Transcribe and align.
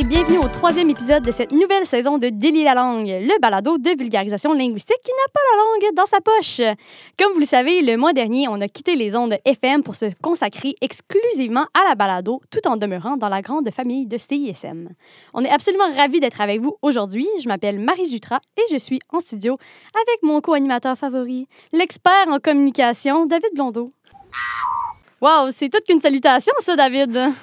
et 0.00 0.04
bienvenue 0.04 0.38
au 0.38 0.48
troisième 0.48 0.88
épisode 0.88 1.22
de 1.22 1.30
cette 1.30 1.52
nouvelle 1.52 1.84
saison 1.84 2.16
de 2.16 2.28
Délie 2.28 2.64
la 2.64 2.74
langue, 2.74 3.06
le 3.06 3.38
balado 3.38 3.76
de 3.76 3.90
vulgarisation 3.98 4.54
linguistique 4.54 4.96
qui 5.04 5.10
n'a 5.10 5.32
pas 5.32 5.40
la 5.50 5.62
langue 5.62 5.94
dans 5.94 6.06
sa 6.06 6.20
poche. 6.22 6.62
Comme 7.18 7.34
vous 7.34 7.40
le 7.40 7.44
savez, 7.44 7.82
le 7.82 7.98
mois 7.98 8.14
dernier, 8.14 8.48
on 8.48 8.62
a 8.62 8.68
quitté 8.68 8.96
les 8.96 9.14
ondes 9.14 9.36
FM 9.44 9.82
pour 9.82 9.96
se 9.96 10.06
consacrer 10.22 10.74
exclusivement 10.80 11.66
à 11.74 11.86
la 11.86 11.96
balado, 11.96 12.40
tout 12.50 12.66
en 12.66 12.78
demeurant 12.78 13.18
dans 13.18 13.28
la 13.28 13.42
grande 13.42 13.70
famille 13.70 14.06
de 14.06 14.16
CISM. 14.16 14.88
On 15.34 15.44
est 15.44 15.50
absolument 15.50 15.92
ravis 15.94 16.20
d'être 16.20 16.40
avec 16.40 16.60
vous 16.60 16.76
aujourd'hui. 16.80 17.28
Je 17.42 17.48
m'appelle 17.48 17.78
Marie 17.78 18.08
Jutra 18.08 18.40
et 18.56 18.72
je 18.72 18.78
suis 18.78 19.00
en 19.12 19.20
studio 19.20 19.58
avec 19.94 20.22
mon 20.22 20.40
co-animateur 20.40 20.96
favori, 20.96 21.46
l'expert 21.72 22.28
en 22.28 22.38
communication, 22.38 23.26
David 23.26 23.50
Blondeau. 23.54 23.92
Wow, 25.20 25.50
c'est 25.50 25.68
toute 25.68 25.84
qu'une 25.84 26.00
salutation, 26.00 26.54
ça, 26.60 26.76
David. 26.76 27.34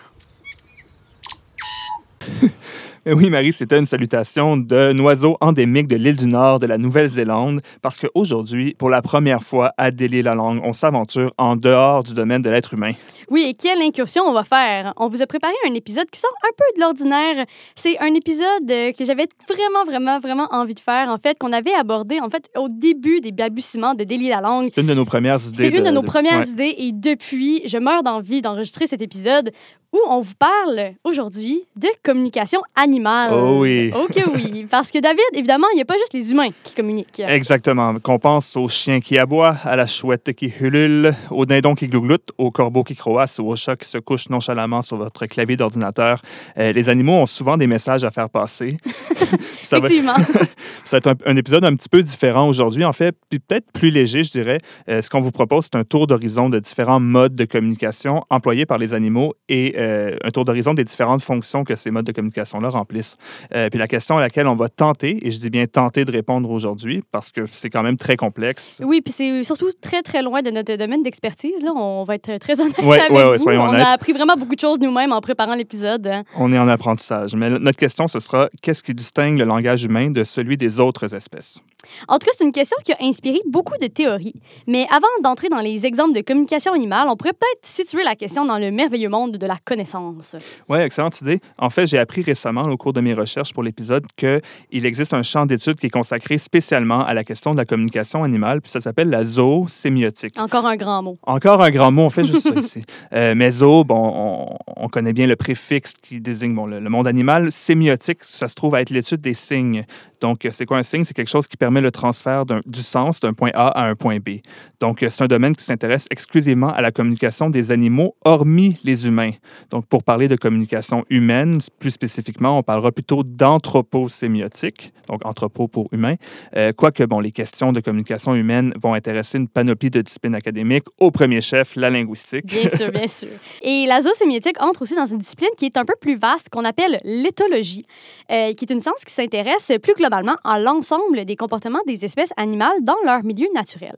Oui, 3.13 3.29
Marie, 3.29 3.53
c'était 3.53 3.77
une 3.77 3.85
salutation 3.85 4.57
d'un 4.57 4.97
oiseau 4.99 5.37
endémique 5.41 5.87
de 5.87 5.95
l'île 5.95 6.17
du 6.17 6.27
Nord 6.27 6.59
de 6.59 6.67
la 6.67 6.77
Nouvelle-Zélande, 6.77 7.61
parce 7.81 7.97
qu'aujourd'hui, 7.97 8.75
pour 8.77 8.89
la 8.89 9.01
première 9.01 9.43
fois 9.43 9.73
à 9.77 9.91
Délier 9.91 10.21
la 10.21 10.35
langue, 10.35 10.61
on 10.63 10.73
s'aventure 10.73 11.33
en 11.37 11.55
dehors 11.55 12.03
du 12.03 12.13
domaine 12.13 12.41
de 12.41 12.49
l'être 12.49 12.73
humain. 12.73 12.91
Oui, 13.29 13.45
et 13.49 13.53
quelle 13.53 13.81
incursion 13.81 14.23
on 14.25 14.33
va 14.33 14.43
faire? 14.43 14.93
On 14.97 15.09
vous 15.09 15.21
a 15.21 15.27
préparé 15.27 15.53
un 15.67 15.73
épisode 15.73 16.09
qui 16.09 16.19
sort 16.19 16.33
un 16.43 16.51
peu 16.57 16.63
de 16.75 16.81
l'ordinaire. 16.81 17.45
C'est 17.75 17.97
un 17.99 18.13
épisode 18.13 18.67
que 18.67 19.05
j'avais 19.05 19.27
vraiment, 19.47 19.83
vraiment, 19.85 20.19
vraiment 20.19 20.47
envie 20.51 20.75
de 20.75 20.79
faire, 20.79 21.09
en 21.09 21.17
fait, 21.17 21.37
qu'on 21.37 21.53
avait 21.53 21.73
abordé, 21.73 22.19
en 22.21 22.29
fait, 22.29 22.49
au 22.57 22.67
début 22.69 23.21
des 23.21 23.31
balbutiements 23.31 23.93
de 23.93 24.03
Délier 24.03 24.29
la 24.29 24.41
langue. 24.41 24.69
C'est 24.73 24.81
une 24.81 24.87
de 24.87 24.93
nos 24.93 25.05
premières 25.05 25.39
idées. 25.45 25.69
C'est 25.69 25.77
une 25.77 25.83
de, 25.83 25.91
nos 25.91 26.01
de- 26.01 26.05
premières 26.05 26.39
ouais. 26.39 26.47
idées, 26.47 26.75
et 26.77 26.91
depuis, 26.91 27.61
je 27.65 27.77
meurs 27.77 28.03
d'envie 28.03 28.41
d'enregistrer 28.41 28.87
cet 28.87 29.01
épisode 29.01 29.51
où 29.97 30.11
on 30.11 30.21
vous 30.21 30.35
parle 30.37 30.93
aujourd'hui 31.03 31.61
de 31.75 31.87
communication 32.03 32.61
animale. 32.75 33.31
Oh 33.33 33.59
oui. 33.61 33.91
Ok, 33.93 34.21
oui. 34.35 34.67
Parce 34.69 34.91
que 34.91 34.99
David, 34.99 35.19
évidemment, 35.33 35.67
il 35.73 35.75
n'y 35.75 35.81
a 35.81 35.85
pas 35.85 35.97
juste 35.97 36.13
les 36.13 36.31
humains 36.31 36.49
qui 36.63 36.73
communiquent. 36.73 37.21
Exactement. 37.27 37.99
Qu'on 37.99 38.19
pense 38.19 38.55
au 38.55 38.67
chien 38.67 38.99
qui 38.99 39.17
aboie, 39.17 39.57
à 39.63 39.75
la 39.75 39.87
chouette 39.87 40.33
qui 40.33 40.51
hulule, 40.59 41.13
au 41.31 41.45
dindon 41.45 41.75
qui 41.75 41.87
glougloute, 41.87 42.29
au 42.37 42.51
corbeau 42.51 42.83
qui 42.83 42.95
croasse 42.95 43.39
ou 43.39 43.47
au 43.47 43.55
chat 43.55 43.75
qui 43.75 43.87
se 43.87 43.97
couche 43.97 44.29
nonchalamment 44.29 44.81
sur 44.81 44.97
votre 44.97 45.25
clavier 45.25 45.57
d'ordinateur. 45.57 46.21
Euh, 46.57 46.71
les 46.71 46.89
animaux 46.89 47.13
ont 47.13 47.25
souvent 47.25 47.57
des 47.57 47.67
messages 47.67 48.03
à 48.03 48.11
faire 48.11 48.29
passer. 48.29 48.77
ça, 49.63 49.79
va, 49.79 49.87
Effectivement. 49.87 50.15
ça 50.85 50.97
va 50.97 50.97
être 50.97 51.07
un, 51.07 51.31
un 51.31 51.35
épisode 51.35 51.65
un 51.65 51.75
petit 51.75 51.89
peu 51.89 52.03
différent 52.03 52.47
aujourd'hui, 52.47 52.85
en 52.85 52.93
fait, 52.93 53.15
peut-être 53.29 53.71
plus 53.71 53.89
léger, 53.89 54.23
je 54.23 54.31
dirais. 54.31 54.59
Euh, 54.89 55.01
ce 55.01 55.09
qu'on 55.09 55.19
vous 55.19 55.31
propose, 55.31 55.65
c'est 55.65 55.77
un 55.77 55.83
tour 55.83 56.07
d'horizon 56.07 56.49
de 56.49 56.59
différents 56.59 56.99
modes 56.99 57.35
de 57.35 57.45
communication 57.45 58.23
employés 58.29 58.65
par 58.65 58.77
les 58.77 58.93
animaux 58.93 59.33
et 59.49 59.75
euh, 59.77 59.86
un 60.23 60.29
tour 60.31 60.45
d'horizon 60.45 60.73
des 60.73 60.83
différentes 60.83 61.21
fonctions 61.21 61.63
que 61.63 61.75
ces 61.75 61.91
modes 61.91 62.05
de 62.05 62.11
communication-là 62.11 62.69
remplissent. 62.69 63.17
Euh, 63.55 63.69
puis 63.69 63.79
la 63.79 63.87
question 63.87 64.17
à 64.17 64.19
laquelle 64.21 64.47
on 64.47 64.55
va 64.55 64.69
tenter, 64.69 65.25
et 65.25 65.31
je 65.31 65.39
dis 65.39 65.49
bien 65.49 65.65
tenter 65.67 66.05
de 66.05 66.11
répondre 66.11 66.49
aujourd'hui, 66.49 67.03
parce 67.11 67.31
que 67.31 67.41
c'est 67.51 67.69
quand 67.69 67.83
même 67.83 67.97
très 67.97 68.17
complexe. 68.17 68.81
Oui, 68.83 69.01
puis 69.01 69.13
c'est 69.13 69.43
surtout 69.43 69.69
très, 69.81 70.01
très 70.01 70.21
loin 70.21 70.41
de 70.41 70.51
notre 70.51 70.75
domaine 70.75 71.03
d'expertise. 71.03 71.63
Là. 71.63 71.71
On 71.75 72.03
va 72.03 72.15
être 72.15 72.37
très 72.37 72.59
honnête 72.61 72.77
Ouais, 72.79 72.99
avec 72.99 73.11
ouais, 73.11 73.23
ouais, 73.23 73.37
vous. 73.37 73.43
soyons 73.43 73.61
On 73.63 73.73
a 73.73 73.89
appris 73.89 74.13
vraiment 74.13 74.35
beaucoup 74.35 74.55
de 74.55 74.59
choses 74.59 74.79
nous-mêmes 74.79 75.11
en 75.11 75.21
préparant 75.21 75.55
l'épisode. 75.55 76.09
On 76.35 76.51
est 76.53 76.59
en 76.59 76.67
apprentissage. 76.67 77.35
Mais 77.35 77.49
notre 77.49 77.77
question, 77.77 78.07
ce 78.07 78.19
sera 78.19 78.49
qu'est-ce 78.61 78.83
qui 78.83 78.93
distingue 78.93 79.37
le 79.37 79.45
langage 79.45 79.83
humain 79.83 80.09
de 80.09 80.23
celui 80.23 80.57
des 80.57 80.79
autres 80.79 81.13
espèces? 81.15 81.59
En 82.07 82.19
tout 82.19 82.25
cas, 82.25 82.31
c'est 82.37 82.43
une 82.43 82.53
question 82.53 82.77
qui 82.83 82.91
a 82.93 82.97
inspiré 83.01 83.39
beaucoup 83.47 83.77
de 83.81 83.87
théories. 83.87 84.33
Mais 84.67 84.85
avant 84.89 85.07
d'entrer 85.23 85.49
dans 85.49 85.59
les 85.59 85.85
exemples 85.85 86.15
de 86.15 86.21
communication 86.21 86.73
animale, 86.73 87.07
on 87.09 87.15
pourrait 87.15 87.33
peut-être 87.33 87.65
situer 87.65 88.03
la 88.03 88.15
question 88.15 88.45
dans 88.45 88.57
le 88.57 88.71
merveilleux 88.71 89.09
monde 89.09 89.37
de 89.37 89.45
la 89.45 89.57
connaissance. 89.63 90.35
Oui, 90.69 90.79
excellente 90.79 91.19
idée. 91.21 91.39
En 91.57 91.69
fait, 91.69 91.87
j'ai 91.87 91.97
appris 91.97 92.21
récemment, 92.21 92.63
au 92.63 92.77
cours 92.77 92.93
de 92.93 93.01
mes 93.01 93.13
recherches 93.13 93.53
pour 93.53 93.63
l'épisode, 93.63 94.05
qu'il 94.15 94.85
existe 94.85 95.13
un 95.13 95.23
champ 95.23 95.45
d'études 95.45 95.79
qui 95.79 95.87
est 95.87 95.91
consacré 95.91 96.37
spécialement 96.37 97.05
à 97.05 97.13
la 97.13 97.23
question 97.23 97.51
de 97.51 97.57
la 97.57 97.65
communication 97.65 98.23
animale, 98.23 98.61
puis 98.61 98.71
ça 98.71 98.81
s'appelle 98.81 99.09
la 99.09 99.23
zoosémiotique. 99.23 100.39
Encore 100.39 100.65
un 100.65 100.75
grand 100.75 101.03
mot. 101.03 101.17
Encore 101.23 101.61
un 101.61 101.71
grand 101.71 101.91
mot, 101.91 102.03
on 102.03 102.09
fait 102.09 102.23
juste 102.23 102.51
ça 102.51 102.55
ici. 102.59 102.83
Euh, 103.13 103.33
mais 103.35 103.51
zoo, 103.51 103.83
bon, 103.83 104.11
on, 104.15 104.57
on 104.75 104.89
connaît 104.89 105.13
bien 105.13 105.27
le 105.27 105.35
préfixe 105.35 105.93
qui 105.93 106.19
désigne 106.19 106.53
bon, 106.53 106.65
le, 106.65 106.79
le 106.79 106.89
monde 106.89 107.07
animal. 107.07 107.51
Sémiotique, 107.51 108.23
ça 108.23 108.47
se 108.47 108.55
trouve 108.55 108.75
à 108.75 108.81
être 108.81 108.89
l'étude 108.89 109.21
des 109.21 109.33
signes. 109.33 109.85
Donc, 110.21 110.45
euh, 110.45 110.49
c'est 110.51 110.65
quoi 110.65 110.77
un 110.77 110.83
signe? 110.83 111.03
C'est 111.03 111.13
quelque 111.13 111.29
chose 111.29 111.47
qui 111.47 111.57
permet 111.57 111.81
le 111.81 111.91
transfert 111.91 112.45
du 112.45 112.81
sens 112.81 113.19
d'un 113.19 113.33
point 113.33 113.51
A 113.53 113.67
à 113.67 113.87
un 113.87 113.95
point 113.95 114.17
B. 114.17 114.39
Donc, 114.79 115.03
c'est 115.07 115.23
un 115.23 115.27
domaine 115.27 115.55
qui 115.55 115.63
s'intéresse 115.63 116.07
exclusivement 116.11 116.71
à 116.71 116.81
la 116.81 116.91
communication 116.91 117.49
des 117.49 117.71
animaux, 117.71 118.15
hormis 118.23 118.77
les 118.83 119.07
humains. 119.07 119.31
Donc, 119.71 119.87
pour 119.87 120.03
parler 120.03 120.27
de 120.27 120.35
communication 120.35 121.03
humaine, 121.09 121.59
plus 121.79 121.91
spécifiquement, 121.91 122.59
on 122.59 122.63
parlera 122.63 122.91
plutôt 122.91 123.23
d'anthroposémiotique, 123.23 124.93
donc 125.09 125.25
anthropo 125.25 125.67
pour 125.67 125.87
humain. 125.91 126.15
Euh, 126.55 126.71
quoique, 126.73 127.03
bon, 127.03 127.19
les 127.19 127.31
questions 127.31 127.71
de 127.71 127.79
communication 127.79 128.35
humaine 128.35 128.73
vont 128.79 128.93
intéresser 128.93 129.39
une 129.39 129.47
panoplie 129.47 129.89
de 129.89 130.01
disciplines 130.01 130.35
académiques, 130.35 130.85
au 130.99 131.09
premier 131.09 131.41
chef, 131.41 131.75
la 131.75 131.89
linguistique. 131.89 132.45
Bien 132.45 132.69
sûr, 132.69 132.91
bien 132.91 133.07
sûr. 133.07 133.29
Et 133.61 133.85
la 133.87 134.01
zoosémiotique 134.01 134.61
entre 134.61 134.83
aussi 134.83 134.95
dans 134.95 135.05
une 135.05 135.19
discipline 135.19 135.49
qui 135.57 135.65
est 135.65 135.77
un 135.77 135.85
peu 135.85 135.95
plus 135.99 136.17
vaste, 136.17 136.49
qu'on 136.49 136.65
appelle 136.65 136.99
l'éthologie, 137.03 137.85
euh, 138.31 138.53
qui 138.53 138.65
est 138.65 138.71
une 138.71 138.79
science 138.79 139.03
qui 139.05 139.13
s'intéresse 139.13 139.71
plus 139.81 139.93
globalement 139.93 140.35
à 140.43 140.59
l'ensemble 140.59 141.25
des 141.25 141.35
comportements 141.35 141.81
des 141.87 142.05
espèces 142.05 142.31
animales 142.37 142.77
dans 142.81 142.97
leur 143.05 143.23
milieu 143.23 143.47
naturel. 143.55 143.95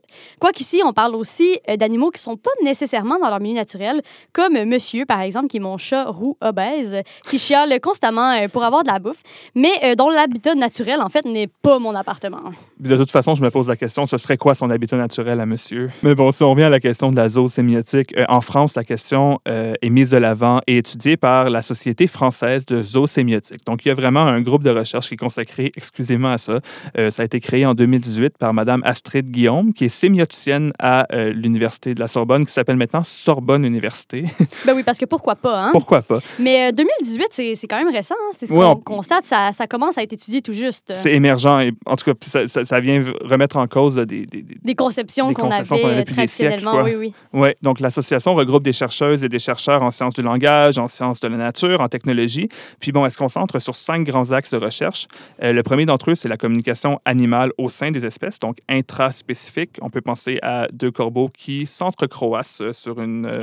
On 0.84 0.92
parle 0.92 1.14
aussi 1.14 1.58
euh, 1.68 1.76
d'animaux 1.76 2.10
qui 2.10 2.20
sont 2.20 2.36
pas 2.36 2.50
nécessairement 2.62 3.18
dans 3.18 3.28
leur 3.28 3.40
milieu 3.40 3.56
naturel, 3.56 4.02
comme 4.32 4.56
euh, 4.56 4.64
Monsieur, 4.64 5.04
par 5.04 5.20
exemple, 5.20 5.48
qui 5.48 5.56
est 5.56 5.60
mon 5.60 5.78
chat 5.78 6.04
roux 6.04 6.36
obèse, 6.40 6.96
qui 7.28 7.38
chiale 7.38 7.80
constamment 7.80 8.32
euh, 8.32 8.48
pour 8.48 8.64
avoir 8.64 8.82
de 8.82 8.88
la 8.88 8.98
bouffe, 8.98 9.22
mais 9.54 9.96
dont 9.96 10.08
l'habitat 10.08 10.54
naturel, 10.54 11.00
en 11.00 11.08
fait, 11.08 11.24
n'est 11.24 11.48
pas 11.48 11.78
mon 11.78 11.94
appartement. 11.94 12.40
De 12.80 12.96
toute 12.96 13.10
façon, 13.10 13.34
je 13.34 13.42
me 13.42 13.50
pose 13.50 13.68
la 13.68 13.76
question, 13.76 14.06
ce 14.06 14.16
serait 14.16 14.38
quoi 14.38 14.54
son 14.54 14.70
habitat 14.70 14.96
naturel 14.96 15.38
à 15.38 15.44
monsieur? 15.44 15.90
Mais 16.02 16.14
bon, 16.14 16.32
si 16.32 16.42
on 16.42 16.50
revient 16.52 16.64
à 16.64 16.70
la 16.70 16.80
question 16.80 17.10
de 17.10 17.16
la 17.16 17.28
zoosémiotique, 17.28 18.16
euh, 18.16 18.24
en 18.30 18.40
France, 18.40 18.74
la 18.74 18.84
question 18.84 19.38
euh, 19.48 19.74
est 19.82 19.90
mise 19.90 20.12
de 20.12 20.16
l'avant 20.16 20.60
et 20.66 20.78
étudiée 20.78 21.18
par 21.18 21.50
la 21.50 21.60
Société 21.60 22.06
française 22.06 22.64
de 22.64 22.80
zoosémiotique. 22.80 23.66
Donc, 23.66 23.84
il 23.84 23.88
y 23.88 23.90
a 23.90 23.94
vraiment 23.94 24.22
un 24.22 24.40
groupe 24.40 24.64
de 24.64 24.70
recherche 24.70 25.08
qui 25.08 25.14
est 25.14 25.18
consacré 25.18 25.72
exclusivement 25.76 26.30
à 26.30 26.38
ça. 26.38 26.60
Euh, 26.96 27.10
ça 27.10 27.20
a 27.20 27.24
été 27.26 27.38
créé 27.40 27.66
en 27.66 27.74
2018 27.74 28.38
par 28.38 28.54
Madame 28.54 28.80
Astrid 28.86 29.30
Guillaume, 29.30 29.74
qui 29.74 29.84
est 29.84 29.88
sémioticienne 29.90 30.59
à 30.78 31.06
euh, 31.14 31.32
l'Université 31.32 31.94
de 31.94 32.00
la 32.00 32.08
Sorbonne, 32.08 32.44
qui 32.46 32.52
s'appelle 32.52 32.76
maintenant 32.76 33.02
Sorbonne 33.04 33.64
Université. 33.64 34.24
Ben 34.66 34.74
oui, 34.76 34.82
parce 34.82 34.98
que 34.98 35.06
pourquoi 35.06 35.34
pas, 35.36 35.58
hein? 35.58 35.68
Pourquoi 35.72 36.02
pas? 36.02 36.18
Mais 36.38 36.68
euh, 36.68 36.72
2018, 36.72 37.28
c'est 37.30 37.54
c'est 37.54 37.66
quand 37.66 37.78
même 37.82 37.92
récent. 37.94 38.14
hein? 38.18 38.30
C'est 38.36 38.46
ce 38.46 38.52
Ouais, 38.52 38.60
qu'on 38.60 38.72
on- 38.72 38.76
constate. 38.76 39.24
Ça, 39.24 39.50
ça 39.52 39.66
commence 39.66 39.96
à 39.98 40.02
être 40.02 40.12
étudié 40.12 40.42
tout 40.42 40.52
juste. 40.52 40.92
C'est 40.94 41.12
émergent 41.12 41.60
et 41.60 41.72
en 41.86 41.96
tout 41.96 42.04
cas, 42.12 42.18
ça, 42.26 42.46
ça- 42.46 42.64
ça 42.64 42.80
vient 42.80 43.02
remettre 43.22 43.56
en 43.56 43.66
cause 43.66 43.96
des- 43.96 44.26
des- 44.26 44.42
des, 44.42 44.56
Des 44.62 44.74
conceptions 44.74 45.28
Des 45.28 45.34
qu'on 45.34 45.50
avait, 45.50 45.60
euh, 45.60 45.62
des 45.62 45.66
siècles, 45.66 46.12
traditionnellement. 46.14 46.70
quoi. 46.72 46.82
oui, 46.84 46.94
oui. 46.96 47.14
Oui, 47.32 47.48
donc 47.62 47.80
l'association 47.80 48.34
regroupe 48.34 48.62
des 48.62 48.72
chercheuses 48.72 49.24
et 49.24 49.28
des 49.28 49.38
chercheurs 49.38 49.82
en 49.82 49.90
sciences 49.90 50.14
du 50.14 50.22
langage, 50.22 50.76
en 50.78 50.88
sciences 50.88 51.20
de 51.20 51.28
la 51.28 51.36
nature, 51.38 51.80
en 51.80 51.88
technologie. 51.88 52.48
Puis 52.80 52.92
bon, 52.92 53.04
elle 53.04 53.10
se 53.12 53.18
concentre 53.18 53.58
sur 53.60 53.74
cinq 53.74 54.04
grands 54.04 54.32
axes 54.32 54.50
de 54.50 54.58
recherche. 54.58 55.06
Euh, 55.42 55.52
le 55.52 55.62
premier 55.62 55.86
d'entre 55.86 56.10
eux, 56.10 56.14
c'est 56.14 56.28
la 56.28 56.36
communication 56.36 56.98
animale 57.04 57.52
au 57.58 57.68
sein 57.68 57.90
des 57.90 58.04
espèces, 58.04 58.38
donc 58.38 58.56
intraspécifique. 58.68 59.78
On 59.80 59.90
peut 59.90 60.00
penser 60.02 60.38
à 60.42 60.49
deux 60.72 60.90
corbeaux 60.90 61.28
qui 61.36 61.66
s'entrecroissent 61.66 62.60
euh, 62.60 62.72
sur 62.72 63.00
une... 63.00 63.26
euh. 63.26 63.40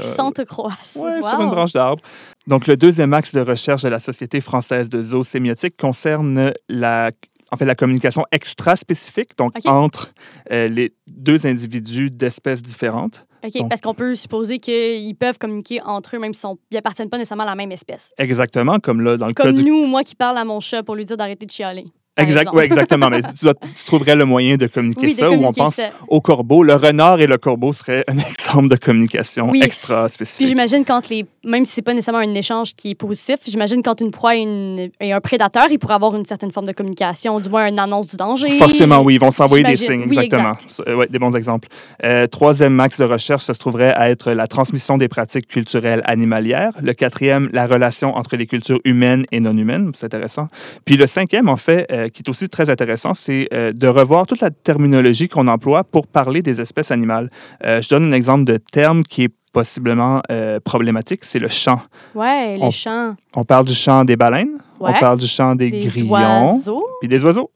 Ouais, 0.96 1.20
Wow. 1.22 1.30
sur 1.30 1.42
une 1.42 1.50
branche 1.50 1.74
d'arbre. 1.74 2.02
Donc, 2.48 2.68
le 2.68 2.78
deuxième 2.78 3.14
axe 3.14 3.34
de 3.34 3.42
recherche 3.42 3.84
de 3.84 3.90
la 3.90 4.00
Société 4.00 4.42
française 4.42 4.90
de 4.90 5.02
zoosémiotique 5.04 5.76
concerne 5.78 6.54
la, 6.70 7.12
en 7.52 7.58
fait, 7.58 7.66
la 7.66 7.76
communication 7.76 8.26
extraspécifique, 8.32 9.38
donc 9.38 9.52
entre 9.72 10.10
euh, 10.52 10.68
les 10.68 10.94
deux 11.08 11.46
individus 11.46 12.10
d'espèces 12.12 12.62
différentes. 12.62 13.26
OK, 13.44 13.54
Donc- 13.54 13.70
parce 13.70 13.82
qu'on 13.82 13.94
peut 13.94 14.16
supposer 14.16 14.58
qu'ils 14.60 15.16
peuvent 15.16 15.38
communiquer 15.38 15.80
entre 15.84 16.16
eux, 16.16 16.20
même 16.20 16.34
s'ils 16.34 16.50
n'appartiennent 16.72 17.10
pas 17.10 17.18
nécessairement 17.18 17.44
à 17.44 17.48
la 17.48 17.56
même 17.56 17.72
espèce. 17.72 18.12
Exactement, 18.18 18.80
comme 18.80 19.02
là, 19.02 19.16
dans 19.16 19.28
le 19.28 19.34
cas 19.34 19.44
Comme 19.44 19.54
du 19.56 19.64
nous, 19.64 19.86
moi 19.86 20.04
qui 20.04 20.16
parle 20.16 20.38
à 20.38 20.44
mon 20.46 20.60
chat 20.60 20.82
pour 20.84 20.96
lui 20.96 21.06
dire 21.06 21.18
d'arrêter 21.18 21.46
de 21.46 21.52
chialer. 21.52 21.86
Exact, 22.18 22.52
ouais, 22.54 22.66
exactement. 22.66 23.10
Mais 23.10 23.22
tu, 23.22 23.84
trouverais 23.86 24.16
le 24.16 24.26
moyen 24.26 24.56
de 24.58 24.68
communiquer 24.68 25.08
Oui, 25.08 25.14
de 25.14 25.18
ça, 25.20 25.32
ou 25.32 25.46
on 25.46 25.52
pense 25.54 25.76
ça. 25.76 25.90
au 26.08 26.20
corbeau. 26.22 26.64
Le 26.64 26.74
renard 26.76 27.22
et 27.22 27.28
le 27.28 27.38
corbeau 27.38 27.74
seraient 27.74 28.04
un 28.08 28.18
exemple 28.30 28.70
de 28.70 28.76
communication 28.76 29.50
Oui. 29.50 29.62
extra 29.64 30.04
Puis 30.06 30.14
spécifique. 30.14 30.48
j'imagine 30.48 30.84
quand 30.86 31.10
les. 31.10 31.26
Même 31.44 31.64
si 31.66 31.74
c'est 31.74 31.82
pas 31.82 31.94
nécessairement 31.94 32.20
un 32.20 32.34
échange 32.34 32.74
qui 32.76 32.90
est 32.92 32.96
positif, 32.96 33.38
j'imagine 33.48 33.82
quand 33.82 34.02
une 34.02 34.12
proie 34.12 34.36
est, 34.36 34.44
une- 34.44 34.90
est 35.00 35.12
un 35.14 35.22
prédateur, 35.22 35.68
il 35.70 35.80
pourrait 35.80 35.94
avoir 35.94 36.16
une 36.16 36.26
certaine 36.26 36.52
forme 36.52 36.66
de 36.66 36.74
communication, 36.74 37.40
du 37.40 37.50
moins 37.50 37.68
une 37.70 37.80
annonce 37.80 38.08
du 38.08 38.18
danger. 38.18 38.50
Forcément, 38.58 39.00
oui, 39.02 39.16
ils 39.16 39.20
vont 39.20 39.32
s'envoyer 39.32 39.64
des 39.64 39.76
signes. 39.78 40.06
Oui, 40.10 40.18
exactement. 40.18 40.54
exact. 40.54 40.90
Ouais, 40.98 41.08
des 41.10 41.20
bons 41.20 41.36
exemples. 41.36 41.68
Euh, 42.04 42.28
troisième 42.28 42.78
axe 42.80 43.00
de 43.00 43.06
recherche, 43.06 43.44
ça 43.46 43.54
se 43.54 43.60
trouverait 43.60 43.94
à 43.94 44.10
être 44.10 44.32
la 44.32 44.48
transmission 44.48 44.98
des 44.98 45.08
pratiques 45.08 45.48
culturelles 45.48 46.02
animalières. 46.06 46.72
Le 46.82 46.94
quatrième, 46.94 47.50
la 47.54 47.68
relation 47.68 48.16
entre 48.16 48.36
les 48.36 48.48
cultures 48.48 48.80
humaines 48.84 49.26
et 49.32 49.40
non 49.40 49.56
humaines. 49.56 49.92
C'est 49.96 50.06
intéressant. 50.08 50.48
Puis 50.86 50.98
le 50.98 51.08
cinquième, 51.08 51.48
en 51.50 51.56
fait, 51.58 51.88
euh, 51.92 52.07
qui 52.10 52.24
est 52.26 52.30
aussi 52.30 52.48
très 52.50 52.70
intéressant, 52.70 53.14
c'est 53.14 53.48
euh, 53.54 53.72
de 53.74 53.88
revoir 53.88 54.26
toute 54.26 54.42
la 54.42 54.50
terminologie 54.52 55.28
qu'on 55.28 55.48
emploie 55.48 55.84
pour 55.84 56.08
parler 56.08 56.42
des 56.42 56.60
espèces 56.62 56.92
animales. 56.92 57.30
Euh, 57.66 57.82
je 57.82 57.90
donne 57.90 58.12
un 58.12 58.16
exemple 58.16 58.44
de 58.46 58.58
terme 58.58 59.04
qui 59.04 59.24
est 59.24 59.34
possiblement 59.54 60.22
euh, 60.30 60.60
problématique, 60.60 61.22
c'est 61.24 61.40
le 61.40 61.48
chant. 61.50 61.82
Ouais, 62.14 62.58
les 62.58 62.64
On- 62.64 62.70
chants. 62.72 63.16
On 63.36 63.44
parle 63.44 63.66
du 63.66 63.74
chant 63.74 64.06
des 64.06 64.16
baleines, 64.16 64.58
Ouais. 64.80 64.92
on 64.96 65.00
parle 65.00 65.18
du 65.18 65.26
chant 65.26 65.56
des, 65.56 65.72
Des 65.72 65.80
grillons, 65.86 66.62
puis 67.00 67.08
des 67.10 67.24
oiseaux. 67.26 67.50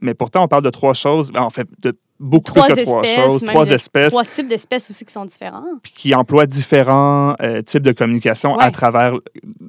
Mais 0.00 0.14
pourtant, 0.14 0.44
on 0.44 0.48
parle 0.48 0.62
de 0.62 0.70
trois 0.70 0.94
choses, 0.94 1.30
ben, 1.32 1.42
en 1.42 1.50
fait, 1.50 1.66
de 1.80 1.92
beaucoup 2.18 2.44
Trois 2.52 2.66
plus 2.66 2.76
que 2.76 2.80
trois 2.82 3.02
choses, 3.02 3.44
trois 3.44 3.70
espèces 3.70 4.08
Trois 4.10 4.24
types 4.24 4.48
d'espèces 4.48 4.90
aussi 4.90 5.04
qui 5.04 5.12
sont 5.12 5.24
différents. 5.26 5.64
puis 5.82 5.92
qui 5.92 6.14
emploient 6.14 6.46
différents 6.46 7.34
euh, 7.42 7.60
types 7.62 7.82
de 7.82 7.92
communication 7.92 8.56
Ouais. 8.56 8.62
à 8.64 8.70
travers 8.70 9.14
euh, 9.14 9.20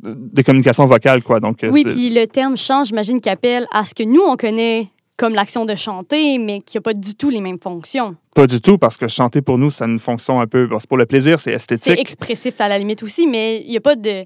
des 0.03 0.43
communications 0.43 0.85
vocales, 0.85 1.23
quoi. 1.23 1.39
Donc, 1.39 1.63
euh, 1.63 1.69
Oui, 1.71 1.83
c'est- 1.83 1.89
puis 1.93 2.09
le 2.09 2.25
terme 2.27 2.55
chant, 2.57 2.83
j'imagine 2.85 3.19
qu'il 3.19 3.31
appelle 3.31 3.65
à 3.73 3.83
ce 3.83 3.93
que 3.93 4.03
nous, 4.03 4.21
on 4.21 4.35
connaît 4.37 4.87
comme 5.17 5.33
l'action 5.33 5.65
de 5.65 5.75
chanter, 5.75 6.37
mais 6.37 6.61
qui 6.61 6.77
n'a 6.77 6.81
pas 6.81 6.93
du 6.93 7.15
tout 7.15 7.29
les 7.29 7.41
mêmes 7.41 7.59
fonctions. 7.61 8.15
pas 8.35 8.45
du 8.47 8.61
tout, 8.61 8.77
parce 8.77 8.97
que 8.97 9.07
chanter 9.07 9.41
pour 9.41 9.57
nous, 9.57 9.71
ça 9.71 9.85
a 9.85 9.87
une 9.87 9.97
fonction 9.99 10.39
un 10.39 10.45
peu. 10.47 10.67
bon, 10.67 10.77
c'est 10.79 10.87
pour 10.87 10.97
le 10.97 11.07
plaisir, 11.07 11.39
c'est 11.39 11.49
C'est 11.51 11.55
esthétique. 11.55 11.99
expressif 11.99 12.61
à 12.61 12.67
la 12.69 12.77
limite 12.77 13.01
aussi, 13.01 13.25
mais 13.27 13.61
il 13.65 13.69
n'y 13.71 13.77
a 13.77 13.81
pas 13.81 13.95
de... 13.95 14.25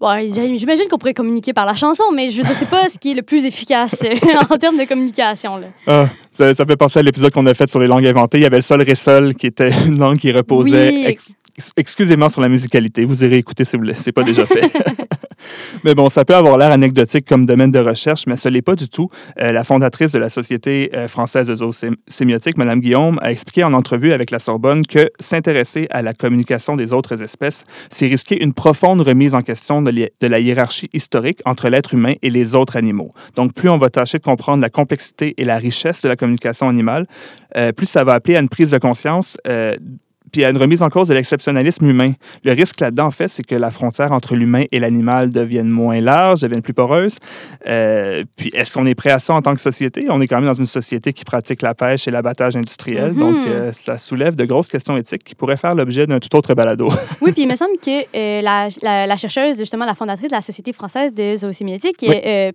J'imagine 0.00 0.86
qu'on 0.88 0.98
pourrait 0.98 1.14
communiquer 1.14 1.52
par 1.52 1.66
la 1.66 1.74
chanson, 1.74 2.04
mais 2.14 2.30
je 2.30 2.40
dire, 2.40 2.56
c'est 2.58 2.68
pas 2.68 2.88
ce 2.88 2.98
qui 2.98 3.10
est 3.10 3.14
le 3.14 3.22
plus 3.22 3.44
efficace 3.44 3.96
en 4.50 4.56
termes 4.56 4.78
de 4.78 4.84
communication. 4.84 5.56
Là. 5.56 5.66
Ah, 5.86 6.08
ça, 6.30 6.54
ça 6.54 6.64
fait 6.64 6.76
penser 6.76 7.00
à 7.00 7.02
l'épisode 7.02 7.32
qu'on 7.32 7.46
a 7.46 7.54
fait 7.54 7.68
sur 7.68 7.80
les 7.80 7.86
langues 7.88 8.06
inventées. 8.06 8.38
Il 8.38 8.42
y 8.42 8.46
avait 8.46 8.56
le 8.58 8.62
sol 8.62 8.80
ré 8.82 8.94
sol 8.94 9.34
qui 9.34 9.46
était 9.48 9.70
une 9.86 9.98
langue 9.98 10.18
qui 10.18 10.30
reposait 10.30 10.90
Oui. 10.90 11.04
ex- 11.06 11.34
exclusivement 11.76 12.28
sur 12.28 12.40
la 12.40 12.48
musicalité. 12.48 13.04
Vous 13.04 13.24
irez 13.24 13.38
écouter 13.38 13.64
si 13.64 13.76
vous 13.76 13.82
ne 13.84 13.88
l'avez 13.90 14.12
pas 14.12 14.22
déjà 14.22 14.46
fait. 14.46 14.60
mais 15.84 15.94
bon, 15.94 16.08
ça 16.08 16.24
peut 16.24 16.34
avoir 16.34 16.58
l'air 16.58 16.70
anecdotique 16.70 17.26
comme 17.26 17.46
domaine 17.46 17.70
de 17.70 17.78
recherche, 17.78 18.26
mais 18.26 18.36
ce 18.36 18.48
n'est 18.48 18.62
pas 18.62 18.74
du 18.74 18.88
tout. 18.88 19.10
Euh, 19.40 19.52
la 19.52 19.64
fondatrice 19.64 20.12
de 20.12 20.18
la 20.18 20.28
Société 20.28 20.90
euh, 20.94 21.08
française 21.08 21.46
de 21.46 21.54
zoosémiotique, 21.54 22.56
Mme 22.56 22.80
Guillaume, 22.80 23.18
a 23.22 23.30
expliqué 23.30 23.64
en 23.64 23.72
entrevue 23.72 24.12
avec 24.12 24.30
la 24.30 24.38
Sorbonne 24.38 24.86
que 24.86 25.10
s'intéresser 25.18 25.86
à 25.90 26.02
la 26.02 26.14
communication 26.14 26.76
des 26.76 26.92
autres 26.92 27.22
espèces, 27.22 27.64
c'est 27.90 28.06
risquer 28.06 28.42
une 28.42 28.52
profonde 28.52 29.00
remise 29.00 29.34
en 29.34 29.42
question 29.42 29.82
de, 29.82 30.10
la 30.20 30.40
hiérarchie 30.40 30.90
historique 30.92 31.40
entre 31.44 31.68
l'être 31.68 31.94
humain 31.94 32.14
et 32.22 32.30
les 32.30 32.54
autres 32.54 32.76
animaux. 32.76 33.08
Donc, 33.36 33.52
plus 33.54 33.68
on 33.68 33.78
va 33.78 33.90
tâcher 33.90 34.18
de 34.18 34.24
comprendre 34.24 34.62
la 34.62 34.70
complexité 34.70 35.34
et 35.38 35.44
la 35.44 35.58
richesse 35.58 36.02
de 36.02 36.08
la 36.08 36.16
communication 36.16 36.68
animale, 36.68 37.06
euh, 37.56 37.72
plus 37.72 37.86
ça 37.86 38.04
va 38.04 38.14
appeler 38.14 38.36
à 38.36 38.40
une 38.40 38.48
prise 38.48 38.70
de 38.70 38.78
conscience 38.78 39.36
puis 40.32 40.44
à 40.44 40.50
une 40.50 40.56
remise 40.58 40.82
en 40.82 40.88
cause 40.88 41.08
de 41.08 41.14
l'exceptionnalisme 41.14 41.86
humain. 41.88 42.12
Le 42.44 42.52
risque 42.52 42.80
là-dedans, 42.80 43.06
en 43.06 43.10
fait, 43.10 43.28
c'est 43.28 43.42
que 43.44 43.54
la 43.54 43.70
frontière 43.70 44.12
entre 44.12 44.34
l'humain 44.36 44.64
et 44.72 44.78
l'animal 44.80 45.30
devienne 45.30 45.68
moins 45.68 45.98
large, 45.98 46.40
devienne 46.40 46.62
plus 46.62 46.74
poreuse. 46.74 47.16
Euh, 47.66 48.24
puis 48.36 48.50
est-ce 48.54 48.74
qu'on 48.74 48.86
est 48.86 48.94
prêt 48.94 49.10
à 49.10 49.18
ça 49.18 49.34
en 49.34 49.42
tant 49.42 49.54
que 49.54 49.60
société? 49.60 50.06
On 50.10 50.20
est 50.20 50.26
quand 50.26 50.36
même 50.40 50.46
dans 50.48 50.52
une 50.54 50.66
société 50.66 51.12
qui 51.12 51.24
pratique 51.24 51.62
la 51.62 51.74
pêche 51.74 52.06
et 52.08 52.10
l'abattage 52.10 52.56
industriel, 52.56 53.12
Mhm. 53.12 53.18
donc 53.18 53.36
euh, 53.46 53.72
ça 53.72 53.98
soulève 53.98 54.34
de 54.36 54.44
grosses 54.44 54.68
questions 54.68 54.96
éthiques 54.96 55.24
qui 55.24 55.34
pourraient 55.34 55.56
faire 55.56 55.74
l'objet 55.74 56.06
d'un 56.06 56.18
tout 56.20 56.34
autre 56.36 56.54
balado. 56.54 56.88
Oui, 57.20 57.32
puis 57.32 57.42
il 57.42 57.48
me 57.48 57.56
semble 57.56 57.76
que 57.78 58.00
euh, 58.16 58.40
la, 58.42 58.68
la- 58.82 59.06
la 59.06 59.16
chercheuse, 59.16 59.58
justement, 59.58 59.84
la 59.84 59.94
fondatrice 59.94 60.28
de 60.30 60.34
la 60.36 60.40
Société 60.40 60.72
française 60.72 61.12
de 61.12 61.34
zoosémiotique, 61.36 61.96
Oui. 62.02 62.14
euh, 62.24 62.52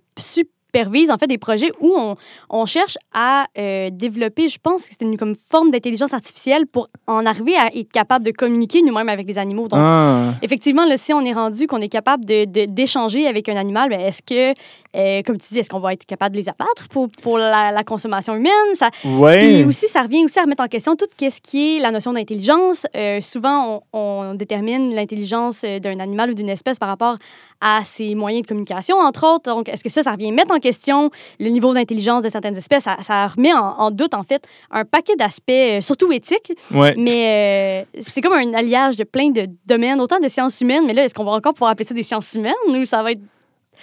supervise 0.74 1.10
en 1.10 1.18
fait 1.18 1.26
des 1.28 1.38
projets 1.38 1.70
où 1.80 1.94
on, 1.96 2.16
on 2.50 2.66
cherche 2.66 2.98
à 3.12 3.46
euh, 3.56 3.90
développer, 3.92 4.48
je 4.48 4.58
pense 4.60 4.82
que 4.84 4.88
c'est 4.98 5.04
une 5.04 5.16
comme 5.16 5.34
forme 5.50 5.70
d'intelligence 5.70 6.12
artificielle 6.12 6.66
pour 6.66 6.88
en 7.06 7.24
arriver 7.26 7.54
à 7.56 7.66
être 7.74 7.92
capable 7.92 8.24
de 8.24 8.32
communiquer 8.32 8.82
nous-mêmes 8.82 9.08
avec 9.08 9.26
les 9.28 9.38
animaux. 9.38 9.68
Donc, 9.68 9.78
Ah. 9.80 10.34
effectivement, 10.42 10.84
là, 10.84 10.96
si 10.96 11.12
on 11.12 11.20
est 11.24 11.32
rendu 11.32 11.66
qu'on 11.68 11.80
est 11.80 11.88
capable 11.88 12.24
de- 12.24 12.44
de- 12.44 12.64
d'échanger 12.66 13.26
avec 13.28 13.48
un 13.48 13.56
animal, 13.56 13.88
ben, 13.88 14.00
est-ce 14.00 14.22
que, 14.22 14.52
euh, 14.96 15.22
comme 15.24 15.38
tu 15.38 15.52
dis, 15.54 15.60
est-ce 15.60 15.70
qu'on 15.70 15.78
va 15.80 15.92
être 15.92 16.04
capable 16.06 16.34
de 16.34 16.40
les 16.40 16.48
abattre 16.48 16.88
pour, 16.90 17.08
pour 17.22 17.38
la, 17.38 17.70
la 17.70 17.84
consommation 17.84 18.34
humaine? 18.34 18.50
Ça, 18.74 18.90
Ouais. 19.04 19.38
puis 19.38 19.64
aussi, 19.64 19.86
ça 19.88 20.02
revient 20.02 20.24
aussi 20.24 20.38
à 20.40 20.42
remettre 20.42 20.62
en 20.64 20.68
question 20.68 20.96
tout 20.96 21.06
ce 21.20 21.40
qui 21.40 21.76
est 21.76 21.80
la 21.80 21.90
notion 21.92 22.12
d'intelligence. 22.12 22.86
Euh, 22.96 23.20
souvent, 23.20 23.82
on, 23.92 23.98
on 24.00 24.34
détermine 24.34 24.92
l'intelligence 24.94 25.62
d'un 25.64 25.98
animal 26.00 26.30
ou 26.30 26.34
d'une 26.34 26.48
espèce 26.48 26.78
par 26.78 26.88
rapport 26.88 27.16
à 27.60 27.82
ses 27.82 28.14
moyens 28.14 28.42
de 28.42 28.46
communication, 28.48 28.96
entre 28.98 29.26
autres. 29.26 29.50
Donc, 29.50 29.68
est-ce 29.68 29.82
que 29.82 29.90
ça, 29.90 30.02
ça 30.02 30.12
revient 30.12 30.32
mettre 30.32 30.52
en 30.54 30.58
question 30.58 31.10
le 31.40 31.48
niveau 31.50 31.72
d'intelligence 31.72 32.22
de 32.22 32.28
certaines 32.28 32.56
espèces? 32.56 32.84
Ça, 32.84 32.96
ça 33.02 33.26
remet 33.26 33.52
en, 33.54 33.64
en 33.78 33.90
doute, 33.90 34.14
en 34.14 34.22
fait, 34.22 34.44
un 34.70 34.84
paquet 34.84 35.16
d'aspects, 35.16 35.50
euh, 35.50 35.80
surtout 35.80 36.12
éthiques, 36.12 36.52
Ouais. 36.72 36.94
mais 36.98 37.84
euh, 37.96 38.00
c'est 38.02 38.20
comme 38.20 38.34
un 38.34 38.52
alliage 38.54 38.96
de 38.96 39.04
plein 39.04 39.30
de 39.30 39.46
domaines, 39.66 40.00
autant 40.00 40.18
de 40.20 40.28
sciences 40.28 40.60
humaines, 40.60 40.84
mais 40.86 40.92
là, 40.94 41.04
est-ce 41.04 41.14
qu'on 41.14 41.24
va 41.24 41.32
encore 41.32 41.54
pouvoir 41.54 41.70
appeler 41.70 41.86
ça 41.88 41.94
des 41.94 42.02
sciences 42.02 42.34
humaines 42.34 42.52
ou 42.68 42.84
ça 42.84 43.02
va 43.02 43.12
être 43.12 43.20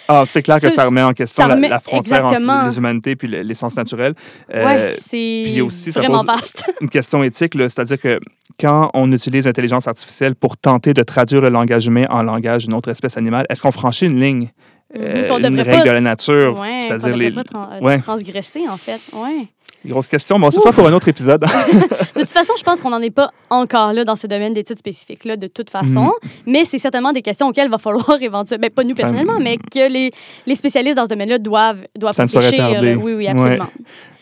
Ah, 0.07 0.23
c'est 0.25 0.41
clair 0.41 0.59
que 0.59 0.69
Ça, 0.69 0.75
ça 0.75 0.85
remet 0.85 1.01
en 1.03 1.13
question 1.13 1.47
la, 1.47 1.79
frontière 1.79 2.25
exactement. 2.25 2.53
entre 2.53 2.65
les 2.69 2.77
humanités 2.77 3.15
puis 3.15 3.27
le- 3.27 3.41
l'essence 3.41 3.75
naturelle. 3.77 4.13
Euh, 4.53 4.65
ouais, 4.65 4.95
c'est 4.97 5.41
puis 5.45 5.61
aussi, 5.61 5.91
ça 5.91 6.01
vraiment 6.01 6.19
pose- 6.19 6.27
vaste. 6.27 6.65
une 6.81 6.89
question 6.89 7.23
éthique, 7.23 7.53
c'est-à-dire 7.55 7.99
que 7.99 8.19
quand 8.59 8.89
on 8.93 9.11
utilise 9.11 9.45
l'intelligence 9.45 9.87
artificielle 9.87 10.35
pour 10.35 10.57
tenter 10.57 10.93
de 10.93 11.03
traduire 11.03 11.41
le 11.41 11.49
langage 11.49 11.87
humain 11.87 12.05
en 12.09 12.23
langage 12.23 12.65
d'une 12.65 12.73
autre 12.73 12.89
espèce 12.89 13.17
animale, 13.17 13.45
est-ce 13.49 13.61
qu'on 13.61 13.71
franchit 13.71 14.05
une 14.05 14.19
ligne, 14.19 14.49
euh, 14.97 15.23
Qu'on 15.25 15.37
une 15.39 15.59
règle 15.59 15.71
pas- 15.71 15.83
de 15.83 15.89
la 15.91 16.01
nature, 16.01 16.59
Ouais, 16.59 16.81
c'est-à-dire 16.87 17.15
les, 17.15 17.31
pas 17.31 17.43
tran- 17.43 17.69
euh, 17.73 17.79
ouais. 17.79 17.99
transgresser, 17.99 18.67
en 18.69 18.77
fait. 18.77 18.99
Ouais. 19.13 19.47
les 19.83 19.89
grosses 19.91 20.07
questions? 20.09 20.37
Bon, 20.37 20.51
c'est 20.51 20.59
ça 20.59 20.71
pour 20.71 20.85
un 20.87 20.93
autre 20.93 21.07
épisode. 21.07 21.41
De 22.15 22.19
toute 22.19 22.29
façon, 22.29 22.53
je 22.57 22.61
pense 22.63 22.81
qu'on 22.81 22.91
n'en 22.91 23.01
est 23.01 23.09
pas 23.09 23.31
encore 23.49 23.93
là 23.93 24.03
dans 24.05 24.15
ce 24.15 24.27
domaine 24.27 24.53
d'études 24.53 24.77
spécifiques, 24.77 25.25
là, 25.25 25.37
de 25.37 25.47
toute 25.47 25.71
façon. 25.71 26.11
Mais 26.45 26.65
c'est 26.65 26.77
certainement 26.77 27.11
des 27.13 27.23
questions 27.23 27.47
auxquelles 27.47 27.65
il 27.67 27.71
va 27.71 27.79
falloir 27.79 28.17
éventuellement, 28.21 28.61
ben, 28.61 28.69
pas 28.71 28.83
nous. 28.83 28.89
Ça- 28.91 28.95
personnellement, 29.03 29.39
mais 29.39 29.57
que 29.57 29.91
les, 29.91 30.11
les 30.45 30.55
spécialistes 30.55 30.97
dans 30.97 31.05
ce 31.05 31.09
domaine-là 31.09 31.39
doivent, 31.39 31.79
doivent 31.97 32.13
Ça 32.13 32.25
ne 32.25 32.29
tarder. 32.55 32.93
là. 32.93 32.99
Oui, 33.01 33.13
oui, 33.13 33.27
absolument. 33.27 33.65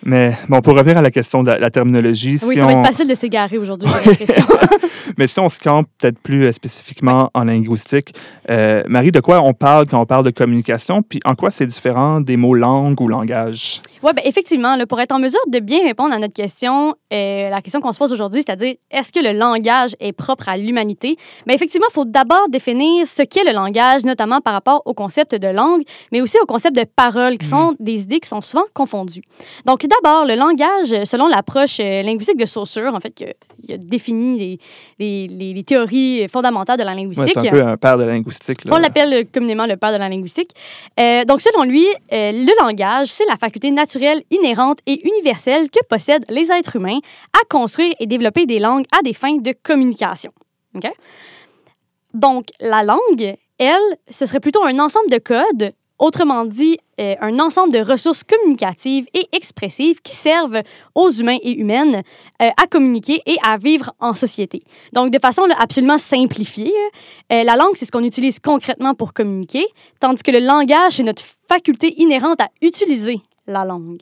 Mais 0.05 0.33
bon, 0.47 0.61
pour 0.61 0.75
revenir 0.75 0.97
à 0.97 1.01
la 1.01 1.11
question 1.11 1.43
de 1.43 1.51
la, 1.51 1.57
la 1.57 1.69
terminologie, 1.69 2.37
Oui, 2.43 2.53
si 2.53 2.57
ça 2.57 2.65
va 2.65 2.73
on, 2.73 2.79
être 2.79 2.87
facile 2.87 3.07
de 3.07 3.13
s'égarer 3.13 3.57
aujourd'hui, 3.57 3.89
j'ai 4.03 4.09
l'impression. 4.11 4.45
mais 5.17 5.27
si 5.27 5.39
on 5.39 5.49
se 5.49 5.59
campe 5.59 5.87
peut-être 5.97 6.19
plus 6.19 6.45
euh, 6.45 6.51
spécifiquement 6.51 7.29
en 7.33 7.43
linguistique, 7.43 8.13
euh, 8.49 8.83
Marie, 8.87 9.11
de 9.11 9.19
quoi 9.19 9.41
on 9.41 9.53
parle 9.53 9.87
quand 9.87 9.99
on 9.99 10.05
parle 10.05 10.25
de 10.25 10.29
communication, 10.29 11.01
puis 11.01 11.19
en 11.25 11.35
quoi 11.35 11.51
c'est 11.51 11.65
différent 11.65 12.21
des 12.21 12.37
mots 12.37 12.55
langue 12.55 12.99
ou 13.01 13.07
langage? 13.07 13.81
Oui, 14.01 14.11
ben 14.15 14.21
effectivement, 14.23 14.77
là, 14.77 14.85
pour 14.87 15.01
être 15.01 15.11
en 15.11 15.19
mesure 15.19 15.41
de 15.47 15.59
bien 15.59 15.83
répondre 15.83 16.13
à 16.13 16.19
notre 16.19 16.33
question, 16.33 16.95
euh, 17.11 17.49
la 17.49 17.61
question 17.61 17.81
qu'on 17.81 17.91
se 17.91 17.99
pose 17.99 18.13
aujourd'hui, 18.13 18.41
c'est-à-dire 18.45 18.75
est-ce 18.91 19.11
que 19.11 19.19
le 19.19 19.37
langage 19.37 19.91
est 19.99 20.13
propre 20.13 20.47
à 20.47 20.55
l'humanité? 20.55 21.15
Bien, 21.45 21.53
effectivement, 21.53 21.87
il 21.89 21.93
faut 21.93 22.05
d'abord 22.05 22.47
définir 22.47 23.05
ce 23.05 23.23
qu'est 23.23 23.43
le 23.43 23.51
langage, 23.51 24.05
notamment 24.05 24.39
par 24.39 24.53
rapport 24.53 24.81
au 24.85 24.93
concept 24.93 25.35
de 25.35 25.47
langue, 25.49 25.81
mais 26.13 26.21
aussi 26.21 26.37
au 26.41 26.45
concept 26.45 26.77
de 26.77 26.85
parole, 26.85 27.37
qui 27.37 27.45
sont 27.45 27.75
des 27.79 28.03
idées 28.03 28.21
qui 28.21 28.29
sont 28.29 28.39
souvent 28.39 28.63
confondues. 28.73 29.21
Donc, 29.65 29.85
d'abord, 29.85 30.23
le 30.25 30.35
langage, 30.35 31.03
selon 31.03 31.27
l'approche 31.27 31.81
euh, 31.81 32.01
linguistique 32.01 32.37
de 32.37 32.45
Saussure, 32.45 32.93
en 32.95 33.01
fait, 33.01 33.11
que- 33.11 33.33
il 33.67 33.73
a 33.73 33.77
défini 33.77 34.39
les, 34.39 34.57
les- 34.99 35.27
les- 35.27 35.53
les 35.53 35.63
théories 35.63 36.27
fondamentales 36.27 36.77
de 36.77 36.83
la 36.83 36.91
Ouais, 36.91 36.97
linguistique. 36.97 37.31
c'est 37.33 37.47
un 37.47 37.51
peu 37.51 37.61
un 37.63 37.77
père 37.77 37.97
de 37.97 38.03
la 38.03 38.13
linguistique. 38.13 38.65
là. 38.65 38.73
On 38.73 38.77
l'appelle 38.77 39.25
communément 39.31 39.65
le 39.65 39.77
père 39.77 39.91
de 39.91 39.97
la 39.97 40.09
linguistique. 40.09 40.51
Euh, 40.99 41.25
donc, 41.25 41.41
selon 41.41 41.63
lui, 41.63 41.85
euh, 42.11 42.31
le 42.31 42.63
langage, 42.63 43.07
c'est 43.07 43.25
la 43.27 43.37
faculté 43.37 43.71
naturelle, 43.71 44.21
inhérente 44.31 44.79
et 44.85 45.05
universelle 45.07 45.69
que 45.69 45.79
possèdent 45.87 46.25
les 46.29 46.51
êtres 46.51 46.75
humains 46.75 46.99
à 47.33 47.45
construire 47.49 47.93
et 47.99 48.07
développer 48.07 48.45
des 48.45 48.59
langues 48.59 48.85
à 48.97 49.01
des 49.01 49.13
fins 49.13 49.37
de 49.37 49.53
communication. 49.63 50.31
OK? 50.75 50.89
Donc, 52.13 52.47
la 52.59 52.83
langue, 52.83 53.35
elle, 53.57 53.77
ce 54.09 54.25
serait 54.25 54.39
plutôt 54.39 54.63
un 54.63 54.79
ensemble 54.79 55.09
de 55.11 55.17
codes, 55.19 55.73
autrement 55.99 56.45
dit, 56.45 56.77
euh, 56.99 57.15
un 57.21 57.39
ensemble 57.39 57.73
de 57.73 57.79
ressources 57.79 58.23
communicatives 58.23 59.05
et 59.13 59.27
expressives 59.33 60.01
qui 60.01 60.15
servent 60.15 60.61
aux 60.95 61.09
humains 61.09 61.37
et 61.43 61.51
humaines 61.51 62.01
euh, 62.41 62.49
à 62.61 62.67
communiquer 62.67 63.21
et 63.25 63.37
à 63.43 63.57
vivre 63.57 63.93
en 63.99 64.13
société. 64.13 64.61
Donc, 64.93 65.11
de 65.11 65.19
façon 65.19 65.43
absolument 65.59 65.97
simplifiée, 65.97 66.73
euh, 67.31 67.43
la 67.43 67.55
langue, 67.55 67.75
c'est 67.75 67.85
ce 67.85 67.91
qu'on 67.91 68.03
utilise 68.03 68.39
concrètement 68.39 68.95
pour 68.95 69.13
communiquer, 69.13 69.65
tandis 69.99 70.23
que 70.23 70.31
le 70.31 70.39
langage, 70.39 70.93
c'est 70.93 71.03
notre 71.03 71.23
faculté 71.47 71.93
inhérente 72.01 72.41
à 72.41 72.49
utiliser 72.61 73.21
la 73.45 73.65
langue. 73.65 74.01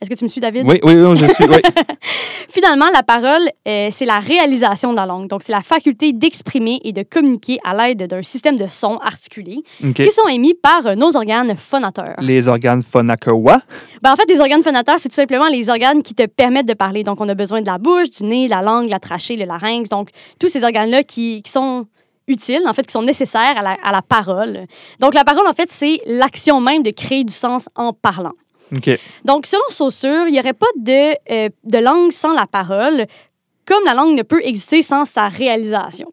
Est-ce 0.00 0.08
que 0.08 0.14
tu 0.14 0.24
me 0.24 0.30
suis, 0.30 0.40
David? 0.40 0.64
Oui, 0.66 0.80
oui, 0.82 0.94
oui, 0.94 1.14
je 1.16 1.26
suis. 1.26 1.44
oui. 1.44 1.58
Finalement, 2.48 2.86
la 2.90 3.02
parole, 3.02 3.42
euh, 3.68 3.90
c'est 3.92 4.06
la 4.06 4.18
réalisation 4.18 4.92
de 4.92 4.96
la 4.96 5.04
langue. 5.04 5.28
Donc, 5.28 5.42
c'est 5.42 5.52
la 5.52 5.60
faculté 5.60 6.14
d'exprimer 6.14 6.80
et 6.84 6.92
de 6.94 7.02
communiquer 7.02 7.58
à 7.64 7.74
l'aide 7.74 8.06
d'un 8.06 8.22
système 8.22 8.56
de 8.56 8.66
sons 8.66 8.96
articulés 8.96 9.62
qui 9.94 10.10
sont 10.10 10.26
émis 10.28 10.54
par 10.54 10.86
euh, 10.86 10.94
nos 10.94 11.14
organes 11.16 11.54
phonateurs. 11.54 12.16
Les 12.20 12.48
organes 12.48 12.82
phonakawa. 12.82 13.60
Ben, 14.00 14.12
en 14.12 14.16
fait, 14.16 14.24
les 14.26 14.40
organes 14.40 14.62
phonateurs, 14.62 14.98
c'est 14.98 15.10
tout 15.10 15.14
simplement 15.14 15.48
les 15.48 15.68
organes 15.68 16.02
qui 16.02 16.14
te 16.14 16.24
permettent 16.26 16.68
de 16.68 16.74
parler. 16.74 17.04
Donc, 17.04 17.20
on 17.20 17.28
a 17.28 17.34
besoin 17.34 17.60
de 17.60 17.66
la 17.66 17.76
bouche, 17.76 18.08
du 18.08 18.24
nez, 18.24 18.48
la 18.48 18.62
langue, 18.62 18.88
la 18.88 19.00
trachée, 19.00 19.36
le 19.36 19.44
larynx. 19.44 19.90
Donc, 19.90 20.08
tous 20.38 20.48
ces 20.48 20.64
organes-là 20.64 21.02
qui, 21.02 21.42
qui 21.42 21.52
sont 21.52 21.84
utiles, 22.26 22.62
en 22.66 22.72
fait, 22.72 22.86
qui 22.86 22.92
sont 22.92 23.02
nécessaires 23.02 23.58
à 23.58 23.62
la, 23.62 23.76
à 23.84 23.92
la 23.92 24.00
parole. 24.00 24.66
Donc, 24.98 25.12
la 25.12 25.24
parole, 25.24 25.46
en 25.46 25.52
fait, 25.52 25.70
c'est 25.70 26.00
l'action 26.06 26.62
même 26.62 26.82
de 26.82 26.90
créer 26.90 27.22
du 27.22 27.34
sens 27.34 27.68
en 27.76 27.92
parlant. 27.92 28.32
Donc, 29.24 29.46
selon 29.46 29.62
Saussure, 29.68 30.26
il 30.28 30.32
n'y 30.32 30.38
aurait 30.40 30.52
pas 30.52 30.66
de, 30.76 31.14
euh, 31.32 31.48
de 31.64 31.78
langue 31.78 32.12
sans 32.12 32.32
la 32.32 32.46
parole, 32.46 33.06
comme 33.66 33.84
la 33.84 33.94
langue 33.94 34.16
ne 34.16 34.22
peut 34.22 34.40
exister 34.44 34.82
sans 34.82 35.04
sa 35.04 35.28
réalisation. 35.28 36.12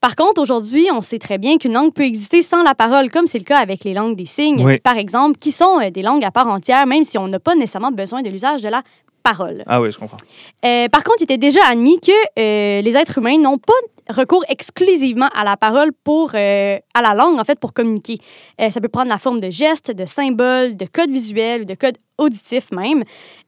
Par 0.00 0.16
contre, 0.16 0.40
aujourd'hui, 0.40 0.88
on 0.92 1.02
sait 1.02 1.18
très 1.18 1.36
bien 1.36 1.58
qu'une 1.58 1.74
langue 1.74 1.92
peut 1.92 2.04
exister 2.04 2.40
sans 2.40 2.62
la 2.62 2.74
parole, 2.74 3.10
comme 3.10 3.26
c'est 3.26 3.38
le 3.38 3.44
cas 3.44 3.58
avec 3.58 3.84
les 3.84 3.92
langues 3.92 4.16
des 4.16 4.24
signes, 4.24 4.64
Oui. 4.64 4.78
par 4.78 4.96
exemple, 4.96 5.38
qui 5.38 5.52
sont 5.52 5.78
euh, 5.80 5.90
des 5.90 6.02
langues 6.02 6.24
à 6.24 6.30
part 6.30 6.46
entière, 6.48 6.86
même 6.86 7.04
si 7.04 7.18
on 7.18 7.28
n'a 7.28 7.38
pas 7.38 7.54
nécessairement 7.54 7.92
besoin 7.92 8.22
de 8.22 8.30
l'usage 8.30 8.62
de 8.62 8.68
la 8.68 8.82
parole. 9.22 9.62
Ah 9.66 9.80
oui, 9.80 9.90
je 9.92 9.98
comprends. 9.98 10.16
Euh, 10.64 10.88
par 10.88 11.04
contre, 11.04 11.18
il 11.20 11.24
était 11.24 11.38
déjà 11.38 11.60
admis 11.68 12.00
que 12.00 12.12
euh, 12.38 12.82
les 12.82 12.96
êtres 12.96 13.18
humains 13.18 13.38
n'ont 13.38 13.58
pas 13.58 13.72
recours 14.08 14.44
exclusivement 14.48 15.28
à 15.34 15.44
la 15.44 15.56
parole 15.56 15.92
pour, 16.04 16.32
euh, 16.34 16.78
à 16.94 17.02
la 17.02 17.14
langue, 17.14 17.38
en 17.38 17.44
fait, 17.44 17.60
pour 17.60 17.72
communiquer. 17.72 18.18
Ça 18.58 18.80
peut 18.80 18.88
prendre 18.88 19.08
la 19.08 19.18
forme 19.18 19.40
de 19.40 19.50
gestes, 19.50 19.92
de 19.92 20.04
symboles, 20.04 20.76
de 20.76 20.86
codes 20.86 21.10
visuels 21.10 21.62
ou 21.62 21.64
de 21.64 21.74
codes 21.74 21.96
auditifs 22.20 22.70
même. 22.70 23.00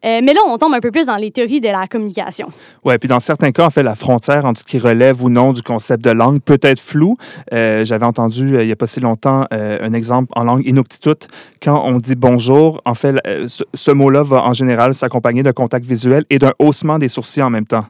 Euh, 0.04 0.20
mais 0.22 0.34
là, 0.34 0.40
on 0.48 0.58
tombe 0.58 0.74
un 0.74 0.80
peu 0.80 0.90
plus 0.90 1.06
dans 1.06 1.16
les 1.16 1.30
théories 1.30 1.60
de 1.60 1.68
la 1.68 1.86
communication. 1.86 2.48
Oui, 2.84 2.98
puis 2.98 3.08
dans 3.08 3.20
certains 3.20 3.52
cas, 3.52 3.66
en 3.66 3.70
fait, 3.70 3.84
la 3.84 3.94
frontière 3.94 4.44
entre 4.44 4.60
ce 4.60 4.64
qui 4.64 4.78
relève 4.78 5.22
ou 5.22 5.30
non 5.30 5.52
du 5.52 5.62
concept 5.62 6.04
de 6.04 6.10
langue 6.10 6.40
peut 6.40 6.58
être 6.62 6.80
floue. 6.80 7.14
Euh, 7.52 7.84
J'avais 7.84 8.06
entendu 8.06 8.56
euh, 8.56 8.62
il 8.62 8.66
n'y 8.66 8.72
a 8.72 8.76
pas 8.76 8.86
si 8.86 9.00
longtemps 9.00 9.46
un 9.50 9.92
exemple 9.92 10.32
en 10.34 10.44
langue 10.44 10.66
inuktitut. 10.66 11.28
Quand 11.62 11.82
on 11.84 11.98
dit 11.98 12.14
bonjour, 12.16 12.80
en 12.84 12.94
fait, 12.94 13.16
ce, 13.46 13.62
ce 13.74 13.90
mot-là 13.90 14.22
va 14.22 14.42
en 14.42 14.52
général 14.52 14.94
s'accompagner 14.94 15.42
d'un 15.42 15.52
contact 15.52 15.86
visuel 15.86 16.24
et 16.30 16.38
d'un 16.38 16.52
haussement 16.58 16.98
des 16.98 17.08
sourcils 17.08 17.42
en 17.42 17.50
même 17.50 17.66
temps. 17.66 17.84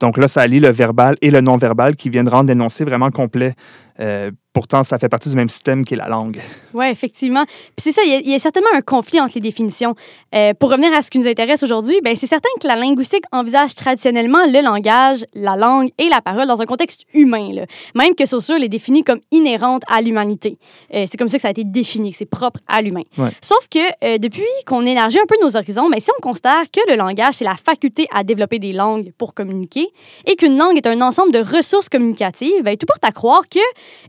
Donc 0.00 0.16
là, 0.16 0.28
ça 0.28 0.42
allie 0.42 0.60
le 0.60 0.70
verbal 0.70 1.16
et 1.22 1.30
le 1.30 1.40
non-verbal 1.40 1.96
qui 1.96 2.08
viennent 2.08 2.28
rendre 2.28 2.48
l'énoncé 2.48 2.84
vraiment 2.84 3.10
complet. 3.10 3.54
Euh, 4.00 4.30
pourtant, 4.52 4.82
ça 4.82 4.98
fait 4.98 5.08
partie 5.08 5.28
du 5.28 5.36
même 5.36 5.48
système 5.48 5.84
qui 5.84 5.94
est 5.94 5.96
la 5.96 6.08
langue. 6.08 6.40
Oui, 6.72 6.86
effectivement. 6.86 7.44
Puis 7.44 7.78
c'est 7.78 7.92
ça, 7.92 8.02
il 8.04 8.10
y, 8.10 8.14
a, 8.14 8.18
il 8.18 8.30
y, 8.30 8.34
a 8.34 8.38
certainement 8.38 8.70
un 8.74 8.80
conflit 8.80 9.20
entre 9.20 9.34
les 9.34 9.40
définitions. 9.40 9.94
Euh, 10.34 10.54
pour 10.54 10.70
revenir 10.70 10.92
à 10.92 11.02
ce 11.02 11.10
qui 11.10 11.18
nous 11.18 11.26
intéresse 11.26 11.62
aujourd'hui, 11.62 12.00
ben 12.02 12.14
c'est 12.14 12.26
certain 12.26 12.48
que 12.60 12.66
la 12.66 12.76
linguistique 12.76 13.24
envisage 13.32 13.74
traditionnellement 13.74 14.44
le 14.46 14.62
langage, 14.62 15.24
la 15.34 15.56
langue 15.56 15.90
et 15.98 16.08
la 16.08 16.20
parole 16.20 16.46
dans 16.46 16.62
un 16.62 16.66
contexte 16.66 17.02
humain, 17.12 17.52
là. 17.52 17.66
même 17.94 18.14
que 18.14 18.26
Saussure 18.26 18.58
les 18.58 18.68
définit 18.68 19.02
comme 19.02 19.20
inhérentes 19.30 19.82
à 19.88 20.00
l'humanité. 20.00 20.58
Euh, 20.94 21.06
c'est 21.10 21.16
comme 21.16 21.28
ça 21.28 21.38
que 21.38 21.42
ça 21.42 21.48
a 21.48 21.52
été 21.52 21.64
défini, 21.64 22.12
que 22.12 22.18
c'est 22.18 22.26
propre 22.26 22.60
à 22.68 22.82
l'humain. 22.82 23.04
Ouais. 23.16 23.30
Sauf 23.40 23.68
que 23.68 24.18
depuis 24.18 24.42
qu'on 24.66 24.86
élargit 24.86 25.18
un 25.18 25.26
peu 25.26 25.36
nos 25.42 25.56
horizons, 25.56 25.88
ben, 25.88 26.00
si 26.00 26.10
on 26.16 26.20
considère 26.20 26.62
que 26.72 26.80
le 26.90 26.96
langage, 26.96 27.34
c'est 27.34 27.44
la 27.44 27.56
faculté 27.56 28.06
à 28.12 28.22
développer 28.22 28.58
des 28.58 28.72
langues 28.72 29.12
pour 29.18 29.34
communiquer 29.34 29.88
et 30.26 30.36
qu'une 30.36 30.56
langue 30.56 30.76
est 30.76 30.86
un 30.86 31.00
ensemble 31.00 31.32
de 31.32 31.40
ressources 31.40 31.88
communicatives, 31.88 32.62
ben, 32.62 32.76
tout 32.76 32.86
porte 32.86 33.04
à 33.04 33.12
croire 33.12 33.42
que 33.48 33.58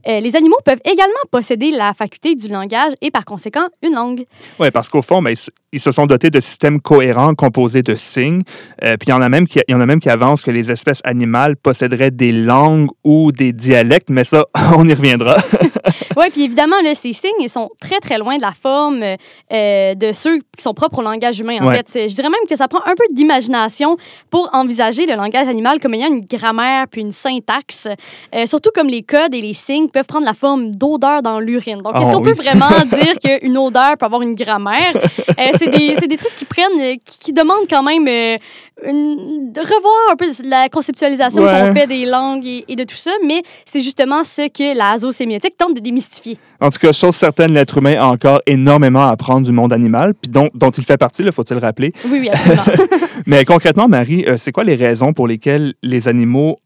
euh, 0.07 0.19
les 0.19 0.35
animaux 0.35 0.57
peuvent 0.65 0.81
également 0.85 1.13
posséder 1.31 1.71
la 1.71 1.93
faculté 1.93 2.35
du 2.35 2.47
langage 2.47 2.93
et 3.01 3.11
par 3.11 3.25
conséquent 3.25 3.67
une 3.81 3.93
langue. 3.93 4.25
Oui, 4.59 4.71
parce 4.71 4.89
qu'au 4.89 5.01
fond, 5.01 5.21
ben, 5.21 5.35
ils, 5.71 5.79
se 5.79 5.91
sont 5.91 6.05
dotés 6.05 6.29
de 6.29 6.39
systèmes 6.39 6.79
cohérents 6.81 7.33
composés 7.35 7.81
de 7.81 7.95
signes. 7.95 8.41
Euh, 8.83 8.97
puis 8.97 9.07
il 9.07 9.11
y, 9.11 9.13
en 9.13 9.21
a 9.21 9.29
même 9.29 9.47
qui, 9.47 9.59
il 9.67 9.71
y 9.71 9.75
en 9.75 9.81
a 9.81 9.85
même 9.85 9.99
qui 9.99 10.09
avancent 10.09 10.43
que 10.43 10.51
les 10.51 10.71
espèces 10.71 11.01
animales 11.03 11.55
posséderaient 11.57 12.11
des 12.11 12.31
langues 12.31 12.89
ou 13.03 13.31
des 13.31 13.53
dialectes, 13.53 14.09
mais 14.09 14.23
ça, 14.23 14.45
on 14.75 14.87
y 14.87 14.93
reviendra. 14.93 15.35
oui, 16.17 16.25
puis 16.31 16.43
évidemment, 16.43 16.81
là, 16.83 16.93
ces 16.95 17.13
signes 17.13 17.31
ils 17.39 17.49
sont 17.49 17.69
très, 17.79 17.99
très 17.99 18.17
loin 18.17 18.37
de 18.37 18.41
la 18.41 18.53
forme 18.59 19.03
euh, 19.03 19.95
de 19.95 20.13
ceux 20.13 20.37
qui 20.57 20.63
sont 20.63 20.73
propres 20.73 20.99
au 20.99 21.01
langage 21.03 21.39
humain. 21.39 21.57
En 21.61 21.67
Ouais. 21.69 21.81
fait, 21.85 22.09
je 22.09 22.15
dirais 22.15 22.29
même 22.29 22.39
que 22.49 22.55
ça 22.55 22.67
prend 22.67 22.79
un 22.85 22.95
peu 22.95 23.03
d'imagination 23.13 23.97
pour 24.29 24.49
envisager 24.53 25.05
le 25.05 25.15
langage 25.15 25.47
animal 25.47 25.79
comme 25.79 25.93
ayant 25.93 26.07
une 26.07 26.25
grammaire 26.25 26.85
puis 26.89 27.01
une 27.01 27.11
syntaxe. 27.11 27.87
Euh, 28.35 28.45
surtout 28.45 28.69
comme 28.73 28.87
les 28.87 29.03
codes 29.03 29.33
et 29.33 29.41
les 29.41 29.53
signes 29.53 29.87
peuvent 29.89 30.05
prendre 30.05 30.25
la 30.25 30.33
forme 30.33 30.71
d'odeur 30.71 31.21
dans 31.21 31.39
l'urine. 31.39 31.81
Donc, 31.81 31.95
est-ce 31.95 32.09
Oh, 32.11 32.13
qu'on 32.19 32.23
oui. 32.23 32.33
peut 32.33 32.41
vraiment 32.43 32.69
dire 32.91 33.13
qu'une 33.23 33.57
odeur 33.57 33.97
peut 33.97 34.05
avoir 34.05 34.21
une 34.21 34.35
grammaire? 34.35 34.93
C'est 35.59 35.69
des, 35.69 36.07
des 36.07 36.17
trucs 36.17 36.35
qui 36.35 36.45
prennent, 36.45 36.79
euh, 36.79 36.95
qui, 37.05 37.19
qui 37.19 37.33
demandent 37.33 37.67
quand 37.69 37.83
même 37.83 38.07
euh, 38.07 38.37
une- 38.85 39.51
de 39.51 39.59
revoir 39.59 40.11
un 40.11 40.15
peu 40.15 40.25
la 40.43 40.69
conceptualisation 40.69 41.43
Ouais. 41.43 41.49
qu'on 41.67 41.73
fait 41.73 41.87
des 41.87 42.05
langues 42.05 42.45
et, 42.45 42.65
et 42.67 42.75
de 42.75 42.83
tout 42.83 42.95
ça, 42.95 43.11
mais 43.25 43.41
c'est 43.65 43.81
justement 43.81 44.23
ce 44.23 44.47
que 44.49 44.77
la 44.77 44.97
zoosémiotique 44.97 45.57
tente 45.57 45.75
de 45.75 45.79
démystifier. 45.79 46.37
En 46.61 46.69
tout 46.69 46.79
cas, 46.79 46.91
chose 46.91 47.15
certaine, 47.15 47.53
l'être 47.53 47.77
humain 47.77 47.95
a 47.99 48.05
encore 48.07 48.41
énormément 48.45 49.03
à 49.07 49.09
apprendre 49.11 49.45
du 49.45 49.51
monde 49.51 49.73
animal, 49.73 50.13
puis 50.13 50.31
dont, 50.31 50.49
dont 50.53 50.71
il 50.71 50.83
fait 50.83 50.97
partie, 50.97 51.23
il 51.23 51.31
faut-il 51.31 51.55
le 51.55 51.61
rappeler? 51.61 51.91
Oui, 52.05 52.19
oui, 52.21 52.29
absolument. 52.29 52.63
Mais 53.25 53.43
concrètement, 53.45 53.87
Marie, 53.87 54.25
euh, 54.27 54.35
c'est 54.37 54.51
quoi 54.51 54.63
les 54.63 54.75
raisons 54.75 55.13
pour 55.13 55.27
lesquelles 55.27 55.73
les 55.83 56.07
animaux 56.07 56.57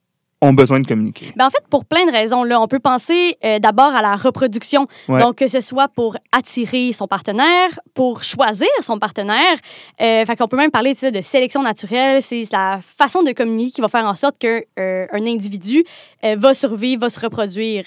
ont 0.44 0.54
besoin 0.54 0.80
de 0.80 0.88
communiquer? 0.88 1.32
Ben, 1.36 1.46
en 1.46 1.50
fait, 1.50 1.64
pour 1.70 1.86
plein 1.86 2.06
de 2.06 2.12
raisons. 2.12 2.44
Là, 2.44 2.62
on 2.62 2.68
peut 2.68 2.80
penser 2.80 3.38
euh, 3.44 3.60
d'abord 3.60 3.96
à 3.96 4.02
la 4.02 4.16
reproduction. 4.16 4.88
Ouais. 5.08 5.22
Donc, 5.22 5.38
que 5.38 5.48
ce 5.48 5.62
soit 5.62 5.88
pour 5.88 6.18
attirer 6.32 6.92
son 6.92 7.08
partenaire, 7.08 7.70
pour 7.94 8.24
choisir 8.24 8.68
son 8.82 9.00
partenaire. 9.00 9.58
Euh, 10.02 10.26
fait 10.26 10.36
qu'on 10.36 10.48
peut 10.48 10.58
même 10.58 10.72
parler 10.72 10.94
de 10.94 11.22
sélection 11.22 11.62
naturelle. 11.62 12.22
C'est 12.22 12.44
la 12.52 12.80
façon 12.82 13.24
de 13.24 13.32
communiquer 13.32 13.72
qui 13.72 13.82
va 13.82 13.88
faire 13.88 14.06
en 14.06 14.16
sorte 14.16 14.38
qu'un 14.38 14.62
un 14.78 15.26
individu 15.26 15.84
euh, 16.24 16.36
va 16.38 16.54
survivre, 16.54 17.02
va 17.02 17.10
se 17.10 17.20
reproduire. 17.20 17.86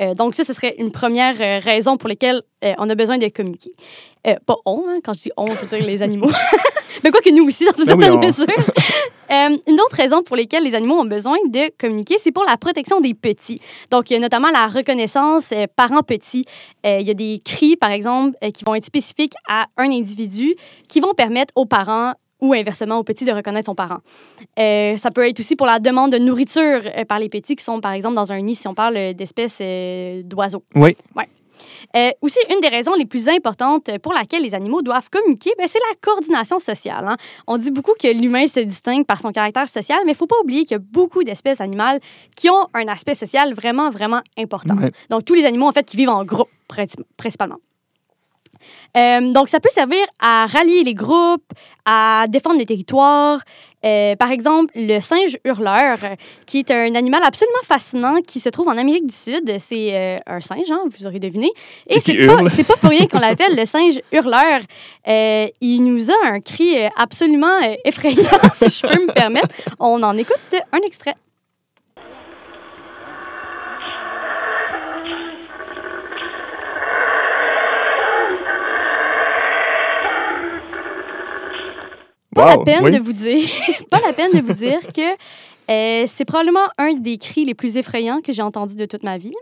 Euh, 0.00 0.14
donc, 0.14 0.34
ça, 0.34 0.44
ce 0.44 0.52
serait 0.52 0.74
une 0.78 0.90
première 0.90 1.36
euh, 1.40 1.60
raison 1.60 1.96
pour 1.96 2.08
laquelle 2.08 2.42
euh, 2.64 2.72
on 2.78 2.88
a 2.88 2.94
besoin 2.94 3.18
de 3.18 3.28
communiquer. 3.28 3.72
Euh, 4.26 4.34
pas 4.46 4.56
on, 4.66 4.84
hein, 4.88 4.98
quand 5.04 5.12
je 5.14 5.20
dis 5.20 5.30
on, 5.36 5.46
je 5.46 5.52
veux 5.60 5.66
dire 5.76 5.84
les 5.86 6.02
animaux. 6.02 6.30
Mais 7.04 7.10
quoi 7.10 7.20
que 7.20 7.30
nous 7.34 7.44
aussi, 7.46 7.64
dans 7.64 7.72
une 7.72 7.84
Ben 7.86 7.94
oui, 7.96 8.02
certaine 8.04 8.14
on- 8.14 8.18
mesure. 8.24 8.46
Euh, 9.30 9.56
une 9.66 9.80
autre 9.80 9.96
raison 9.96 10.22
pour 10.22 10.36
laquelle 10.36 10.62
les 10.62 10.74
animaux 10.74 10.96
ont 10.96 11.06
besoin 11.06 11.38
de 11.48 11.70
communiquer, 11.78 12.16
c'est 12.22 12.32
pour 12.32 12.44
la 12.44 12.58
protection 12.58 13.00
des 13.00 13.14
petits. 13.14 13.60
Donc, 13.90 14.10
il 14.10 14.12
y 14.12 14.16
a 14.16 14.20
notamment 14.20 14.50
la 14.50 14.66
reconnaissance 14.66 15.52
euh, 15.52 15.64
parents-petits. 15.74 16.44
Euh, 16.84 16.98
il 17.00 17.06
y 17.06 17.10
a 17.10 17.14
des 17.14 17.40
cris, 17.42 17.76
par 17.76 17.92
exemple, 17.92 18.36
qui 18.52 18.62
vont 18.66 18.74
être 18.74 18.84
spécifiques 18.84 19.32
à 19.48 19.68
un 19.78 19.90
individu 19.90 20.54
qui 20.86 21.00
vont 21.00 21.14
permettre 21.14 21.50
aux 21.56 21.64
parents 21.64 22.12
ou 22.42 22.52
inversement 22.52 22.98
aux 22.98 23.04
petits 23.04 23.24
de 23.24 23.32
reconnaître 23.32 23.64
son 23.66 23.74
parent. 23.74 24.00
Euh, 24.58 24.98
ça 24.98 25.10
peut 25.10 25.26
être 25.26 25.40
aussi 25.40 25.56
pour 25.56 25.66
la 25.66 25.78
demande 25.78 26.12
de 26.12 26.18
nourriture 26.18 26.82
euh, 26.94 27.06
par 27.06 27.18
les 27.18 27.30
petits 27.30 27.56
qui 27.56 27.64
sont, 27.64 27.80
par 27.80 27.92
exemple, 27.92 28.16
dans 28.16 28.32
un 28.34 28.40
nid, 28.42 28.54
si 28.54 28.68
on 28.68 28.74
parle 28.74 29.14
d'espèces 29.14 29.58
euh, 29.62 30.20
d'oiseaux. 30.24 30.64
Oui. 30.74 30.94
Euh, 31.96 32.10
aussi, 32.20 32.38
une 32.50 32.60
des 32.60 32.68
raisons 32.68 32.94
les 32.94 33.04
plus 33.06 33.28
importantes 33.28 33.90
pour 33.98 34.12
laquelle 34.12 34.42
les 34.42 34.54
animaux 34.54 34.82
doivent 34.82 35.08
communiquer, 35.10 35.52
ben, 35.58 35.66
c'est 35.66 35.78
la 35.90 35.96
coordination 36.00 36.58
sociale. 36.58 37.06
hein. 37.06 37.16
On 37.46 37.58
dit 37.58 37.70
beaucoup 37.70 37.92
que 38.00 38.08
l'humain 38.08 38.46
se 38.46 38.60
distingue 38.60 39.04
par 39.06 39.20
son 39.20 39.32
caractère 39.32 39.68
social, 39.68 39.98
mais 40.04 40.12
il 40.12 40.14
ne 40.14 40.18
faut 40.18 40.26
pas 40.26 40.40
oublier 40.42 40.62
qu'il 40.62 40.72
y 40.72 40.80
a 40.80 40.82
beaucoup 40.90 41.24
d'espèces 41.24 41.60
animales 41.60 42.00
qui 42.36 42.48
ont 42.50 42.66
un 42.74 42.86
aspect 42.88 43.14
social 43.14 43.52
vraiment, 43.54 43.90
vraiment 43.90 44.20
important. 44.38 44.76
Ouais. 44.76 44.92
Donc, 45.10 45.24
tous 45.24 45.34
les 45.34 45.44
animaux, 45.44 45.66
en 45.66 45.72
fait, 45.72 45.84
qui 45.84 45.96
vivent 45.96 46.10
en 46.10 46.24
groupe, 46.24 46.48
princi- 46.68 47.02
principalement. 47.16 47.58
Euh, 48.96 49.32
donc, 49.32 49.48
ça 49.48 49.58
peut 49.60 49.70
servir 49.70 50.04
à 50.20 50.46
rallier 50.46 50.84
les 50.84 50.94
groupes, 50.94 51.50
à 51.84 52.26
défendre 52.28 52.58
les 52.58 52.66
territoires. 52.66 53.40
Euh, 53.84 54.16
par 54.16 54.30
exemple, 54.30 54.72
le 54.76 55.00
singe 55.00 55.38
hurleur, 55.44 55.98
euh, 56.04 56.14
qui 56.46 56.58
est 56.58 56.70
un 56.70 56.94
animal 56.94 57.22
absolument 57.24 57.62
fascinant 57.64 58.20
qui 58.26 58.40
se 58.40 58.48
trouve 58.48 58.68
en 58.68 58.76
Amérique 58.76 59.06
du 59.06 59.14
Sud. 59.14 59.56
C'est 59.58 59.94
euh, 59.94 60.18
un 60.26 60.40
singe, 60.40 60.70
hein, 60.70 60.82
vous 60.86 61.06
aurez 61.06 61.18
deviné. 61.18 61.50
Et, 61.88 61.96
Et 61.96 62.00
c'est 62.00 62.26
pas, 62.26 62.36
pas 62.36 62.76
pour 62.80 62.90
rien 62.90 63.06
qu'on 63.06 63.18
l'appelle 63.18 63.56
le 63.56 63.64
singe 63.66 64.00
hurleur. 64.12 64.60
Euh, 65.08 65.48
il 65.60 65.82
nous 65.82 66.10
a 66.10 66.14
un 66.24 66.40
cri 66.40 66.76
absolument 66.96 67.58
effrayant, 67.84 68.22
si 68.54 68.82
je 68.82 68.86
peux 68.86 69.06
me 69.06 69.12
permettre. 69.12 69.48
On 69.78 70.02
en 70.02 70.16
écoute 70.16 70.36
un 70.72 70.80
extrait. 70.86 71.14
Pas 82.34 82.52
Wow, 82.54 82.58
la 82.58 82.64
peine 82.64 82.84
oui. 82.84 82.90
de 82.92 82.98
vous 82.98 83.12
dire, 83.12 83.44
pas 83.90 84.00
la 84.06 84.12
peine 84.12 84.32
de 84.32 84.40
vous 84.40 84.52
dire 84.54 84.78
que 84.94 85.02
euh, 85.70 86.04
c'est 86.06 86.24
probablement 86.24 86.66
un 86.78 86.94
des 86.94 87.18
cris 87.18 87.44
les 87.44 87.54
plus 87.54 87.76
effrayants 87.76 88.20
que 88.20 88.32
j'ai 88.32 88.42
entendu 88.42 88.74
de 88.76 88.84
toute 88.86 89.02
ma 89.02 89.16
vie. 89.18 89.34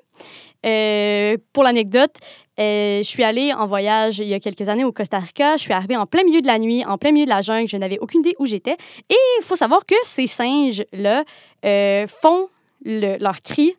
Euh, 0.67 1.37
pour 1.53 1.63
l'anecdote, 1.63 2.15
euh, 2.59 2.99
je 2.99 3.03
suis 3.09 3.23
allée 3.25 3.53
en 3.55 3.67
voyage 3.67 4.19
il 4.19 4.27
y 4.27 4.35
a 4.35 4.41
quelques 4.41 4.69
années 4.69 4.85
au 4.85 4.93
Costa 4.93 5.19
Rica. 5.19 5.57
Je 5.57 5.63
suis 5.63 5.73
arrivée 5.73 5.97
en 5.97 6.05
plein 6.07 6.23
milieu 6.25 6.43
de 6.43 6.47
la 6.47 6.59
nuit, 6.59 6.85
en 6.85 6.99
plein 6.99 7.13
milieu 7.13 7.25
de 7.25 7.31
la 7.31 7.41
jungle. 7.41 7.69
Je 7.69 7.77
n'avais 7.79 7.99
aucune 8.01 8.21
idée 8.21 8.35
où 8.39 8.47
j'étais. 8.47 8.77
Et 9.09 9.17
il 9.41 9.43
faut 9.45 9.57
savoir 9.57 9.87
que 9.87 9.95
ces 10.03 10.27
singes-là 10.27 11.25
font 12.07 12.49
le- 12.85 13.17
leur 13.19 13.41
cri 13.41 13.73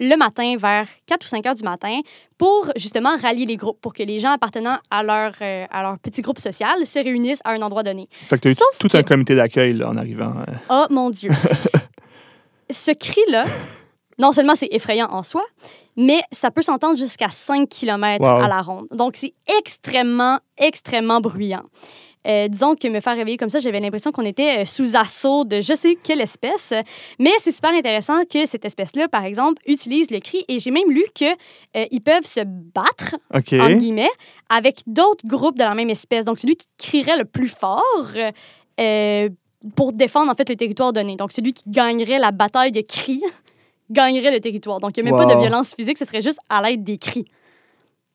le 0.00 0.16
matin 0.16 0.56
vers 0.58 0.86
4 1.06 1.24
ou 1.24 1.28
5 1.28 1.46
heures 1.46 1.54
du 1.54 1.62
matin 1.62 2.00
pour 2.36 2.68
justement 2.76 3.16
rallier 3.16 3.46
les 3.46 3.56
groupes, 3.56 3.80
pour 3.80 3.92
que 3.92 4.02
les 4.02 4.18
gens 4.18 4.32
appartenant 4.32 4.78
à 4.90 5.02
leur, 5.02 5.32
euh, 5.40 5.66
à 5.70 5.82
leur 5.82 5.98
petit 5.98 6.20
groupe 6.22 6.38
social 6.38 6.86
se 6.86 6.98
réunissent 6.98 7.40
à 7.44 7.50
un 7.52 7.62
endroit 7.62 7.82
donné. 7.82 8.08
Fait 8.28 8.36
que 8.36 8.42
tu 8.42 8.48
as 8.48 8.50
eu 8.50 8.54
Sauf 8.54 8.78
tout 8.78 8.88
que- 8.88 8.96
un 8.96 9.02
comité 9.02 9.34
d'accueil 9.36 9.82
en 9.84 9.96
arrivant. 9.96 10.34
euh. 10.48 10.52
Oh 10.70 10.86
mon 10.90 11.10
Dieu. 11.10 11.30
Ce 12.70 12.90
cri-là, 12.92 13.44
non 14.18 14.32
seulement 14.32 14.54
c'est 14.54 14.68
effrayant 14.70 15.08
en 15.10 15.22
soi, 15.22 15.42
mais 15.96 16.20
ça 16.32 16.50
peut 16.50 16.62
s'entendre 16.62 16.96
jusqu'à 16.98 17.28
5 17.28 17.68
km 17.68 18.22
Wow. 18.24 18.42
à 18.44 18.48
la 18.48 18.62
ronde. 18.62 18.86
Donc 18.90 19.12
c'est 19.16 19.34
extrêmement, 19.58 20.38
extrêmement 20.56 21.20
bruyant. 21.20 21.62
Euh, 22.26 22.48
disons 22.48 22.74
que 22.74 22.88
me 22.88 23.00
faire 23.00 23.16
réveiller 23.16 23.36
comme 23.36 23.50
ça, 23.50 23.58
j'avais 23.58 23.80
l'impression 23.80 24.10
qu'on 24.12 24.24
était 24.24 24.62
euh, 24.62 24.64
sous 24.64 24.96
assaut 24.96 25.44
de 25.44 25.60
je 25.60 25.74
sais 25.74 25.96
quelle 26.02 26.20
espèce. 26.20 26.72
Mais 27.18 27.30
c'est 27.38 27.52
super 27.52 27.72
intéressant 27.72 28.24
que 28.24 28.46
cette 28.46 28.64
espèce-là, 28.64 29.08
par 29.08 29.24
exemple, 29.24 29.62
utilise 29.66 30.10
le 30.10 30.20
cri. 30.20 30.44
Et 30.48 30.58
j'ai 30.58 30.70
même 30.70 30.90
lu 30.90 31.04
qu'ils 31.14 32.00
peuvent 32.02 32.24
se 32.24 32.40
battre 32.44 33.16
entre 33.34 33.78
guillemets, 33.78 34.10
avec 34.48 34.80
d'autres 34.86 35.26
groupes 35.26 35.58
de 35.58 35.64
la 35.64 35.74
même 35.74 35.90
espèce. 35.90 36.24
Donc, 36.24 36.38
celui 36.38 36.56
qui 36.56 36.66
crierait 36.78 37.18
le 37.18 37.24
plus 37.24 37.48
fort 37.48 37.82
euh, 38.80 39.28
pour 39.76 39.92
défendre, 39.92 40.30
en 40.30 40.34
fait, 40.34 40.48
le 40.48 40.56
territoire 40.56 40.92
donné. 40.92 41.16
Donc, 41.16 41.32
celui 41.32 41.52
qui 41.52 41.64
gagnerait 41.68 42.18
la 42.18 42.30
bataille 42.30 42.72
de 42.72 42.80
cris 42.80 43.22
gagnerait 43.90 44.30
le 44.30 44.40
territoire. 44.40 44.80
Donc, 44.80 44.96
il 44.96 45.02
n'y 45.02 45.08
a 45.08 45.12
même 45.12 45.26
pas 45.26 45.32
de 45.32 45.38
violence 45.38 45.74
physique, 45.74 45.98
ce 45.98 46.04
serait 46.04 46.22
juste 46.22 46.38
à 46.48 46.62
l'aide 46.62 46.82
des 46.84 46.98
cris. 46.98 47.26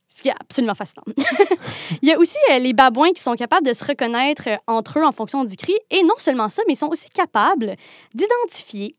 Ce 0.09 0.23
qui 0.23 0.29
est 0.29 0.35
absolument 0.39 0.73
fascinant. 0.73 1.03
Il 2.01 2.09
y 2.09 2.11
a 2.11 2.17
aussi 2.17 2.37
euh, 2.51 2.59
les 2.59 2.73
babouins 2.73 3.11
qui 3.11 3.21
sont 3.21 3.35
capables 3.35 3.65
de 3.65 3.73
se 3.73 3.85
reconnaître 3.85 4.43
euh, 4.47 4.57
entre 4.67 4.99
eux 4.99 5.03
en 5.03 5.11
fonction 5.11 5.43
du 5.43 5.55
cri. 5.55 5.73
Et 5.91 6.01
non 6.01 6.15
seulement 6.17 6.49
ça, 6.49 6.63
mais 6.67 6.73
ils 6.73 6.77
sont 6.77 6.87
aussi 6.87 7.09
capables 7.09 7.75
d'identifier 8.15 8.95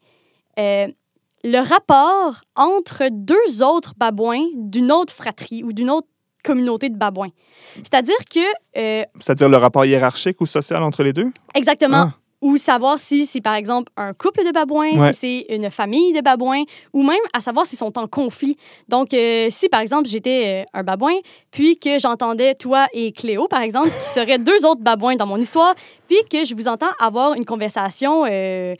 euh, 0.59 0.87
le 1.43 1.69
rapport 1.69 2.43
entre 2.55 3.09
deux 3.11 3.62
autres 3.62 3.95
babouins 3.97 4.47
d'une 4.55 4.93
autre 4.93 5.12
fratrie 5.12 5.64
ou 5.64 5.73
d'une 5.73 5.90
autre 5.90 6.07
communauté 6.45 6.88
de 6.88 6.97
babouins. 6.97 7.31
C'est-à-dire 7.76 8.17
que... 8.33 9.05
C'est-à-dire 9.19 9.49
le 9.49 9.57
rapport 9.57 9.85
hiérarchique 9.85 10.40
ou 10.40 10.47
social 10.47 10.83
entre 10.83 11.02
les 11.02 11.12
deux? 11.12 11.31
exactement. 11.55 12.12
Ah. 12.12 12.20
Ou 12.43 12.57
savoir 12.57 12.99
si 12.99 13.27
c'est, 13.27 13.41
par 13.43 13.55
exemple, 13.55 13.93
un 13.99 14.15
couple 14.15 14.45
de 14.47 14.51
babouins, 14.51 14.97
Ouais. 14.99 15.13
si 15.13 15.19
c'est 15.49 15.55
une 15.55 15.71
famille 15.71 16.13
de 16.15 16.21
babouins, 16.23 16.63
ou 16.95 17.03
même 17.03 17.19
à 17.35 17.41
savoir 17.41 17.67
s'ils 17.67 17.79
sont 17.79 17.99
en 17.99 18.07
conflit. 18.07 18.57
Donc, 18.89 19.13
euh, 19.13 19.49
si, 19.51 19.69
par 19.69 19.81
exemple, 19.81 20.09
j'étais 20.09 20.65
euh, 20.65 20.79
un 20.79 20.83
babouin, 20.83 21.13
puis 21.51 21.79
que 21.79 21.99
j'entendais 21.99 22.55
toi 22.55 22.87
et 22.95 23.13
Cléo, 23.13 23.47
par 23.47 23.61
exemple, 23.61 23.91
qui 23.91 24.05
seraient 24.07 24.39
deux 24.39 24.65
autres 24.65 24.81
babouins 24.81 25.17
dans 25.17 25.27
mon 25.27 25.37
histoire, 25.37 25.75
puis 26.09 26.17
que 26.31 26.45
je 26.45 26.55
vous 26.55 26.67
entends 26.67 26.91
avoir 26.99 27.35
une 27.35 27.45
conversation 27.45 28.25
euh, 28.27 28.75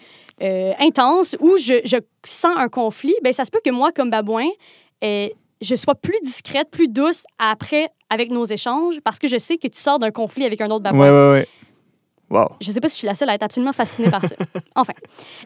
intense 0.79 1.37
où 1.41 1.59
je, 1.59 1.81
je 1.85 1.99
sens 2.25 2.53
un 2.57 2.69
conflit, 2.71 3.15
ben 3.23 3.31
ça 3.33 3.45
se 3.45 3.51
peut 3.51 3.61
que 3.63 3.71
moi, 3.71 3.93
comme 3.93 4.09
babouin, 4.11 4.49
je 5.03 5.75
sois 5.77 5.95
plus 5.95 6.17
discrète, 6.23 6.71
plus 6.71 6.89
douce 6.89 7.25
après 7.39 7.89
avec 8.09 8.31
nos 8.31 8.45
échanges, 8.47 8.99
parce 9.05 9.19
que 9.19 9.29
je 9.29 9.37
sais 9.37 9.57
que 9.59 9.69
tu 9.69 9.79
sors 9.79 9.99
d'un 9.99 10.11
conflit 10.11 10.45
avec 10.47 10.61
un 10.63 10.71
autre 10.71 10.83
babouin. 10.85 11.31
ouais, 11.33 11.41
ouais. 11.41 11.49
Wow. 12.31 12.53
Je 12.61 12.71
sais 12.71 12.81
pas 12.81 12.89
si 12.89 12.95
je 12.95 12.99
suis 12.99 13.07
la 13.07 13.15
seule 13.15 13.29
à 13.29 13.35
être 13.35 13.43
absolument 13.43 13.73
fascinée 13.73 14.09
par 14.09 14.23
ça. 14.25 14.37
Enfin. 14.77 14.93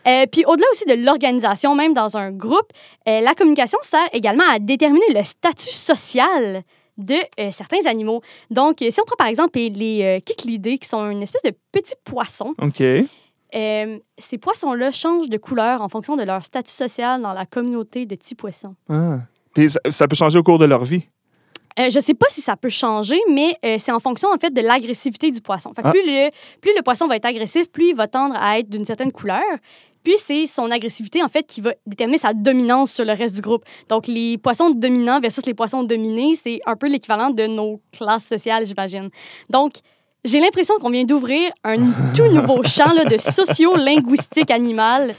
Euh, 0.06 0.26
puis 0.30 0.44
au-delà 0.46 0.66
aussi 0.70 0.84
de 0.84 1.04
l'organisation, 1.04 1.74
même 1.74 1.94
dans 1.94 2.16
un 2.16 2.30
groupe, 2.30 2.70
euh, 3.08 3.20
la 3.20 3.34
communication 3.34 3.78
sert 3.82 4.06
également 4.12 4.44
à 4.50 4.58
déterminer 4.58 5.06
le 5.14 5.24
statut 5.24 5.72
social 5.72 6.62
de 6.98 7.14
euh, 7.40 7.50
certains 7.50 7.86
animaux. 7.86 8.20
Donc, 8.50 8.76
si 8.78 9.00
on 9.00 9.04
prend 9.04 9.16
par 9.16 9.26
exemple 9.28 9.58
les, 9.58 10.22
kikilidés, 10.24 10.78
qui 10.78 10.86
sont 10.86 11.10
une 11.10 11.22
espèce 11.22 11.42
de 11.42 11.52
petits 11.72 11.94
poissons, 12.04 12.54
OK. 12.60 12.82
ces 13.52 14.38
poissons-là 14.38 14.92
changent 14.92 15.30
de 15.30 15.38
couleur 15.38 15.80
en 15.80 15.88
fonction 15.88 16.16
de 16.16 16.22
leur 16.22 16.44
statut 16.44 16.70
social 16.70 17.22
dans 17.22 17.32
la 17.32 17.46
communauté 17.46 18.04
de 18.04 18.14
petits 18.14 18.34
poissons. 18.34 18.76
Ah. 18.88 19.18
Puis 19.54 19.70
ça, 19.70 19.80
ça 19.90 20.06
peut 20.06 20.16
changer 20.16 20.38
au 20.38 20.42
cours 20.42 20.58
de 20.58 20.66
leur 20.66 20.84
vie. 20.84 21.08
Euh, 21.78 21.90
je 21.90 21.98
sais 21.98 22.14
pas 22.14 22.26
si 22.28 22.40
ça 22.40 22.56
peut 22.56 22.68
changer, 22.68 23.18
mais 23.30 23.56
euh, 23.64 23.76
c'est 23.78 23.90
en 23.92 23.98
fonction 24.00 24.28
en 24.32 24.38
fait 24.38 24.50
de 24.52 24.60
l'agressivité 24.60 25.30
du 25.30 25.40
poisson. 25.40 25.72
Fait 25.74 25.82
que 25.82 25.88
Ah. 25.88 25.90
plus, 25.90 26.02
le, 26.04 26.30
plus 26.60 26.72
le 26.76 26.82
poisson 26.82 27.06
va 27.08 27.16
être 27.16 27.24
agressif, 27.24 27.68
plus 27.70 27.88
il 27.90 27.96
va 27.96 28.06
tendre 28.06 28.36
à 28.38 28.58
être 28.60 28.68
d'une 28.70 28.84
certaine 28.84 29.10
couleur. 29.10 29.42
Puis 30.04 30.14
c'est 30.18 30.46
son 30.46 30.70
agressivité 30.70 31.22
en 31.22 31.28
fait 31.28 31.44
qui 31.46 31.62
va 31.62 31.72
déterminer 31.86 32.18
sa 32.18 32.34
dominance 32.34 32.92
sur 32.92 33.04
le 33.06 33.12
reste 33.12 33.34
du 33.34 33.40
groupe. 33.40 33.64
Donc 33.88 34.06
les 34.06 34.36
poissons 34.38 34.70
dominants 34.70 35.18
versus 35.18 35.46
les 35.46 35.54
poissons 35.54 35.82
dominés, 35.82 36.34
c'est 36.34 36.60
un 36.66 36.76
peu 36.76 36.88
l'équivalent 36.88 37.30
de 37.30 37.46
nos 37.46 37.80
classes 37.90 38.26
sociales, 38.26 38.66
j'imagine. 38.66 39.08
Donc 39.48 39.72
j'ai 40.24 40.40
l'impression 40.40 40.74
qu'on 40.80 40.90
vient 40.90 41.04
d'ouvrir 41.04 41.50
un 41.64 41.76
tout 42.14 42.26
nouveau 42.30 42.62
champ 42.64 42.92
là, 42.92 43.04
de 43.04 43.18
socio-linguistique 43.18 44.50
animale. 44.50 45.14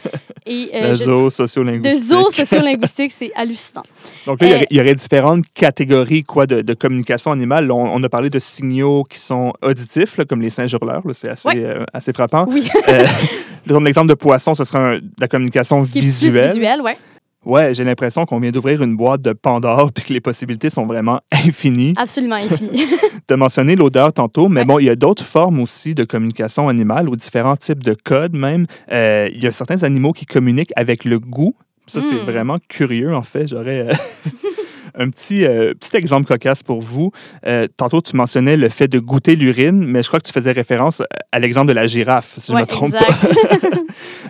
Et, 0.47 0.69
euh, 0.75 0.89
je- 0.93 1.03
zoo 1.05 1.24
de 1.25 1.29
sociolinguistique. 1.29 2.03
zoo 2.03 2.29
sociolinguistique, 2.29 3.12
c'est 3.12 3.31
hallucinant. 3.35 3.81
Donc 4.27 4.41
là, 4.41 4.47
il 4.47 4.50
y 4.50 4.53
Euh, 4.53 4.55
aurait- 4.57 4.67
il 4.69 4.77
y, 4.77 4.79
aurait 4.79 4.95
différentes 4.95 5.43
catégories 5.55 6.24
quoi, 6.24 6.45
de, 6.45 6.62
de 6.62 6.74
communication 6.75 7.31
animale. 7.31 7.71
On, 7.71 7.77
on 7.95 8.03
a 8.03 8.09
parlé 8.09 8.29
de 8.29 8.38
signaux 8.38 9.03
qui 9.09 9.17
sont 9.19 9.53
auditifs, 9.63 10.17
là, 10.17 10.25
comme 10.25 10.41
les 10.41 10.51
singes 10.51 10.71
hurleurs. 10.74 11.01
C'est 11.13 11.29
assez, 11.29 11.47
Ouais. 11.47 11.59
euh, 11.63 11.83
assez 11.93 12.13
frappant. 12.13 12.45
Oui, 12.50 12.69
Euh, 12.89 13.03
l'exemple 13.81 14.09
de 14.09 14.13
poisson, 14.13 14.53
ce 14.53 14.63
serait 14.65 14.77
un- 14.79 14.97
de 15.00 15.03
la 15.19 15.27
communication 15.27 15.83
qui 15.83 15.97
est 15.97 16.01
visuelle. 16.01 16.41
plus 16.41 16.50
visuel, 16.50 16.81
ouais. 16.81 16.97
Ouais, 17.46 17.74
j'ai 17.74 17.84
l'impression 17.84 18.25
qu'on 18.25 18.40
vient 18.40 18.52
d'ouvrir 18.52 18.82
une 18.82 18.96
boîte 18.96 19.22
de 19.22 19.34
Pandore 19.34 19.92
puis 19.96 20.04
que 20.06 20.14
les 20.14 20.22
possibilités 20.22 20.70
sont 20.70 20.86
vraiment 20.86 21.20
infinies. 21.32 21.94
Absolument 21.98 22.36
infini. 22.36 22.86
Tu 23.28 23.34
as 23.34 23.38
mentionné 23.38 23.75
l'odeur 23.75 24.12
tantôt, 24.14 24.50
mais 24.50 24.62
Ouais. 24.62 24.66
bon, 24.66 24.80
il 24.80 24.86
y 24.86 24.90
a 24.90 24.96
d'autres 24.96 25.24
formes 25.24 25.60
aussi 25.60 25.94
de 25.96 26.04
communication 26.04 26.70
animale 26.70 27.08
ou 27.10 27.16
différents 27.16 27.56
types 27.56 27.84
de 27.84 27.94
codes 28.04 28.36
même. 28.36 28.66
Euh, 28.92 29.30
il 29.34 29.44
y 29.44 29.48
a 29.48 29.52
certains 29.52 29.84
animaux 29.84 30.12
qui 30.12 30.25
communiquent 30.25 30.74
avec 30.75 31.06
le 31.06 31.20
goût. 31.20 31.56
Ça, 31.88 32.02
c'est 32.02 32.16
Hmm. 32.16 32.25
vraiment 32.25 32.58
curieux, 32.68 33.14
en 33.16 33.22
fait. 33.22 33.48
J'aurais 33.48 33.88
euh, 33.90 33.94
un 34.98 35.10
petit, 35.10 35.46
euh, 35.46 35.74
petit 35.74 35.96
exemple 35.98 36.27
cocasse 36.27 36.64
pour 36.64 36.81
vous. 36.81 37.12
Euh, 37.46 37.68
tantôt, 37.77 38.01
tu 38.01 38.16
mentionnais 38.16 38.58
le 38.58 38.70
fait 38.70 38.88
de 38.88 39.00
goûter 39.00 39.36
l'urine, 39.36 39.86
mais 39.86 40.01
je 40.01 40.08
crois 40.08 40.20
que 40.20 40.25
tu 40.25 40.34
faisais 40.34 40.51
référence 40.51 41.01
à 41.31 41.40
l'exemple 41.40 41.68
de 41.68 41.74
la 41.74 41.88
girafe, 41.88 42.36
si 42.38 42.51
je 42.51 42.55
ne 42.55 42.62
me 42.62 42.66
trompe 42.66 42.94
exact. 42.94 43.62
pas. 43.62 43.70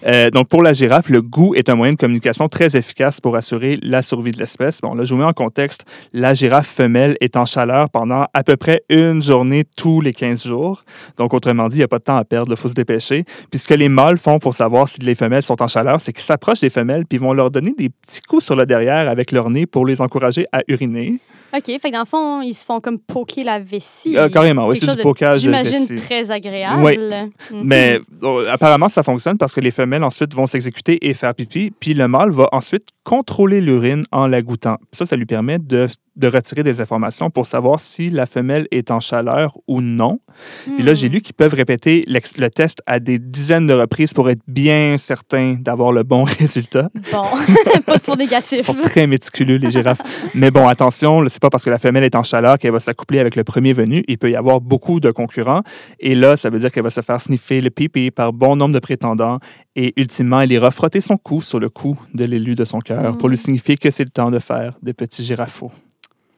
Euh, 0.05 0.29
donc, 0.29 0.47
pour 0.49 0.61
la 0.61 0.73
girafe, 0.73 1.09
le 1.09 1.23
goût 1.23 1.55
est 1.55 1.67
un 1.69 1.75
moyen 1.75 1.93
de 1.93 1.97
communication 1.97 2.47
très 2.47 2.77
efficace 2.77 3.19
pour 3.19 3.35
assurer 3.35 3.79
la 3.81 4.03
survie 4.03 4.29
de 4.29 4.37
l'espèce. 4.37 4.79
Bon, 4.79 4.93
là, 4.93 5.03
je 5.03 5.11
vous 5.11 5.19
mets 5.19 5.25
en 5.25 5.33
contexte. 5.33 5.83
La 6.13 6.35
girafe 6.35 6.67
femelle 6.67 7.17
est 7.21 7.35
en 7.37 7.45
chaleur 7.45 7.89
pendant 7.89 8.27
à 8.31 8.43
peu 8.43 8.55
près 8.55 8.83
une 8.89 9.23
journée 9.23 9.63
tous 9.75 10.01
les 10.01 10.13
15 10.13 10.45
jours. 10.45 10.83
Donc, 11.17 11.33
autrement 11.33 11.67
dit, 11.69 11.77
il 11.77 11.79
n'y 11.79 11.85
a 11.85 11.87
pas 11.87 11.97
de 11.97 12.03
temps 12.03 12.17
à 12.17 12.23
perdre, 12.23 12.51
il 12.51 12.57
faut 12.57 12.69
se 12.69 12.75
dépêcher. 12.75 13.23
Puis, 13.49 13.59
ce 13.59 13.67
que 13.67 13.73
les 13.73 13.89
mâles 13.89 14.17
font 14.17 14.37
pour 14.37 14.53
savoir 14.53 14.87
si 14.87 15.01
les 15.01 15.15
femelles 15.15 15.41
sont 15.41 15.59
en 15.63 15.67
chaleur, 15.67 15.99
c'est 15.99 16.13
qu'ils 16.13 16.23
s'approchent 16.23 16.61
des 16.61 16.69
femelles 16.69 17.05
puis 17.05 17.17
ils 17.17 17.21
vont 17.21 17.33
leur 17.33 17.51
donner 17.51 17.71
des 17.71 17.89
petits 17.89 18.21
coups 18.21 18.43
sur 18.43 18.55
le 18.55 18.65
derrière 18.65 19.09
avec 19.09 19.31
leur 19.31 19.49
nez 19.49 19.65
pour 19.65 19.85
les 19.85 20.01
encourager 20.01 20.45
à 20.55 20.63
uriner. 20.67 21.19
OK, 21.55 21.65
fait 21.65 21.79
que 21.79 21.91
dans 21.91 21.99
le 21.99 22.05
fond, 22.05 22.41
ils 22.41 22.53
se 22.53 22.65
font 22.65 22.81
comme 22.81 22.99
poker 22.99 23.45
la 23.45 23.59
vessie. 23.59 24.17
Euh, 24.17 24.27
carrément, 24.27 24.67
oui, 24.67 24.77
c'est 24.77 24.87
du 24.87 24.95
de 24.95 25.33
J'imagine 25.37 25.95
très 25.95 26.29
agréable. 26.29 26.83
Oui. 26.83 26.97
Mhm. 26.97 27.61
Mais 27.63 27.99
euh, 28.23 28.43
apparemment, 28.49 28.89
ça 28.89 29.03
fonctionne 29.03 29.37
parce 29.37 29.53
que 29.53 29.61
les 29.61 29.71
femelles 29.71 30.03
ensuite 30.03 30.33
vont 30.33 30.47
s'exécuter 30.47 31.07
et 31.07 31.13
faire 31.13 31.33
pipi, 31.33 31.71
puis 31.79 31.93
le 31.93 32.07
mâle 32.07 32.31
va 32.31 32.49
ensuite 32.51 32.87
contrôler 33.03 33.61
l'urine 33.61 34.03
en 34.11 34.27
la 34.27 34.41
goûtant. 34.41 34.77
Ça, 34.91 35.05
ça 35.05 35.15
lui 35.15 35.25
permet 35.25 35.59
de, 35.59 35.87
de 36.15 36.27
retirer 36.27 36.63
des 36.63 36.81
informations 36.81 37.29
pour 37.29 37.45
savoir 37.45 37.79
si 37.79 38.09
la 38.09 38.25
femelle 38.25 38.67
est 38.71 38.91
en 38.91 38.99
chaleur 38.99 39.57
ou 39.67 39.81
non. 39.81 40.19
Puis 40.65 40.83
là, 40.83 40.93
j'ai 40.93 41.09
Hmm. 41.09 41.11
lu 41.13 41.21
qu'ils 41.21 41.35
peuvent 41.35 41.53
répéter 41.53 42.03
le 42.07 42.47
test 42.49 42.81
à 42.85 42.99
des 42.99 43.19
dizaines 43.19 43.67
de 43.67 43.73
reprises 43.73 44.13
pour 44.13 44.29
être 44.29 44.41
bien 44.47 44.95
certains 44.97 45.55
d'avoir 45.59 45.91
le 45.91 46.03
bon 46.03 46.23
résultat. 46.39 46.89
Bon, 47.11 47.21
pas 47.85 47.97
de 47.97 48.01
faux 48.01 48.13
Ils 48.15 48.19
négatif. 48.19 48.61
sont 48.61 48.73
très 48.73 49.07
méticuleux, 49.07 49.57
les 49.57 49.69
girafes. 49.69 50.01
Mais 50.33 50.51
bon, 50.51 50.67
attention, 50.67 51.23
c'est 51.27 51.41
pas 51.41 51.49
parce 51.49 51.63
que 51.63 51.69
la 51.69 51.79
femelle 51.79 52.03
est 52.03 52.15
en 52.15 52.23
chaleur 52.23 52.57
qu'elle 52.57 52.71
va 52.71 52.79
s'accoupler 52.79 53.19
avec 53.19 53.35
le 53.35 53.43
premier 53.43 53.73
venu. 53.73 54.03
Il 54.07 54.17
peut 54.17 54.31
y 54.31 54.35
avoir 54.35 54.61
beaucoup 54.61 54.99
de 54.99 55.11
concurrents. 55.11 55.61
Et 55.99 56.15
là, 56.15 56.37
ça 56.37 56.49
veut 56.49 56.59
dire 56.59 56.71
qu'elle 56.71 56.83
va 56.83 56.89
se 56.89 57.01
faire 57.01 57.21
sniffer 57.21 57.61
le 57.61 57.69
pipi 57.69 58.09
par 58.11 58.33
bon 58.33 58.55
nombre 58.55 58.73
de 58.73 58.79
prétendants. 58.79 59.39
Et 59.75 59.93
ultimement, 59.97 60.41
elle 60.41 60.51
ira 60.51 60.71
frotter 60.71 61.01
son 61.01 61.17
cou 61.17 61.41
sur 61.41 61.59
le 61.59 61.69
cou 61.69 61.97
de 62.13 62.25
l'élu 62.25 62.55
de 62.55 62.63
son 62.63 62.79
cœur 62.79 63.17
pour 63.17 63.29
lui 63.29 63.37
signifier 63.37 63.77
que 63.77 63.91
c'est 63.91 64.03
le 64.03 64.09
temps 64.09 64.31
de 64.31 64.39
faire 64.39 64.73
des 64.81 64.93
petits 64.93 65.23
girafaux. 65.23 65.71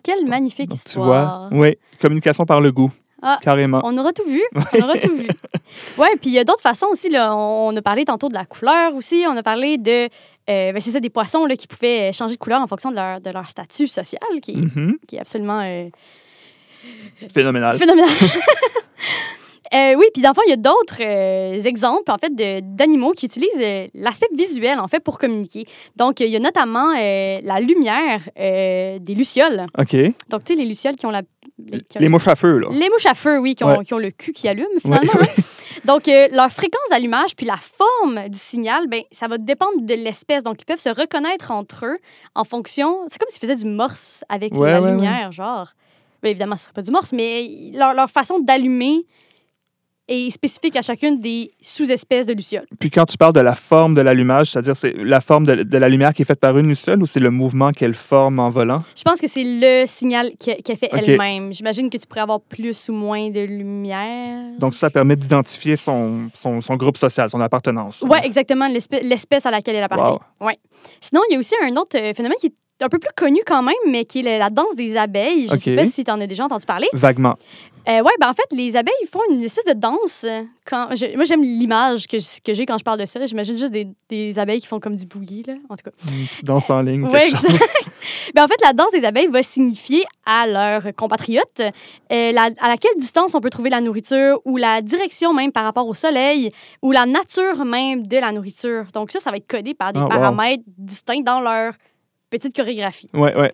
Quelle 0.08 0.26
magnifique 0.28 0.70
Donc, 0.70 0.80
tu 0.80 0.88
histoire. 0.88 1.50
vois, 1.50 1.60
oui, 1.60 1.76
communication 2.02 2.46
par 2.46 2.62
le 2.62 2.72
goût. 2.72 2.92
Ah, 3.22 3.38
Carrément. 3.42 3.82
On 3.84 3.98
aura 3.98 4.14
tout 4.14 4.24
vu. 4.26 4.42
On 4.56 4.84
aura 4.84 4.98
tout 4.98 5.14
vu. 5.16 5.28
Ouais, 5.98 6.16
puis 6.22 6.30
il 6.30 6.34
y 6.34 6.40
a 6.40 6.44
d'autres 6.44 6.62
façons 6.62 6.86
aussi. 6.92 7.10
Là. 7.10 7.36
On 7.36 7.76
a 7.76 7.82
parlé 7.82 8.06
tantôt 8.06 8.30
de 8.30 8.34
la 8.36 8.46
couleur 8.46 8.96
aussi. 8.96 9.26
On 9.28 9.36
a 9.36 9.44
parlé 9.44 9.78
de. 9.78 10.06
euh, 10.06 10.72
ben, 10.72 10.80
c'est 10.80 10.92
ça, 10.92 11.00
des 11.02 11.10
poissons 11.10 11.46
là, 11.46 11.56
qui 11.56 11.68
pouvaient 11.68 12.14
changer 12.14 12.36
de 12.36 12.40
couleur 12.40 12.62
en 12.62 12.68
fonction 12.68 12.90
de 12.92 12.96
leur, 12.96 13.20
de 13.20 13.30
leur 13.32 13.50
statut 13.50 13.88
social, 13.88 14.22
qui, 14.42 14.52
est- 14.52 14.56
Mhm. 14.78 14.98
qui 15.08 15.16
est 15.18 15.20
absolument 15.20 15.60
euh, 15.64 15.90
Phénoménal. 17.34 17.78
phénoménal. 17.78 18.10
Euh, 19.74 19.96
oui, 19.98 20.06
puis 20.14 20.22
dans 20.22 20.30
le 20.30 20.34
fond, 20.36 20.42
il 20.46 20.50
y 20.50 20.54
a 20.54 20.58
d'autres 20.58 21.02
euh, 21.02 21.62
exemples 21.64 22.12
en 22.12 22.18
fait 22.18 22.34
d'animaux 22.76 23.12
qui 23.12 23.26
utilisent 23.26 23.50
euh, 23.60 23.88
l'aspect 23.94 24.28
visuel 24.34 24.80
en 24.80 24.88
fait 24.88 25.00
pour 25.02 25.18
communiquer. 25.18 25.66
Donc, 25.96 26.20
il 26.20 26.28
y 26.30 26.36
a 26.36 26.40
notamment 26.40 26.94
la 26.94 27.60
lumière 27.60 28.22
des 28.38 29.14
lucioles. 29.16 29.66
OK. 29.78 29.96
Donc, 30.30 30.44
tu 30.44 30.54
sais, 30.54 30.56
les 30.60 30.66
lucioles 30.66 30.96
qui 30.96 31.06
ont 31.06 31.12
la... 31.12 31.22
Les, 31.60 32.08
ont 32.08 32.10
mouches 32.12 32.28
à 32.28 32.36
feu, 32.36 32.60
là. 32.60 32.68
les 32.72 32.88
mouches 32.90 33.06
à 33.08 33.14
feu, 33.16 33.40
oui, 33.40 33.56
qui 33.56 33.64
ont, 33.64 33.78
Ouais. 33.80 33.84
qui 33.84 33.94
ont 33.94 33.98
le 33.98 34.12
cul 34.12 34.32
qui 34.32 34.48
allume 34.48 34.68
finalement. 34.80 35.12
hein. 35.20 35.26
Donc, 35.86 36.08
leur 36.08 36.52
fréquence 36.52 36.82
d'allumage 36.92 37.36
puis 37.36 37.46
la 37.46 37.58
forme 37.58 38.30
du 38.30 38.38
signal, 38.38 38.88
ben, 38.88 39.02
ça 39.12 39.28
va 39.28 39.38
dépendre 39.38 39.82
de 39.82 39.94
l'espèce. 39.94 40.44
Donc, 40.44 40.58
ils 40.62 40.66
peuvent 40.66 40.80
se 40.80 40.90
reconnaître 40.90 41.52
entre 41.52 41.86
eux 41.86 41.98
en 42.36 42.44
fonction. 42.44 43.00
C'est 43.08 43.18
comme 43.20 43.30
s'ils 43.30 43.40
faisaient 43.42 43.56
du 43.56 43.66
morse 43.70 44.24
avec 44.30 44.54
Ouais, 44.54 44.72
la 44.72 44.82
lumière, 44.92 45.32
genre. 45.32 45.70
Ben, 46.22 46.30
évidemment, 46.30 46.56
ce 46.56 46.64
serait 46.66 46.74
pas 46.74 46.82
du 46.82 46.92
morse, 46.92 47.12
mais 47.14 47.48
leur, 47.74 47.94
leur 47.94 48.10
façon 48.10 48.40
d'allumer 48.40 49.06
est 50.08 50.30
spécifique 50.30 50.76
à 50.76 50.82
chacune 50.82 51.20
des 51.20 51.52
sous-espèces 51.62 52.26
de 52.26 52.34
lucioles. 52.34 52.66
Puis 52.80 52.90
quand 52.90 53.06
tu 53.06 53.18
parles 53.18 53.34
de 53.34 53.40
la 53.42 53.56
forme 53.56 53.94
de 53.94 54.02
l'allumage, 54.02 54.52
c'est-à-dire 54.52 54.76
c'est 54.76 54.94
la 54.98 55.22
forme 55.22 55.46
de, 55.46 55.64
de 55.64 55.78
la 55.78 55.90
lumière 55.90 56.14
qui 56.14 56.22
est 56.22 56.26
faite 56.26 56.40
par 56.40 56.58
une 56.58 56.74
seule 56.76 57.02
ou 57.02 57.06
c'est 57.06 57.20
le 57.20 57.30
mouvement 57.32 57.72
qu'elle 57.72 57.94
forme 57.94 58.40
en 58.40 58.50
volant? 58.50 58.84
Je 58.96 59.04
pense 59.04 59.20
que 59.20 59.28
c'est 59.28 59.44
le 59.44 59.86
signal 59.86 60.32
qu'elle 60.40 60.78
fait 60.78 60.90
elle-même. 60.92 61.54
J'imagine 61.54 61.90
que 61.90 61.98
tu 61.98 62.08
pourrais 62.08 62.22
avoir 62.22 62.42
plus 62.42 62.90
ou 62.90 62.94
moins 62.94 63.30
de 63.30 63.42
lumière. 63.42 64.58
Donc 64.60 64.74
ça 64.74 64.90
permet 64.90 65.16
d'identifier 65.16 65.76
son, 65.76 66.30
son, 66.34 66.62
son 66.62 66.76
groupe 66.76 66.98
social, 66.98 67.30
son 67.30 67.42
appartenance. 67.42 68.06
Oui, 68.08 68.18
exactement, 68.24 68.68
l'espè- 68.68 69.04
l'espèce 69.04 69.46
à 69.46 69.52
laquelle 69.52 69.76
elle 69.76 69.84
appartient. 69.84 70.12
Wow. 70.40 70.48
Ouais. 70.48 70.58
Sinon, 71.02 71.22
il 71.30 71.34
y 71.34 71.36
a 71.36 71.40
aussi 71.40 71.56
un 71.64 71.76
autre 71.76 71.98
euh, 71.98 72.14
phénomène 72.14 72.38
qui 72.40 72.48
est 72.48 72.54
un 72.82 72.90
peu 72.90 73.00
plus 73.00 73.10
connu 73.16 73.40
quand 73.46 73.64
même, 73.64 73.76
mais 73.88 74.06
qui 74.06 74.20
est 74.26 74.38
la, 74.38 74.50
danse 74.50 74.76
des 74.76 74.98
abeilles. 74.98 75.48
Je 75.48 75.54
Ok. 75.54 75.60
sais 75.62 75.76
pas 75.76 75.86
si 75.86 76.04
tu 76.04 76.12
en 76.12 76.20
as 76.22 76.28
déjà 76.28 76.46
entendu 76.46 76.66
parler. 76.66 76.88
Vaguement. 76.94 77.36
Euh, 77.90 78.02
ouais, 78.02 78.12
ben 78.20 78.28
en 78.30 78.34
fait, 78.34 78.44
les 78.52 78.76
abeilles 78.76 78.94
font 79.10 79.22
une 79.32 79.42
espèce 79.42 79.64
de 79.64 79.72
danse. 79.72 80.26
euh, 80.26 80.42
Quand, 80.66 80.90
je- 80.94 81.16
moi, 81.16 81.24
j'aime 81.24 81.42
l'image 81.42 82.06
que, 82.06 82.18
j'ai 82.20 82.66
quand 82.66 82.78
je 82.78 82.84
parle 82.84 83.00
de 83.00 83.06
ça. 83.06 83.26
J'imagine 83.26 83.58
juste 83.58 83.72
des, 83.72 83.88
des 84.10 84.38
abeilles 84.38 84.60
qui 84.60 84.68
font 84.68 84.82
comme 84.82 84.98
du 84.98 85.06
boogie, 85.06 85.44
là. 85.48 85.54
En 85.70 85.76
tout 85.78 85.90
cas. 85.90 85.92
Une 86.12 86.28
petite 86.28 86.44
danse 86.44 86.70
en 86.70 86.82
ligne. 86.82 87.06
Chose. 87.10 87.16
exact. 87.46 87.64
Ben, 88.36 88.44
en 88.44 88.48
fait, 88.48 88.56
la 88.64 88.74
danse 88.74 88.92
des 88.92 89.04
abeilles 89.06 89.28
va 89.28 89.42
signifier 89.42 90.04
à 90.26 90.46
leurs 90.48 90.94
compatriotes 90.96 91.62
euh, 91.62 92.32
la- 92.32 92.50
à 92.60 92.68
laquelle 92.68 92.92
distance 92.98 93.34
on 93.36 93.42
peut 93.42 93.50
trouver 93.50 93.70
la 93.70 93.80
nourriture 93.82 94.40
ou 94.46 94.58
la 94.58 94.82
direction 94.82 95.34
même 95.34 95.52
par 95.52 95.64
rapport 95.64 95.88
au 95.88 95.94
soleil 95.94 96.50
ou 96.82 96.92
la 96.92 97.06
nature 97.06 97.64
même 97.66 98.06
de 98.06 98.18
la 98.18 98.32
nourriture. 98.34 98.86
Donc 98.94 99.12
ça, 99.12 99.20
ça 99.20 99.32
va 99.32 99.38
être 99.38 99.48
codé 99.48 99.74
par 99.74 99.94
des 99.94 100.00
Ah, 100.00 100.04
wow. 100.04 100.10
paramètres 100.10 100.64
distincts 100.78 101.22
dans 101.22 101.40
leur 101.42 101.74
petite 102.30 102.56
chorégraphie. 102.56 103.10
Ouais. 103.14 103.36
Ouais. 103.36 103.54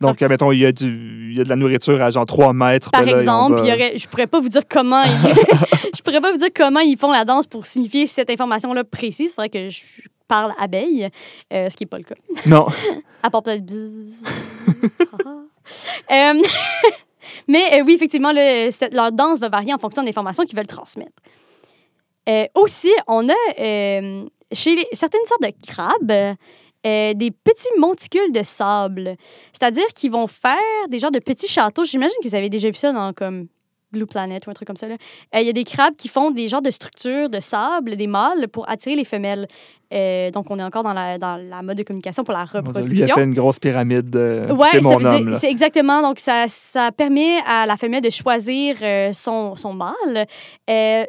Donc, 0.00 0.20
admettons, 0.20 0.50
il 0.50 0.58
y, 0.58 0.66
a 0.66 0.72
du, 0.72 1.30
il 1.30 1.38
y 1.38 1.40
a 1.40 1.44
de 1.44 1.48
la 1.48 1.54
nourriture 1.54 2.02
à 2.02 2.10
genre 2.10 2.26
3 2.26 2.52
mètres. 2.52 2.90
Par 2.90 3.04
là, 3.04 3.12
exemple, 3.16 3.54
va- 3.58 3.62
il 3.64 3.68
y 3.68 3.72
aurait, 3.72 3.96
je 3.96 4.08
pourrais 4.08 4.26
pas 4.26 4.40
vous 4.40 4.48
dire 4.48 4.62
comment 4.68 5.00
ils, 5.04 5.12
je 5.96 6.02
pourrais 6.02 6.20
pas 6.20 6.32
vous 6.32 6.38
dire 6.38 6.48
comment 6.52 6.80
ils 6.80 6.98
font 6.98 7.12
la 7.12 7.24
danse 7.24 7.46
pour 7.46 7.66
signifier 7.66 8.08
cette 8.08 8.28
information-là 8.28 8.82
précise. 8.82 9.30
Il 9.30 9.34
faudrait 9.34 9.48
que 9.48 9.70
je 9.70 9.80
parle 10.26 10.54
abeille, 10.58 11.08
euh, 11.52 11.70
ce 11.70 11.76
qui 11.76 11.84
est 11.84 11.86
pas 11.86 11.98
le 11.98 12.02
cas. 12.04 12.16
Non. 12.46 12.66
À 13.22 13.30
part 13.30 13.44
peut-être. 13.44 13.62
Euh, 16.10 16.42
Mais 17.48 17.62
euh, 17.80 17.84
oui, 17.86 17.94
effectivement, 17.94 18.32
le- 18.32 18.70
cette- 18.72 18.92
leur 18.94 19.12
danse 19.12 19.38
va 19.38 19.48
varier 19.48 19.72
en 19.72 19.78
fonction 19.78 20.02
des 20.02 20.08
informations 20.10 20.44
qu'ils 20.44 20.56
veulent 20.56 20.66
transmettre. 20.66 21.12
Euh, 22.28 22.44
aussi, 22.56 22.90
on 23.06 23.28
a 23.28 23.34
chez 24.52 24.74
les- 24.76 24.88
certaines 24.92 25.24
sortes 25.26 25.42
de 25.42 25.52
crabes 25.66 26.36
euh, 26.86 27.14
des 27.14 27.30
petits 27.30 27.68
monticules 27.78 28.32
de 28.32 28.42
sable. 28.42 29.16
C'est-à-dire 29.52 29.86
qu'ils 29.94 30.10
vont 30.10 30.26
faire 30.26 30.56
des 30.88 30.98
genres 30.98 31.10
de 31.12 31.18
petits 31.20 31.48
châteaux. 31.48 31.84
J'imagine 31.84 32.16
que 32.22 32.28
vous 32.28 32.34
avez 32.34 32.48
déjà 32.48 32.68
vu 32.68 32.74
ça 32.76 32.92
dans 32.92 33.12
comme 33.12 33.46
Blue 33.92 34.06
Planet 34.06 34.46
ou 34.46 34.50
un 34.50 34.54
truc 34.54 34.66
comme 34.66 34.76
ça. 34.76 34.86
Euh, 34.86 34.96
Il 35.40 35.46
y 35.46 35.50
a 35.50 35.52
des 35.52 35.64
crabes 35.64 35.94
qui 35.96 36.08
font 36.08 36.30
des 36.30 36.48
genres 36.48 36.62
de 36.62 36.70
structures 36.70 37.28
de 37.28 37.40
sable, 37.40 37.94
des 37.96 38.06
mâles, 38.06 38.48
pour 38.48 38.68
attirer 38.68 38.96
les 38.96 39.04
femelles. 39.04 39.46
Euh, 39.92 40.30
donc, 40.30 40.50
on 40.50 40.58
est 40.58 40.62
encore 40.62 40.82
dans 40.82 40.94
la, 40.94 41.18
dans 41.18 41.36
la 41.36 41.60
mode 41.60 41.76
de 41.76 41.82
communication 41.82 42.24
pour 42.24 42.32
la 42.32 42.46
reproduction. 42.46 42.84
Lui, 42.86 42.98
il 42.98 43.10
a 43.10 43.14
fait 43.14 43.24
une 43.24 43.34
grosse 43.34 43.58
pyramide. 43.58 44.16
euh, 44.16 44.50
Ouais, 44.54 44.68
c'est 44.72 44.80
mon 44.80 45.04
homme. 45.04 45.34
c'est 45.34 45.50
exactement. 45.50 46.00
Donc, 46.00 46.18
ça, 46.20 46.46
ça 46.48 46.90
permet 46.90 47.36
à 47.46 47.66
la 47.66 47.76
femelle 47.76 48.00
de 48.00 48.08
choisir 48.08 48.76
son, 49.12 49.54
son 49.56 49.74
mâle, 49.74 50.26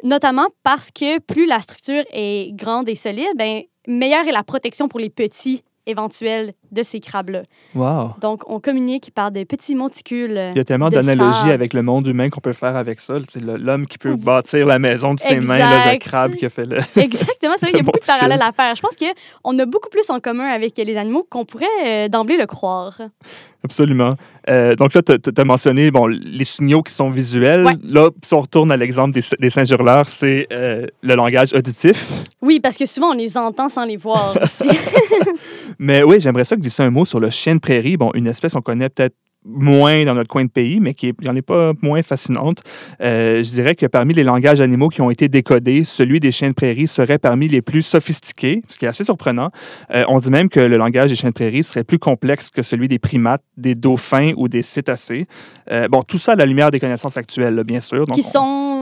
notamment 0.02 0.48
parce 0.62 0.90
que 0.90 1.18
plus 1.20 1.46
la 1.46 1.62
structure 1.62 2.04
est 2.12 2.54
grande 2.54 2.86
et 2.90 2.94
solide, 2.94 3.32
ben, 3.36 3.62
meilleure 3.86 4.26
est 4.26 4.32
la 4.32 4.42
protection 4.42 4.88
pour 4.88 5.00
les 5.00 5.10
petits 5.10 5.62
éventuels 5.86 6.52
de 6.72 6.82
ces 6.82 7.00
crabes-là. 7.00 7.42
Wow. 7.74 8.14
Donc, 8.20 8.42
on 8.48 8.60
communique 8.60 9.10
par 9.14 9.30
des 9.30 9.44
petits 9.44 9.74
monticules. 9.74 10.50
Il 10.52 10.56
y 10.56 10.60
a 10.60 10.64
tellement 10.64 10.88
d'analogies 10.88 11.50
avec 11.50 11.74
le 11.74 11.82
monde 11.82 12.06
humain 12.06 12.30
qu'on 12.30 12.40
peut 12.40 12.52
faire 12.52 12.76
avec 12.76 13.00
ça. 13.00 13.16
C'est 13.28 13.44
l'homme 13.44 13.86
qui 13.86 13.98
peut 13.98 14.16
bâtir 14.16 14.66
la 14.66 14.78
maison 14.78 15.14
de 15.14 15.20
ses 15.20 15.40
mains, 15.40 15.58
là, 15.58 15.92
de 15.92 15.98
crabe 15.98 16.34
qui 16.34 16.46
a 16.46 16.50
fait 16.50 16.66
le. 16.66 16.76
Exactement, 16.96 17.54
c'est 17.58 17.66
vrai 17.66 17.70
qu'il 17.70 17.78
y 17.78 17.80
a 17.80 17.84
beaucoup 17.84 18.00
de 18.00 18.06
parallèles 18.06 18.42
à 18.42 18.52
faire. 18.52 18.74
Je 18.74 18.80
pense 18.80 18.96
qu'on 18.96 19.58
a 19.58 19.66
beaucoup 19.66 19.90
plus 19.90 20.08
en 20.10 20.20
commun 20.20 20.46
avec 20.46 20.76
les 20.76 20.96
animaux 20.96 21.26
qu'on 21.28 21.44
pourrait 21.44 21.66
euh, 21.84 22.08
d'emblée 22.08 22.36
le 22.36 22.46
croire. 22.46 23.00
Absolument. 23.64 24.16
Euh, 24.50 24.76
donc 24.76 24.92
là, 24.92 25.00
tu 25.02 25.16
as 25.34 25.44
mentionné 25.44 25.90
bon, 25.90 26.06
les 26.06 26.44
signaux 26.44 26.82
qui 26.82 26.92
sont 26.92 27.08
visuels. 27.08 27.64
Ouais. 27.64 27.72
Là, 27.82 28.10
si 28.22 28.34
on 28.34 28.42
retourne 28.42 28.70
à 28.70 28.76
l'exemple 28.76 29.12
des, 29.12 29.22
des 29.40 29.48
singes 29.48 29.70
hurleurs, 29.70 30.06
c'est 30.06 30.46
euh, 30.52 30.86
le 31.02 31.14
langage 31.14 31.54
auditif. 31.54 32.06
Oui, 32.42 32.60
parce 32.60 32.76
que 32.76 32.84
souvent, 32.84 33.12
on 33.12 33.14
les 33.14 33.38
entend 33.38 33.70
sans 33.70 33.86
les 33.86 33.96
voir 33.96 34.36
aussi. 34.42 34.68
Mais 35.78 36.02
oui, 36.02 36.20
j'aimerais 36.20 36.44
ça 36.44 36.56
glisser 36.56 36.82
un 36.82 36.90
mot 36.90 37.06
sur 37.06 37.20
le 37.20 37.30
chien 37.30 37.54
de 37.54 37.60
prairie. 37.60 37.96
Bon, 37.96 38.10
une 38.14 38.26
espèce 38.26 38.52
qu'on 38.52 38.60
connaît 38.60 38.90
peut-être 38.90 39.16
moins 39.44 40.04
dans 40.04 40.14
notre 40.14 40.28
coin 40.30 40.44
de 40.44 40.50
pays, 40.50 40.80
mais 40.80 40.94
qui 40.94 41.12
n'en 41.24 41.34
est 41.36 41.42
pas 41.42 41.72
moins 41.82 42.02
fascinante. 42.02 42.62
Euh, 43.00 43.42
je 43.42 43.50
dirais 43.50 43.74
que 43.74 43.86
parmi 43.86 44.14
les 44.14 44.24
langages 44.24 44.60
animaux 44.60 44.88
qui 44.88 45.00
ont 45.02 45.10
été 45.10 45.28
décodés, 45.28 45.84
celui 45.84 46.20
des 46.20 46.30
chiens 46.32 46.48
de 46.48 46.54
prairie 46.54 46.86
serait 46.86 47.18
parmi 47.18 47.48
les 47.48 47.60
plus 47.62 47.82
sophistiqués, 47.82 48.62
ce 48.68 48.78
qui 48.78 48.84
est 48.84 48.88
assez 48.88 49.04
surprenant. 49.04 49.50
Euh, 49.94 50.04
on 50.08 50.18
dit 50.18 50.30
même 50.30 50.48
que 50.48 50.60
le 50.60 50.76
langage 50.76 51.10
des 51.10 51.16
chiens 51.16 51.28
de 51.30 51.34
prairie 51.34 51.62
serait 51.64 51.84
plus 51.84 51.98
complexe 51.98 52.50
que 52.50 52.62
celui 52.62 52.88
des 52.88 52.98
primates, 52.98 53.42
des 53.56 53.74
dauphins 53.74 54.32
ou 54.36 54.48
des 54.48 54.62
cétacés. 54.62 55.26
Euh, 55.70 55.88
bon, 55.88 56.02
tout 56.02 56.18
ça 56.18 56.32
à 56.32 56.36
la 56.36 56.46
lumière 56.46 56.70
des 56.70 56.80
connaissances 56.80 57.16
actuelles, 57.16 57.54
là, 57.54 57.64
bien 57.64 57.80
sûr. 57.80 58.04
Donc, 58.06 58.14
qui 58.14 58.22
on- 58.26 58.30
sont 58.30 58.73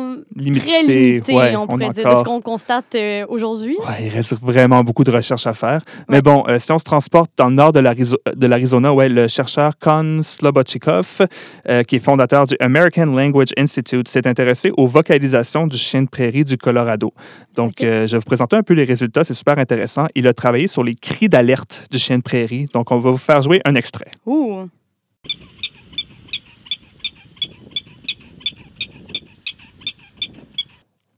très 0.53 0.83
limités, 0.83 1.35
ouais, 1.35 1.57
on 1.57 1.67
pourrait 1.67 1.91
dire, 1.91 2.09
de 2.11 2.15
ce 2.17 2.23
qu'on 2.25 2.41
constate 2.41 2.95
euh, 2.95 3.25
aujourd'hui. 3.29 3.77
Ouais, 3.81 4.07
il 4.07 4.09
reste 4.09 4.35
vraiment 4.41 4.83
beaucoup 4.85 5.05
de 5.05 5.11
recherches 5.11 5.47
à 5.47 5.55
faire. 5.55 5.81
Mais 6.09 6.23
bon, 6.23 6.45
euh, 6.49 6.59
si 6.59 6.71
on 6.73 6.79
se 6.79 6.85
transporte 6.85 7.31
dans 7.37 7.49
le 7.49 7.55
nord 7.55 7.73
de 7.73 7.81
l'Arizo- 7.81 8.19
de 8.35 8.47
l'Arizona, 8.47 8.93
ouais, 8.93 9.09
le 9.09 9.29
chercheur 9.29 9.73
Kon 9.79 10.21
Slobodchikov, 10.23 11.21
euh, 11.69 11.83
qui 11.83 11.97
est 11.97 12.01
fondateur 12.01 12.47
du 12.47 12.57
American 12.61 13.07
Language 13.07 13.51
Institute, 13.57 14.09
s'est 14.09 14.27
intéressé 14.27 14.71
aux 14.77 14.87
vocalisations 14.87 15.67
du 15.67 15.77
chien 15.77 16.03
de 16.03 16.09
prairie 16.09 16.45
du 16.45 16.57
Colorado. 16.57 17.13
Donc, 17.55 17.75
je 17.81 17.87
vais 18.07 18.19
vous 18.19 18.21
présenter 18.25 18.57
un 18.57 18.63
peu 18.63 18.75
les 18.75 18.85
résultats, 18.85 19.25
c'est 19.25 19.35
super 19.35 19.59
intéressant. 19.59 20.07
Il 20.15 20.27
a 20.27 20.33
travaillé 20.35 20.67
sur 20.69 20.83
les 20.85 20.95
cris 20.95 21.29
d'alerte 21.29 21.85
du 21.91 21.99
chien 21.99 22.17
de 22.19 22.23
prairie. 22.23 22.67
Donc, 22.73 22.91
on 22.91 22.99
va 22.99 23.11
vous 23.11 23.17
faire 23.17 23.43
jouer 23.43 23.61
un 23.65 23.75
extrait. 23.75 24.11
Ouh. 24.27 24.69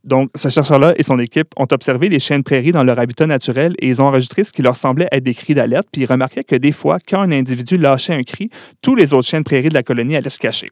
Donc, 0.05 0.31
ce 0.35 0.49
chercheur-là 0.51 0.95
et 0.99 1.03
son 1.03 1.19
équipe 1.19 1.49
ont 1.57 1.67
observé 1.71 2.09
les 2.09 2.19
chiens 2.19 2.39
de 2.39 2.45
prairie 2.45 2.73
dans 2.73 2.85
leur 2.85 2.99
habitat 2.99 3.27
naturel 3.27 3.75
et 3.79 3.89
ils 3.89 4.03
ont 4.03 4.07
enregistré 4.07 4.45
ce 4.45 4.53
qui 4.53 4.61
leur 4.63 4.77
semblait 4.77 5.09
être 5.13 5.25
des 5.25 5.35
cris 5.35 5.55
d'alerte. 5.55 5.89
Puis 5.91 6.03
ils 6.03 6.07
remarquaient 6.07 6.45
que 6.45 6.57
des 6.57 6.73
fois, 6.73 6.99
quand 7.09 7.21
un 7.21 7.33
individu 7.33 7.77
lâchait 7.77 8.15
un 8.15 8.23
cri, 8.23 8.51
tous 8.83 8.95
les 8.95 9.15
autres 9.15 9.27
chiens 9.27 9.41
de 9.41 9.45
prairie 9.45 9.71
de 9.71 9.75
la 9.75 9.83
colonie 9.83 10.15
allaient 10.17 10.29
se 10.29 10.39
cacher. 10.39 10.69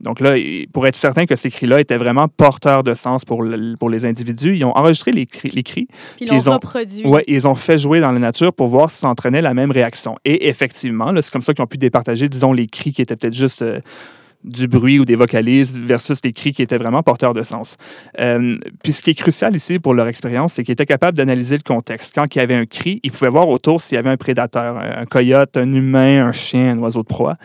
Donc 0.00 0.20
là, 0.20 0.36
pour 0.72 0.86
être 0.86 0.94
certain 0.94 1.26
que 1.26 1.34
ces 1.34 1.50
cris-là 1.50 1.80
étaient 1.80 1.96
vraiment 1.96 2.28
porteurs 2.28 2.84
de 2.84 2.94
sens 2.94 3.24
pour, 3.24 3.42
le- 3.42 3.74
pour 3.76 3.90
les 3.90 4.04
individus, 4.04 4.54
ils 4.56 4.64
ont 4.64 4.70
enregistré 4.76 5.10
les 5.10 5.26
cris, 5.26 5.50
les 5.52 5.64
cris 5.64 5.88
Puis 6.16 6.28
ils 6.30 6.48
ont- 6.48 6.52
reproduit. 6.52 7.04
Ouais, 7.04 7.24
ils 7.26 7.48
ont 7.48 7.56
fait 7.56 7.78
jouer 7.78 7.98
dans 7.98 8.12
la 8.12 8.20
nature 8.20 8.52
pour 8.52 8.68
voir 8.68 8.92
si 8.92 9.00
ça 9.00 9.08
entraînait 9.08 9.42
la 9.42 9.54
même 9.54 9.72
réaction. 9.72 10.14
Et 10.24 10.46
effectivement, 10.48 11.06
là, 11.10 11.20
c'est 11.20 11.32
comme 11.32 11.42
ça 11.42 11.52
qu'ils 11.52 11.64
ont 11.64 11.66
pu 11.66 11.78
départager, 11.78 12.28
disons, 12.28 12.52
les 12.52 12.68
cris 12.68 12.92
qui 12.92 13.02
étaient 13.02 13.16
peut-être 13.16 13.34
juste 13.34 13.62
euh, 13.62 13.80
du 14.44 14.68
bruit 14.68 14.98
ou 14.98 15.04
des 15.04 15.16
vocalises 15.16 15.78
versus 15.78 16.20
les 16.24 16.32
cris 16.32 16.52
qui 16.52 16.62
étaient 16.62 16.78
vraiment 16.78 17.02
porteurs 17.02 17.34
de 17.34 17.42
sens. 17.42 17.76
Euh, 18.20 18.56
puis 18.82 18.92
ce 18.92 19.02
qui 19.02 19.10
est 19.10 19.14
crucial 19.14 19.56
ici 19.56 19.78
pour 19.78 19.94
leur 19.94 20.06
expérience, 20.06 20.54
c'est 20.54 20.64
qu'ils 20.64 20.74
étaient 20.74 20.86
capables 20.86 21.16
d'analyser 21.16 21.56
le 21.56 21.62
contexte. 21.62 22.14
Quand 22.14 22.34
il 22.34 22.38
y 22.38 22.40
avait 22.40 22.54
un 22.54 22.66
cri, 22.66 23.00
ils 23.02 23.10
pouvaient 23.10 23.30
voir 23.30 23.48
autour 23.48 23.80
s'il 23.80 23.96
y 23.96 23.98
avait 23.98 24.10
un 24.10 24.16
prédateur, 24.16 24.76
un 24.76 24.98
un 24.98 25.06
coyote, 25.06 25.56
un 25.56 25.72
humain, 25.72 26.26
un 26.26 26.32
chien, 26.32 26.72
un 26.72 26.78
oiseau 26.78 27.02
de 27.02 27.08
proie. 27.08 27.36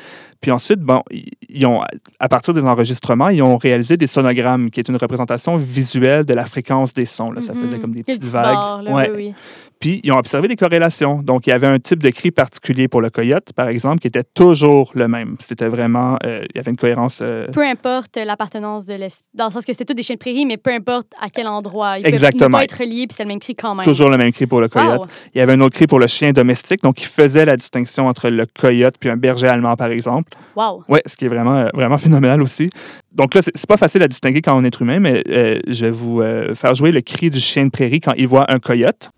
Puis 0.44 0.52
ensuite, 0.52 0.82
bon, 0.82 1.02
ils- 1.10 1.32
ils 1.50 1.66
ont, 1.66 1.82
à 2.20 2.28
partir 2.30 2.54
des 2.54 2.62
enregistrements, 2.66 3.30
ils 3.30 3.42
ont 3.42 3.58
réalisé 3.58 3.96
des 3.98 4.08
sonogrammes, 4.08 4.70
qui 4.70 4.80
est 4.82 4.90
une 4.90 4.98
représentation 4.98 5.56
visuelle 5.58 6.26
de 6.26 6.34
la 6.34 6.46
fréquence 6.46 6.94
des 6.94 7.06
sons. 7.06 7.32
Là. 7.32 7.42
Ça 7.42 7.54
faisait 7.54 7.78
Mhm. 7.78 7.82
comme 7.82 7.92
des 7.94 8.04
petites 8.04 8.26
vagues. 8.26 8.84
là, 8.84 8.92
Ouais. 8.94 9.10
oui, 9.10 9.16
oui. 9.30 9.34
Puis, 9.80 10.00
ils 10.06 10.14
ont 10.14 10.18
observé 10.18 10.48
des 10.48 10.56
corrélations. 10.56 11.22
Donc, 11.22 11.46
il 11.46 11.50
y 11.50 11.54
avait 11.54 11.68
un 11.68 11.78
type 11.78 12.02
de 12.02 12.10
cri 12.10 12.32
particulier 12.32 12.88
pour 12.88 13.02
le 13.02 13.10
coyote, 13.10 13.52
par 13.54 13.68
exemple, 13.68 14.00
qui 14.00 14.08
était 14.08 14.24
toujours 14.24 14.92
le 14.96 15.10
même. 15.10 15.36
C'était 15.40 15.68
vraiment... 15.68 16.18
euh, 16.24 16.40
il 16.50 16.56
y 16.56 16.60
avait 16.60 16.72
une 16.72 16.78
cohérence... 16.78 17.20
euh, 17.22 17.48
Peu 17.52 17.66
importe 17.66 18.16
l'appartenance 18.16 18.86
de 18.86 18.94
l'espèce. 18.94 19.24
Dans 19.34 19.48
le 19.48 19.52
sens 19.52 19.66
que 19.66 19.74
c'était 19.74 19.84
tous 19.84 19.94
des 19.94 20.04
chiens 20.04 20.16
de 20.16 20.20
prairie, 20.20 20.46
mais 20.46 20.56
peu 20.56 20.72
importe 20.72 21.08
à 21.22 21.30
quel 21.30 21.48
endroit. 21.48 21.98
Ils 22.00 22.04
peuvent 22.04 22.14
Exactement. 22.14 22.58
ne 22.58 22.62
pas 22.62 22.64
être 22.64 22.78
reliés, 22.80 23.08
puis 23.08 23.16
c'est 23.18 23.24
le 23.24 23.28
même 23.28 23.40
cri 23.40 23.56
quand 23.56 23.76
même. 23.76 23.84
toujours 23.84 24.10
le 24.10 24.18
même 24.18 24.32
cri 24.32 24.46
pour 24.48 24.62
le 24.62 24.70
coyote. 24.70 25.00
Wow. 25.02 25.06
Il 25.36 25.40
y 25.40 25.42
avait 25.42 25.54
un 25.54 25.60
autre 25.62 25.76
cri 25.76 25.86
pour 25.86 26.00
le 26.00 26.08
chien 26.08 26.32
domestique, 26.32 26.82
donc 26.82 27.02
il 27.02 27.08
faisait 27.08 27.44
la 27.44 27.58
distinction 27.58 28.08
entre 28.08 28.30
le 28.30 28.46
coyote 28.58 28.96
puis 28.98 29.10
un 29.10 29.18
berger 29.18 29.48
allemand, 29.48 29.76
par 29.76 29.90
exemple. 29.92 30.32
Wow. 30.56 30.84
Oui, 30.88 31.00
ce 31.06 31.16
qui 31.16 31.26
est 31.26 31.30
vraiment, 31.30 31.58
euh, 31.58 31.68
vraiment 31.74 31.98
phénoménal 32.00 32.42
aussi. 32.42 32.70
Donc 33.12 33.34
là, 33.34 33.42
c'est 33.42 33.68
pas 33.68 33.78
facile 33.78 34.04
à 34.04 34.08
distinguer 34.08 34.42
quand 34.42 34.58
on 34.58 34.64
est 34.64 34.80
humain, 34.80 35.00
mais 35.00 35.24
euh, 35.30 35.60
je 35.68 35.86
vais 35.86 35.92
vous 35.92 36.22
euh, 36.22 36.54
faire 36.56 36.74
jouer 36.76 36.92
le 36.92 37.02
cri 37.02 37.30
du 37.30 37.40
chien 37.40 37.66
de 37.66 37.70
prairie 37.70 38.00
quand 38.00 38.14
il 38.18 38.28
voit 38.28 38.52
un 38.52 38.60
coyote. 38.60 39.10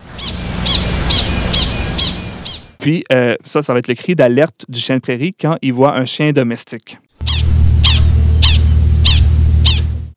Puis 2.80 3.04
ça, 3.44 3.64
ça 3.64 3.74
va 3.74 3.80
être 3.80 3.88
le 3.88 3.96
cri 3.96 4.14
d'alerte 4.16 4.66
du 4.70 4.80
chien 4.80 4.98
de 4.98 5.02
prairie 5.02 5.34
quand 5.34 5.58
il 5.64 5.74
voit 5.74 5.96
un 5.96 6.06
chien 6.06 6.32
domestique. 6.34 7.00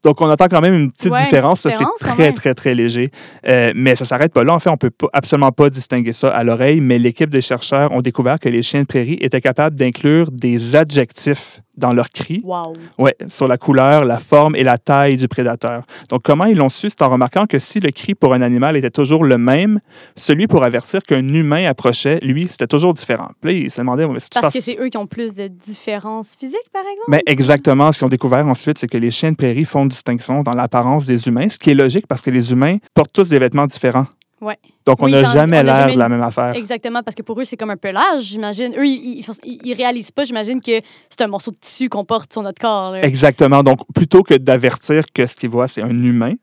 Donc, 0.05 0.21
on 0.21 0.31
entend 0.31 0.47
quand 0.49 0.61
même 0.61 0.75
une 0.75 0.93
petite 0.93 1.11
Ouais, 1.11 1.19
une 1.19 1.25
différence. 1.25 1.63
petite 1.63 1.73
Ça, 1.73 1.79
différence, 1.79 1.99
c'est 1.99 2.05
très, 2.15 2.33
très, 2.33 2.55
très 2.55 2.75
léger. 2.75 3.11
Euh, 3.47 3.73
mais 3.75 3.97
ça 3.97 4.05
s'arrête 4.05 4.33
pas 4.33 4.43
là. 4.45 4.55
En 4.55 4.59
fait, 4.59 4.71
on 4.71 4.77
peut 4.77 4.91
pas- 4.91 5.09
absolument 5.13 5.51
pas 5.53 5.71
distinguer 5.71 6.13
ça 6.13 6.31
à 6.31 6.45
l'oreille, 6.45 6.81
mais 6.81 6.99
l'équipe 6.99 7.31
des 7.31 7.41
chercheurs 7.41 7.91
ont 7.93 8.01
découvert 8.01 8.39
que 8.39 8.49
les 8.49 8.63
chiens 8.63 8.83
de 8.83 8.87
prairie 8.87 9.19
étaient 9.21 9.41
capables 9.41 9.75
d'inclure 9.77 10.31
des 10.31 10.77
adjectifs 10.77 11.61
dans 11.79 11.93
leurs 11.93 12.11
cris. 12.11 12.43
Wow. 12.45 12.75
Oui, 12.99 13.11
sur 13.29 13.49
la 13.49 13.57
couleur, 13.57 14.05
la 14.05 14.19
forme 14.19 14.57
et 14.57 14.63
la 14.63 14.79
taille 14.79 15.17
du 15.17 15.29
prédateur. 15.29 15.83
Donc, 16.11 16.23
comment 16.23 16.45
ils 16.45 16.57
l'ont 16.57 16.69
su? 16.69 16.91
C'est 16.91 17.03
en 17.03 17.09
remarquant 17.09 17.47
que 17.47 17.59
si 17.59 17.81
le 17.81 17.91
cri 17.91 18.15
pour 18.15 18.35
un 18.35 18.43
animal 18.43 18.77
était 18.77 18.91
toujours 18.91 19.25
le 19.25 19.39
même, 19.39 19.81
celui 20.17 20.47
pour 20.47 20.65
avertir 20.65 21.03
qu'un 21.03 21.27
humain 21.27 21.67
approchait, 21.67 22.19
lui, 22.23 22.49
c'était 22.49 22.67
toujours 22.67 22.93
différent. 22.93 23.29
Puis 23.41 23.53
là, 23.53 23.59
ils 23.59 23.71
se 23.71 23.81
demandaient, 23.81 24.07
mais 24.07 24.21
si 24.21 24.31
tu 24.31 24.41
Parce 24.41 24.53
que 24.53 24.61
c'est 24.61 24.79
eux 24.81 24.89
qui 24.89 24.99
ont 24.99 25.07
plus 25.07 25.35
de 25.35 25.49
différences 25.49 26.37
physiques, 26.39 26.59
par 26.73 26.83
exemple? 26.83 27.09
mais 27.09 27.23
exactement, 27.27 27.93
ce 27.93 27.99
qu'ils 27.99 28.07
ont 28.07 28.11
découvert 28.11 28.47
ensuite, 28.47 28.79
c'est 28.79 28.89
que 28.89 28.99
les 28.99 29.11
chiens 29.11 29.33
de 29.33 29.37
prairie 29.37 29.65
font 29.65 29.83
une 29.83 29.89
distinction 29.89 30.43
dans 30.43 30.53
l'apparence 30.53 31.07
des 31.07 31.29
humains, 31.29 31.49
ce 31.49 31.59
qui 31.59 31.71
est 31.71 31.75
logique 31.75 32.07
parce 32.07 32.23
que 32.23 32.31
les 32.31 32.53
humains 32.53 32.79
portent 32.95 33.13
tous 33.13 33.29
des 33.29 33.39
vêtements 33.39 33.67
différents. 33.67 34.07
Ouais. 34.41 34.57
Donc, 34.87 35.03
on 35.03 35.09
n'a 35.09 35.25
jamais 35.25 35.63
l'air 35.63 35.93
de 35.93 35.99
la 35.99 36.09
même 36.09 36.23
affaire. 36.23 36.55
Exactement, 36.55 37.03
parce 37.03 37.15
que 37.15 37.23
pour 37.23 37.41
eux, 37.41 37.45
c'est 37.45 37.57
comme 37.57 37.71
un 37.71 37.77
peu 37.77 37.91
large, 37.91 38.23
j'imagine. 38.23 38.75
Eux, 38.77 38.87
ils, 38.87 39.25
ils, 39.45 39.61
ils 39.65 39.75
réalisent 39.75 40.13
pas, 40.13 40.25
j'imagine, 40.25 40.61
que 40.61 40.81
c'est 41.11 41.23
un 41.23 41.27
morceau 41.27 41.51
de 41.51 41.57
tissu 41.61 41.89
qu'on 41.89 42.05
porte 42.05 42.33
sur 42.33 42.43
notre 42.43 42.61
corps. 42.61 42.93
là. 42.93 43.05
Exactement. 43.05 43.63
Donc, 43.63 43.81
plutôt 43.95 44.23
que 44.23 44.35
d'avertir 44.35 45.05
que 45.13 45.27
ce 45.27 45.35
qu'ils 45.37 45.51
voient, 45.51 45.69
c'est 45.69 45.83
un 45.83 45.99
humain, 45.99 46.35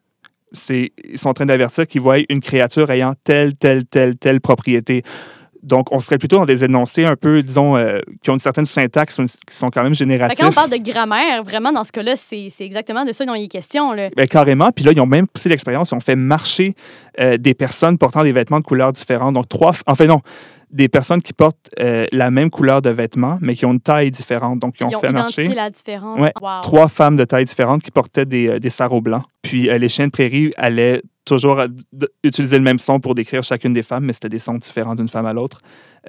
ils 0.69 0.91
sont 1.17 1.29
en 1.29 1.33
train 1.33 1.45
d'avertir 1.45 1.87
qu'ils 1.87 2.01
voient 2.01 2.19
une 2.29 2.39
créature 2.39 2.89
ayant 2.91 3.13
telle, 3.23 3.55
telle, 3.55 3.85
telle, 3.85 4.17
telle 4.17 4.41
propriété. 4.41 5.03
Donc, 5.65 5.91
on 5.91 5.99
serait 5.99 6.17
plutôt 6.17 6.37
dans 6.37 6.45
des 6.45 6.63
énoncés 6.63 7.05
un 7.05 7.15
peu, 7.15 7.41
disons, 7.41 7.75
euh, 7.75 7.99
qui 8.23 8.29
ont 8.29 8.33
une 8.33 8.39
certaine 8.39 8.65
syntaxe, 8.65 9.17
une- 9.17 9.25
qui 9.27 9.55
sont 9.55 9.69
quand 9.69 9.83
même 9.83 9.95
génératifs. 9.95 10.39
quand 10.39 10.49
on 10.49 10.51
parle 10.53 10.69
de 10.69 10.77
grammaire, 10.77 11.43
vraiment, 11.43 11.71
dans 11.71 11.83
ce 11.83 11.91
cas-là, 11.91 12.13
c'est 12.15 12.51
exactement 12.59 13.03
de 13.03 13.11
ça 13.11 13.25
dont 13.25 13.33
il 13.35 13.45
est 13.45 13.47
question. 13.47 13.91
Là. 13.91 14.07
Ben, 14.15 14.27
carrément. 14.27 14.71
Puis 14.71 14.85
là, 14.85 14.91
ils 14.93 15.01
ont 15.01 15.05
même 15.07 15.27
poussé 15.27 15.49
l'expérience. 15.49 15.91
Ils 15.91 15.95
ont 15.95 15.99
fait 15.99 16.15
marcher 16.15 16.75
euh, 17.19 17.37
des 17.37 17.53
personnes 17.53 17.97
portant 17.97 18.23
des 18.23 18.31
vêtements 18.31 18.59
de 18.59 18.65
couleurs 18.65 18.93
différentes. 18.93 19.33
Donc, 19.33 19.49
trois. 19.49 19.71
f- 19.71 19.81
En 19.87 19.95
fait, 19.95 20.07
non. 20.07 20.21
Des 20.71 20.89
personnes 20.89 21.21
qui 21.21 21.31
portent 21.31 21.69
euh, 21.79 22.05
la 22.11 22.31
même 22.31 22.49
couleur 22.49 22.81
de 22.81 22.89
vêtements, 22.89 23.37
mais 23.39 23.55
qui 23.55 23.65
ont 23.65 23.71
une 23.71 23.79
taille 23.79 24.11
différente. 24.11 24.59
Donc, 24.59 24.75
ils 24.79 24.83
ont, 24.83 24.89
Ils 24.89 24.95
ont 24.97 24.99
fait 24.99 25.11
marcher 25.11 25.47
la 25.47 25.69
différence. 25.69 26.19
Ouais. 26.19 26.33
Wow. 26.41 26.61
trois 26.61 26.87
femmes 26.89 27.15
de 27.15 27.23
taille 27.23 27.45
différente 27.45 27.81
qui 27.81 27.91
portaient 27.91 28.25
des, 28.25 28.49
euh, 28.49 28.59
des 28.59 28.69
sarraux 28.69 28.99
blancs. 29.01 29.23
Puis, 29.41 29.69
euh, 29.69 29.77
les 29.77 29.87
chiens 29.89 30.07
de 30.07 30.11
prairie 30.11 30.51
allaient 30.57 31.01
toujours 31.25 31.61
utiliser 32.23 32.57
le 32.57 32.63
même 32.63 32.79
son 32.79 32.99
pour 32.99 33.15
décrire 33.15 33.43
chacune 33.43 33.73
des 33.73 33.83
femmes, 33.83 34.05
mais 34.05 34.13
c'était 34.13 34.29
des 34.29 34.39
sons 34.39 34.55
différents 34.55 34.95
d'une 34.95 35.09
femme 35.09 35.25
à 35.25 35.33
l'autre. 35.33 35.59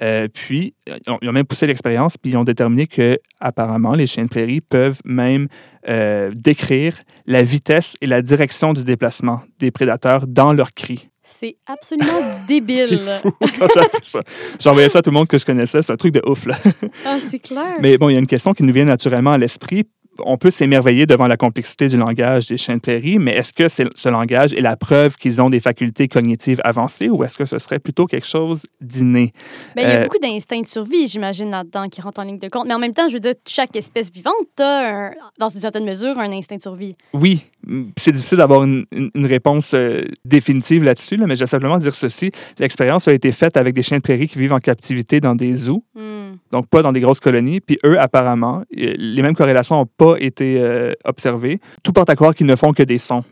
Euh, 0.01 0.27
puis, 0.31 0.75
ils 0.85 1.11
ont, 1.11 1.17
ils 1.21 1.29
ont 1.29 1.33
même 1.33 1.45
poussé 1.45 1.65
l'expérience, 1.65 2.17
puis 2.17 2.31
ils 2.31 2.37
ont 2.37 2.43
déterminé 2.43 2.87
que, 2.87 3.19
apparemment, 3.39 3.95
les 3.95 4.05
chiens 4.05 4.25
de 4.25 4.29
prairie 4.29 4.61
peuvent 4.61 5.01
même 5.05 5.47
euh, 5.89 6.31
décrire 6.35 6.95
la 7.25 7.43
vitesse 7.43 7.95
et 8.01 8.05
la 8.05 8.21
direction 8.21 8.73
du 8.73 8.83
déplacement 8.83 9.41
des 9.59 9.71
prédateurs 9.71 10.27
dans 10.27 10.53
leurs 10.53 10.73
cris. 10.73 11.09
C'est 11.23 11.57
absolument 11.65 12.19
débile. 12.47 12.99
C'est 13.01 13.21
fou 13.21 13.31
quand 13.39 13.67
ça. 14.01 14.21
Envoyé 14.69 14.87
ça 14.87 14.99
à 14.99 15.01
tout 15.01 15.09
le 15.09 15.15
monde 15.15 15.27
que 15.27 15.37
je 15.37 15.45
connaissais. 15.45 15.81
C'est 15.81 15.91
un 15.91 15.97
truc 15.97 16.13
de 16.13 16.21
ouf, 16.25 16.45
là. 16.45 16.57
Ah, 17.05 17.17
c'est 17.19 17.39
clair. 17.39 17.75
Mais 17.81 17.97
bon, 17.97 18.09
il 18.09 18.13
y 18.13 18.15
a 18.15 18.19
une 18.19 18.27
question 18.27 18.53
qui 18.53 18.63
nous 18.63 18.73
vient 18.73 18.85
naturellement 18.85 19.33
à 19.33 19.37
l'esprit. 19.37 19.83
On 20.25 20.37
peut 20.37 20.51
s'émerveiller 20.51 21.05
devant 21.05 21.27
la 21.27 21.37
complexité 21.37 21.87
du 21.87 21.97
langage 21.97 22.47
des 22.47 22.57
chiens 22.57 22.75
de 22.75 22.81
prairie, 22.81 23.19
mais 23.19 23.31
est-ce 23.35 23.53
que 23.53 23.67
ce 23.69 24.09
langage 24.09 24.53
est 24.53 24.61
la 24.61 24.75
preuve 24.75 25.15
qu'ils 25.15 25.41
ont 25.41 25.49
des 25.49 25.59
facultés 25.59 26.07
cognitives 26.07 26.59
avancées 26.63 27.09
ou 27.09 27.23
est-ce 27.23 27.37
que 27.37 27.45
ce 27.45 27.59
serait 27.59 27.79
plutôt 27.79 28.05
quelque 28.05 28.27
chose 28.27 28.65
d'inné? 28.81 29.33
Ben, 29.75 29.81
il 29.83 29.87
y 29.87 29.91
a 29.91 29.95
Euh, 29.99 30.03
beaucoup 30.03 30.19
d'instincts 30.19 30.61
de 30.61 30.67
survie, 30.67 31.07
j'imagine, 31.07 31.49
là-dedans, 31.51 31.87
qui 31.89 32.01
rentrent 32.01 32.19
en 32.21 32.23
ligne 32.23 32.39
de 32.39 32.47
compte. 32.49 32.67
Mais 32.67 32.73
en 32.73 32.79
même 32.79 32.93
temps, 32.93 33.07
je 33.07 33.13
veux 33.13 33.19
dire, 33.19 33.33
chaque 33.47 33.75
espèce 33.75 34.11
vivante 34.11 34.33
a, 34.59 35.07
un- 35.07 35.11
dans 35.39 35.49
une 35.49 35.61
certaine 35.61 35.85
mesure, 35.85 36.17
un 36.19 36.31
instinct 36.31 36.57
de 36.57 36.61
survie. 36.61 36.93
Oui, 37.13 37.43
mm, 37.65 37.83
c'est 37.97 38.11
difficile 38.11 38.37
d'avoir 38.39 38.63
une, 38.63 38.85
réponse 39.15 39.73
euh, 39.73 40.01
définitive 40.25 40.83
là-dessus, 40.83 41.17
là, 41.17 41.25
mais 41.27 41.35
je 41.35 41.41
vais 41.41 41.47
simplement 41.47 41.77
dire 41.77 41.93
ceci. 41.95 42.31
L'expérience 42.59 43.07
a 43.07 43.13
été 43.13 43.31
faite 43.31 43.57
avec 43.57 43.73
des 43.75 43.81
chiens 43.83 43.97
de 43.97 44.01
prairie 44.03 44.27
qui 44.27 44.39
vivent 44.39 44.53
en 44.53 44.59
captivité 44.59 45.19
dans 45.19 45.35
des 45.35 45.53
zoos, 45.53 45.83
Hmm. 45.95 46.26
Donc 46.51 46.67
pas 46.67 46.81
dans 46.81 46.91
des 46.91 47.01
grosses 47.01 47.19
colonies. 47.19 47.59
Puis 47.59 47.77
eux, 47.85 47.99
apparemment, 47.99 48.63
euh, 48.77 48.93
les 48.97 49.21
mêmes 49.21 49.35
corrélations 49.35 49.75
n'ont 49.75 49.89
pas 49.97 50.15
été 50.19 50.59
euh, 50.59 50.93
observées. 51.05 51.59
Tout 51.83 51.93
porte 51.93 52.09
à 52.09 52.15
croire 52.15 52.33
qu'ils 52.35 52.47
ne 52.47 52.55
font 52.55 52.73
que 52.73 52.83
des 52.83 52.97
sons, 52.97 53.23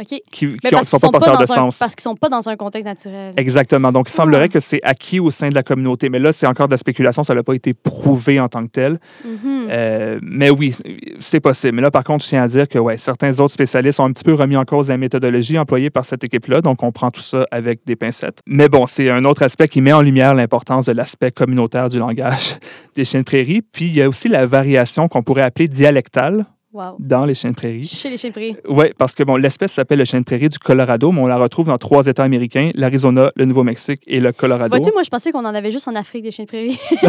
OK. 0.00 0.06
qui 0.06 0.20
qui 0.30 0.46
Mais 0.46 0.70
ne 0.70 0.76
parce 0.76 0.88
sont 0.88 0.98
qu'ils 0.98 1.00
pas 1.00 1.06
sont 1.06 1.10
pas 1.12 1.18
porteurs 1.20 1.38
de 1.38 1.42
un, 1.44 1.54
sens. 1.54 1.78
parce 1.78 1.94
qu'ils 1.94 2.02
sont 2.02 2.16
pas 2.16 2.28
dans 2.28 2.48
un 2.48 2.56
contexte 2.56 2.86
naturel. 2.86 3.32
Exactement. 3.36 3.92
Donc, 3.92 4.08
il 4.08 4.12
semblerait 4.12 4.48
que 4.48 4.58
c'est 4.58 4.80
acquis 4.82 5.20
au 5.20 5.30
sein 5.30 5.48
de 5.48 5.54
la 5.54 5.62
communauté. 5.62 6.08
Mais 6.08 6.18
là, 6.18 6.32
c'est 6.32 6.46
encore 6.46 6.66
de 6.66 6.72
la 6.72 6.76
spéculation. 6.76 7.22
Ça 7.22 7.34
n'a 7.34 7.42
pas 7.42 7.54
été 7.54 7.74
prouvé 7.74 8.40
en 8.40 8.48
tant 8.48 8.64
que 8.64 8.70
tel. 8.70 8.98
Mhm. 9.24 9.68
Euh, 9.70 10.18
mais 10.22 10.50
oui, 10.50 10.74
c'est 11.20 11.40
possible. 11.40 11.76
Mais 11.76 11.82
là, 11.82 11.90
par 11.90 12.02
contre, 12.02 12.24
je 12.24 12.30
tiens 12.30 12.42
à 12.42 12.48
dire 12.48 12.68
que 12.68 12.78
ouais, 12.78 12.96
certains 12.96 13.38
autres 13.38 13.52
spécialistes 13.52 14.00
ont 14.00 14.04
un 14.04 14.12
petit 14.12 14.24
peu 14.24 14.34
remis 14.34 14.56
en 14.56 14.64
cause 14.64 14.88
la 14.88 14.96
méthodologie 14.96 15.58
employée 15.58 15.90
par 15.90 16.04
cette 16.04 16.24
équipe-là. 16.24 16.60
Donc, 16.60 16.82
on 16.82 16.90
prend 16.90 17.10
tout 17.10 17.20
ça 17.20 17.46
avec 17.50 17.86
des 17.86 17.94
pincettes. 17.96 18.40
Mais 18.46 18.68
bon, 18.68 18.86
c'est 18.86 19.10
un 19.10 19.24
autre 19.24 19.42
aspect 19.42 19.68
qui 19.68 19.80
met 19.80 19.92
en 19.92 20.02
lumière 20.02 20.34
l'importance 20.34 20.86
de 20.86 20.92
l'aspect 20.92 21.30
communautaire 21.30 21.88
du 21.88 21.98
langage 21.98 22.56
des 22.96 23.04
chiens 23.04 23.20
de 23.20 23.24
prairie. 23.24 23.62
Puis, 23.62 23.86
il 23.86 23.94
y 23.94 24.02
a 24.02 24.08
aussi 24.08 24.28
la 24.28 24.44
variation 24.46 25.08
qu'on 25.08 25.22
pourrait 25.22 25.42
appeler 25.42 25.68
dialectale 25.68 26.46
Wow. 26.74 26.96
dans 26.98 27.24
les 27.24 27.34
chiens 27.34 27.50
de 27.50 27.54
prairie. 27.54 27.84
Chez 27.86 28.10
les 28.10 28.16
chiens 28.18 28.30
de 28.30 28.34
prairie. 28.34 28.56
Oui, 28.68 28.86
parce 28.98 29.14
que 29.14 29.22
bon, 29.22 29.36
l'espèce 29.36 29.72
s'appelle 29.72 29.98
le 30.00 30.04
chien 30.04 30.18
de 30.18 30.24
prairie 30.24 30.48
du 30.48 30.58
Colorado, 30.58 31.12
mais 31.12 31.20
on 31.20 31.26
la 31.28 31.36
retrouve 31.36 31.66
dans 31.66 31.78
trois 31.78 32.06
États 32.08 32.24
américains, 32.24 32.70
l'Arizona, 32.74 33.28
le 33.36 33.44
Nouveau-Mexique 33.44 34.00
et 34.08 34.18
le 34.18 34.32
Colorado. 34.32 34.74
Vois-tu, 34.74 34.92
moi, 34.92 35.04
je 35.04 35.08
pensais 35.08 35.30
qu'on 35.30 35.44
en 35.44 35.54
avait 35.54 35.70
juste 35.70 35.86
en 35.86 35.94
Afrique, 35.94 36.24
des 36.24 36.32
chiens 36.32 36.44
de 36.44 36.48
prairie. 36.48 36.76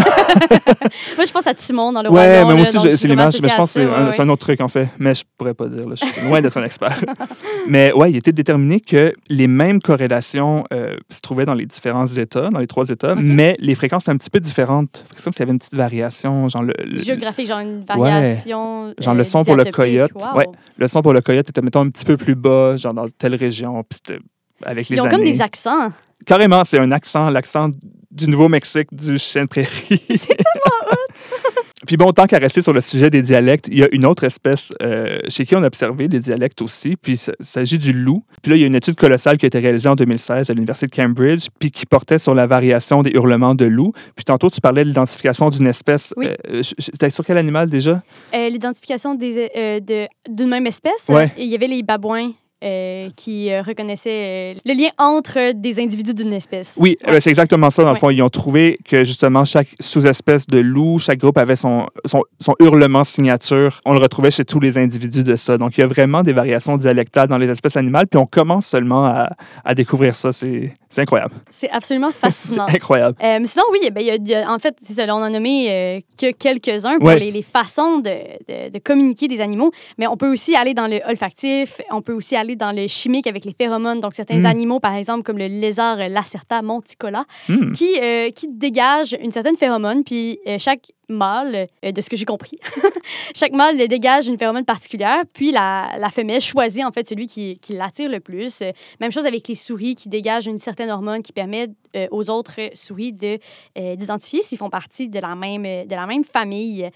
moi, 1.17 1.25
je 1.25 1.32
pense 1.32 1.47
à 1.47 1.54
Timon 1.54 1.91
dans 1.91 2.01
le 2.04 2.10
Rwanda, 2.10 2.45
mais 2.45 2.54
moi 2.54 2.62
aussi, 2.62 2.97
c'est 2.97 3.08
l'image, 3.08 3.41
mais 3.41 3.49
je 3.49 3.56
pense 3.56 3.73
que 3.73 3.80
c'est 3.80 3.86
un, 3.86 4.06
ouais, 4.06 4.12
c'est 4.12 4.21
un 4.21 4.30
autre 4.30 4.45
truc, 4.45 4.62
en 4.62 4.67
fait. 4.67 4.88
Mais 4.99 5.15
je 5.15 5.23
pourrais 5.38 5.54
pas 5.54 5.67
dire, 5.67 5.88
là. 5.88 5.95
je 5.95 6.06
suis 6.06 6.21
loin 6.28 6.41
d'être 6.41 6.58
un 6.58 6.63
expert. 6.63 7.01
mais 7.67 7.91
ouais, 7.93 8.12
il 8.12 8.17
était 8.17 8.32
déterminé 8.32 8.80
que 8.80 9.13
les 9.30 9.47
mêmes 9.47 9.82
corrélations 9.82 10.63
euh, 10.73 10.95
se 11.10 11.21
trouvaient 11.21 11.45
dans 11.45 11.54
les 11.56 11.65
différents 11.65 12.06
États, 12.06 12.49
dans 12.49 12.60
les 12.60 12.67
trois 12.67 12.89
États, 12.89 13.15
mais 13.15 13.56
les 13.60 13.75
fréquences 13.75 14.04
étaient 14.04 14.12
un 14.12 14.17
petit 14.17 14.30
peu 14.30 14.39
différentes. 14.39 15.06
C'est 15.15 15.23
comme 15.23 15.34
s'il 15.34 15.39
y 15.39 15.43
avait 15.43 15.51
une 15.54 15.60
petite 15.60 15.75
variation, 15.75 16.47
genre 16.49 16.63
le, 16.63 16.73
le- 16.86 16.99
Géographique, 16.99 17.47
genre 17.47 17.60
une 17.60 17.84
variation. 17.84 18.93
Genre 18.99 19.13
euh, 19.13 19.17
le 19.17 19.23
son 19.23 19.43
pour 19.43 19.55
le 19.56 19.65
coyote. 19.72 20.12
Wow. 20.15 20.38
Ouais. 20.38 20.46
le 20.78 20.88
son 20.88 21.02
pour 21.02 21.13
le 21.13 21.22
coyote 21.22 21.50
était, 21.50 21.62
mettons, 21.62 21.82
un 21.82 21.89
petit 21.89 22.06
peu 22.06 22.18
plus 22.18 22.36
bas, 22.36 22.78
genre 22.78 22.94
dans 22.94 23.08
telle 23.10 23.36
région, 23.36 23.84
puis 23.84 24.00
c'était 24.04 24.20
avec 24.63 24.89
les 24.89 24.96
Ils 24.96 25.02
ont 25.02 25.06
années. 25.06 25.15
comme 25.15 25.24
des 25.24 25.41
accents. 25.41 25.91
Carrément, 26.26 26.63
c'est 26.63 26.80
un 26.80 26.91
accent, 26.91 27.30
l'accent 27.30 27.70
du 28.12 28.28
Nouveau-Mexique, 28.28 28.88
du 28.94 29.18
chien 29.18 29.44
de 29.44 29.48
prairie. 29.48 30.02
C'est 30.10 30.38
Puis 31.86 31.98
bon, 31.98 32.12
tant 32.12 32.26
qu'à 32.28 32.38
rester 32.38 32.62
sur 32.62 32.74
le 32.74 32.82
sujet 32.82 33.10
des 33.10 33.21
dialectes, 33.21 33.67
il 33.71 33.80
y 33.80 33.84
a 33.84 33.88
une 33.91 34.06
autre 34.06 34.24
espèce 34.24 34.74
euh, 34.82 35.19
chez 35.28 35.45
qui 35.45 35.56
on 35.56 35.63
a 35.63 35.67
observé 35.67 36.08
des 36.08 36.19
dialectes 36.19 36.62
aussi, 36.62 36.95
puis 36.95 37.13
il 37.13 37.45
s'agit 37.45 37.78
du 37.78 37.93
loup. 37.93 38.24
Puis 38.41 38.52
là, 38.52 38.58
il 38.58 38.62
y 38.62 38.63
a 38.63 38.67
une 38.67 38.76
étude 38.76 38.95
colossale 38.95 39.38
qui 39.38 39.45
a 39.45 39.48
été 39.48 39.60
réalisée 39.60 39.89
en 39.89 39.95
2016 39.95 40.50
à 40.50 40.54
l'Université 40.54 40.88
de 40.88 40.95
Cambridge, 40.95 41.48
puis 41.60 41.71
qui 41.71 41.86
portait 41.86 42.19
sur 42.19 42.34
la 42.36 42.48
variation 42.48 43.02
des 43.04 43.12
hurlements 43.12 43.56
de 43.56 43.65
loup. 43.65 43.91
Puis 44.15 44.26
tantôt, 44.26 44.50
tu 44.50 44.62
parlais 44.62 44.84
de 44.84 44.89
l'identification 44.89 45.50
d'une 45.50 45.67
espèce. 45.67 46.13
Oui. 46.17 46.28
Euh, 46.50 46.62
C'était 46.80 47.10
sur 47.10 47.26
quel 47.26 47.38
animal 47.38 47.69
déjà? 47.69 48.02
Euh, 48.34 48.50
L'identification 48.50 49.15
de- 49.15 50.08
d'une 50.34 50.50
même 50.50 50.67
espèce. 50.67 51.06
Ouais. 51.10 51.32
Il 51.38 51.45
y 51.48 51.56
avait 51.56 51.67
les 51.67 51.84
babouins 51.84 52.32
euh, 52.65 53.10
qui 53.15 53.51
euh, 53.51 53.62
reconnaissaient 53.62 54.56
euh, 54.56 54.60
le 54.65 54.73
lien 54.73 54.89
entre 54.97 55.54
des 55.54 55.80
individus 55.80 56.13
d'une 56.13 56.34
espèce. 56.34 56.73
Oui, 56.78 56.97
Ouais. 57.06 57.15
euh, 57.15 57.19
c'est 57.19 57.30
exactement 57.30 57.69
ça. 57.69 57.84
Dans 57.84 57.91
le 57.93 57.97
fond, 57.97 58.10
ils 58.10 58.21
ont 58.21 58.30
trouvé 58.30 58.78
que 58.86 59.04
justement, 59.04 59.45
chaque 59.45 59.67
sous-espèce 59.80 60.47
de 60.47 60.60
loup, 60.60 60.99
chaque 60.99 61.19
groupe 61.19 61.38
avait 61.38 61.56
son, 61.56 61.88
son, 62.06 62.23
son 62.39 62.54
hurlement 62.60 63.04
signature. 63.04 63.80
On 63.86 63.93
le 63.93 63.99
retrouvait 63.99 64.32
chez 64.32 64.45
tous 64.45 64.60
les 64.60 64.78
individus 64.78 65.23
de 65.23 65.36
ça. 65.36 65.58
Donc, 65.58 65.78
il 65.78 65.82
y 65.82 65.84
a 65.84 65.88
vraiment 65.88 66.21
des 66.23 66.34
variations 66.34 66.78
dialectales 66.78 67.28
dans 67.28 67.38
les 67.38 67.49
espèces 67.49 67.78
animales. 67.78 68.08
Puis 68.08 68.17
on 68.19 68.25
commence 68.25 68.65
seulement 68.65 69.06
à, 69.06 69.30
à 69.63 69.75
découvrir 69.75 70.15
ça. 70.15 70.32
C'est 70.32 70.73
c'est 70.89 71.01
incroyable. 71.01 71.34
C'est 71.51 71.69
absolument 71.71 72.10
C'est 72.13 72.19
fascinant. 72.28 72.65
incroyable. 72.67 73.17
Euh, 73.21 73.38
mais 73.41 73.45
sinon, 73.47 73.65
oui, 73.71 73.89
ben, 73.91 73.99
il 74.01 74.08
y 74.08 74.12
a- 74.12 74.15
y 74.15 74.34
a- 74.43 74.49
en 74.51 74.60
fait, 74.60 74.75
c'est 74.82 74.93
ça, 74.93 75.04
on 75.10 75.17
en 75.19 75.23
a 75.23 75.30
nommé 75.30 76.01
que 76.17 76.32
quelques-uns 76.32 76.97
pour 76.99 77.08
Ouais. 77.10 77.19
les, 77.19 77.32
les 77.32 77.41
façons 77.41 77.99
de, 77.99 78.10
de- 78.10 78.69
de 78.71 78.80
communiquer 78.80 79.28
des 79.28 79.41
animaux, 79.41 79.71
mais 79.97 80.08
on 80.08 80.15
peut 80.15 80.32
aussi 80.32 80.56
aller 80.56 80.73
dans 80.73 80.88
le 80.88 80.99
olfactif, 81.08 81.82
on 81.91 82.01
peut 82.01 82.13
aussi 82.13 82.36
aller 82.38 82.55
dans 82.56 82.72
le 82.76 82.88
chimique 82.88 83.28
avec 83.28 83.46
les 83.46 83.54
phéromones, 83.54 84.00
donc 84.00 84.13
certains 84.15 84.39
Mm. 84.39 84.46
animaux, 84.46 84.80
par 84.80 84.94
exemple, 84.96 85.24
comme 85.24 85.38
le 85.38 85.48
lézard 85.48 85.98
Lacerta 86.10 86.62
monticola, 86.62 87.26
Hmm. 87.48 87.72
qui, 87.72 87.89
euh, 88.02 88.30
qui 88.32 88.48
dégage 88.50 89.15
une 89.22 89.32
certaine 89.32 89.56
phéromone, 89.58 90.04
puis 90.04 90.39
euh, 90.48 90.58
chaque 90.60 90.91
mâle, 91.10 91.68
euh, 91.84 91.91
de 91.91 92.02
ce 92.02 92.10
que 92.10 92.18
j'ai 92.18 92.26
compris, 92.26 92.58
chaque 93.36 93.54
mâle 93.54 93.78
dégage 93.88 94.28
une 94.28 94.38
phéromone 94.38 94.65
particulière, 94.65 95.24
puis 95.34 95.52
la, 95.52 95.96
la 95.98 96.10
femelle 96.10 96.41
choisit 96.41 96.84
en 96.84 96.91
fait 96.91 97.08
celui 97.08 97.28
qui, 97.28 97.60
qui 97.60 97.74
l'attire 97.74 98.10
le 98.10 98.20
plus. 98.20 98.62
Euh, 98.62 98.72
Même 99.00 99.12
chose 99.12 99.26
avec 99.26 99.48
les 99.48 99.56
souris 99.56 99.96
qui 99.96 100.10
dégagent 100.10 100.48
une 100.48 100.60
certaine 100.60 100.89
hormone 100.89 101.22
qui 101.22 101.34
permet 101.34 101.68
euh, 101.96 102.08
aux 102.12 102.30
autres 102.30 102.60
souris 102.74 103.13
de, 103.13 103.39
euh, 103.78 103.96
d'identifier 103.96 104.41
s'ils 104.41 104.58
font 104.58 104.70
partie 104.70 105.08
de 105.08 105.20
la 105.20 105.36
même, 105.36 105.63
de 105.63 105.96
la 105.96 106.06
même 106.06 106.24
famille 106.24 106.89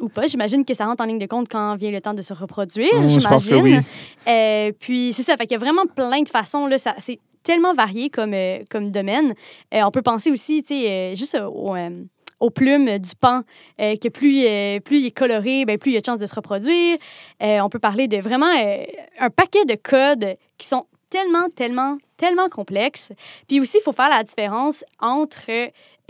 ou 0.00 0.08
pas. 0.08 0.26
J'imagine 0.26 0.64
que 0.64 0.74
ça 0.74 0.86
rentre 0.86 1.02
en 1.02 1.06
ligne 1.06 1.18
de 1.18 1.26
compte 1.26 1.48
quand 1.48 1.76
vient 1.76 1.90
le 1.90 2.00
temps 2.00 2.14
de 2.14 2.22
se 2.22 2.32
reproduire, 2.32 2.90
je 3.08 3.26
pense 3.26 3.46
que 3.46 3.56
j'imagine. 3.56 3.84
oui. 4.26 4.72
Puis 4.78 5.12
c'est 5.12 5.22
ça, 5.22 5.36
fait 5.36 5.46
qu'il 5.46 5.52
y 5.52 5.56
a 5.56 5.58
vraiment 5.58 5.86
plein 5.86 6.22
de 6.22 6.28
façons. 6.28 6.66
Là, 6.66 6.78
ça, 6.78 6.94
c'est 6.98 7.18
tellement 7.42 7.74
varié 7.74 8.10
comme, 8.10 8.34
comme 8.70 8.90
domaine. 8.90 9.34
On 9.72 9.90
peut 9.90 10.02
penser 10.02 10.30
aussi, 10.30 10.62
tu 10.62 10.74
sais, 10.74 11.14
juste 11.16 11.36
au, 11.40 11.74
aux 12.42 12.50
plumes 12.50 12.98
du 12.98 13.14
pan, 13.18 13.42
euh, 13.80 13.94
que 13.96 14.08
plus, 14.08 14.44
euh, 14.44 14.80
plus 14.80 14.98
il 14.98 15.06
est 15.06 15.16
coloré, 15.16 15.64
ben, 15.64 15.78
plus 15.78 15.92
il 15.92 15.94
y 15.94 15.96
a 15.96 16.00
de 16.00 16.04
chances 16.04 16.18
de 16.18 16.26
se 16.26 16.34
reproduire. 16.34 16.98
Euh, 17.40 17.60
on 17.60 17.68
peut 17.68 17.78
parler 17.78 18.08
de 18.08 18.18
vraiment 18.18 18.50
un 19.20 19.30
paquet 19.30 19.64
de 19.64 19.76
codes 19.76 20.36
qui 20.58 20.66
sont 20.66 20.86
tellement, 21.08 21.48
tellement, 21.54 21.98
tellement 22.16 22.48
complexes. 22.48 23.12
Puis 23.46 23.60
aussi, 23.60 23.78
il 23.78 23.82
faut 23.82 23.92
faire 23.92 24.10
la 24.10 24.24
différence 24.24 24.84
entre 25.00 25.50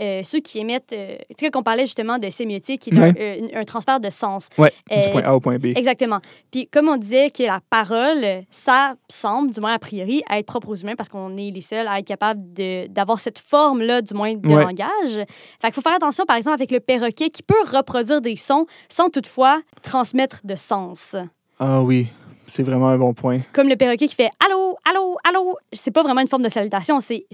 euh, 0.03 0.21
ceux 0.23 0.39
qui 0.39 0.59
émettent... 0.59 0.93
euh, 0.93 1.15
tu 1.29 1.45
sais, 1.45 1.49
quand 1.51 1.59
on 1.59 1.63
parlait 1.63 1.85
justement 1.85 2.17
de 2.17 2.29
sémiotique, 2.29 2.81
qui 2.81 2.89
est 2.91 2.99
un- 2.99 3.11
Ouais. 3.13 3.49
un, 3.53 3.61
un 3.61 3.63
transfert 3.63 3.99
de 3.99 4.09
sens. 4.09 4.49
Ouais, 4.57 4.71
du 4.91 4.97
Euh, 4.97 5.11
point 5.11 5.23
A 5.23 5.33
au 5.35 5.39
point 5.39 5.57
B. 5.57 5.67
Exactement. 5.75 6.19
Puis 6.51 6.67
comme 6.67 6.89
on 6.89 6.97
disait 6.97 7.29
que 7.29 7.43
la 7.43 7.59
parole, 7.69 8.25
ça 8.51 8.95
semble, 9.09 9.51
du 9.51 9.59
moins 9.61 9.73
a 9.73 9.79
priori, 9.79 10.21
être 10.29 10.45
propre 10.45 10.69
aux 10.69 10.75
humains 10.75 10.95
parce 10.95 11.09
qu'on 11.09 11.35
est 11.37 11.51
les 11.51 11.61
seuls 11.61 11.87
à 11.87 11.99
être 11.99 12.05
capables 12.07 12.53
de- 12.53 12.87
d'avoir 12.87 13.19
cette 13.19 13.39
forme-là, 13.39 14.01
du 14.01 14.13
moins, 14.13 14.33
de 14.33 14.47
Ouais. 14.47 14.63
langage. 14.63 15.25
Fait 15.61 15.67
qu'il 15.67 15.73
faut 15.73 15.81
faire 15.81 15.95
attention, 15.95 16.25
par 16.25 16.37
exemple, 16.37 16.55
avec 16.55 16.71
le 16.71 16.79
perroquet 16.79 17.29
qui 17.29 17.43
peut 17.43 17.55
reproduire 17.71 18.21
des 18.21 18.35
sons 18.35 18.65
sans 18.89 19.09
toutefois 19.09 19.61
transmettre 19.81 20.41
de 20.43 20.55
sens. 20.55 21.15
Ah 21.59 21.81
oui. 21.81 22.07
C'est 22.45 22.63
vraiment 22.63 22.89
un 22.89 22.97
bon 22.97 23.13
point. 23.13 23.39
Comme 23.53 23.69
le 23.69 23.77
perroquet 23.77 24.05
qui 24.07 24.15
fait 24.15 24.29
allô, 24.45 24.75
allô, 24.89 25.17
allô. 25.23 25.55
C'est 25.71 25.91
pas 25.91 26.03
vraiment 26.03 26.19
une 26.19 26.27
forme 26.27 26.43
de 26.43 26.49
salutation, 26.49 26.99
c'est 26.99 27.25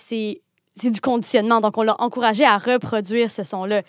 c'est 0.75 0.91
du 0.91 1.01
conditionnement. 1.01 1.59
Donc, 1.61 1.77
on 1.77 1.83
l'a 1.83 1.95
encouragé 1.99 2.45
à 2.45 2.57
reproduire 2.57 3.29
ce 3.31 3.43
son-là. 3.43 3.81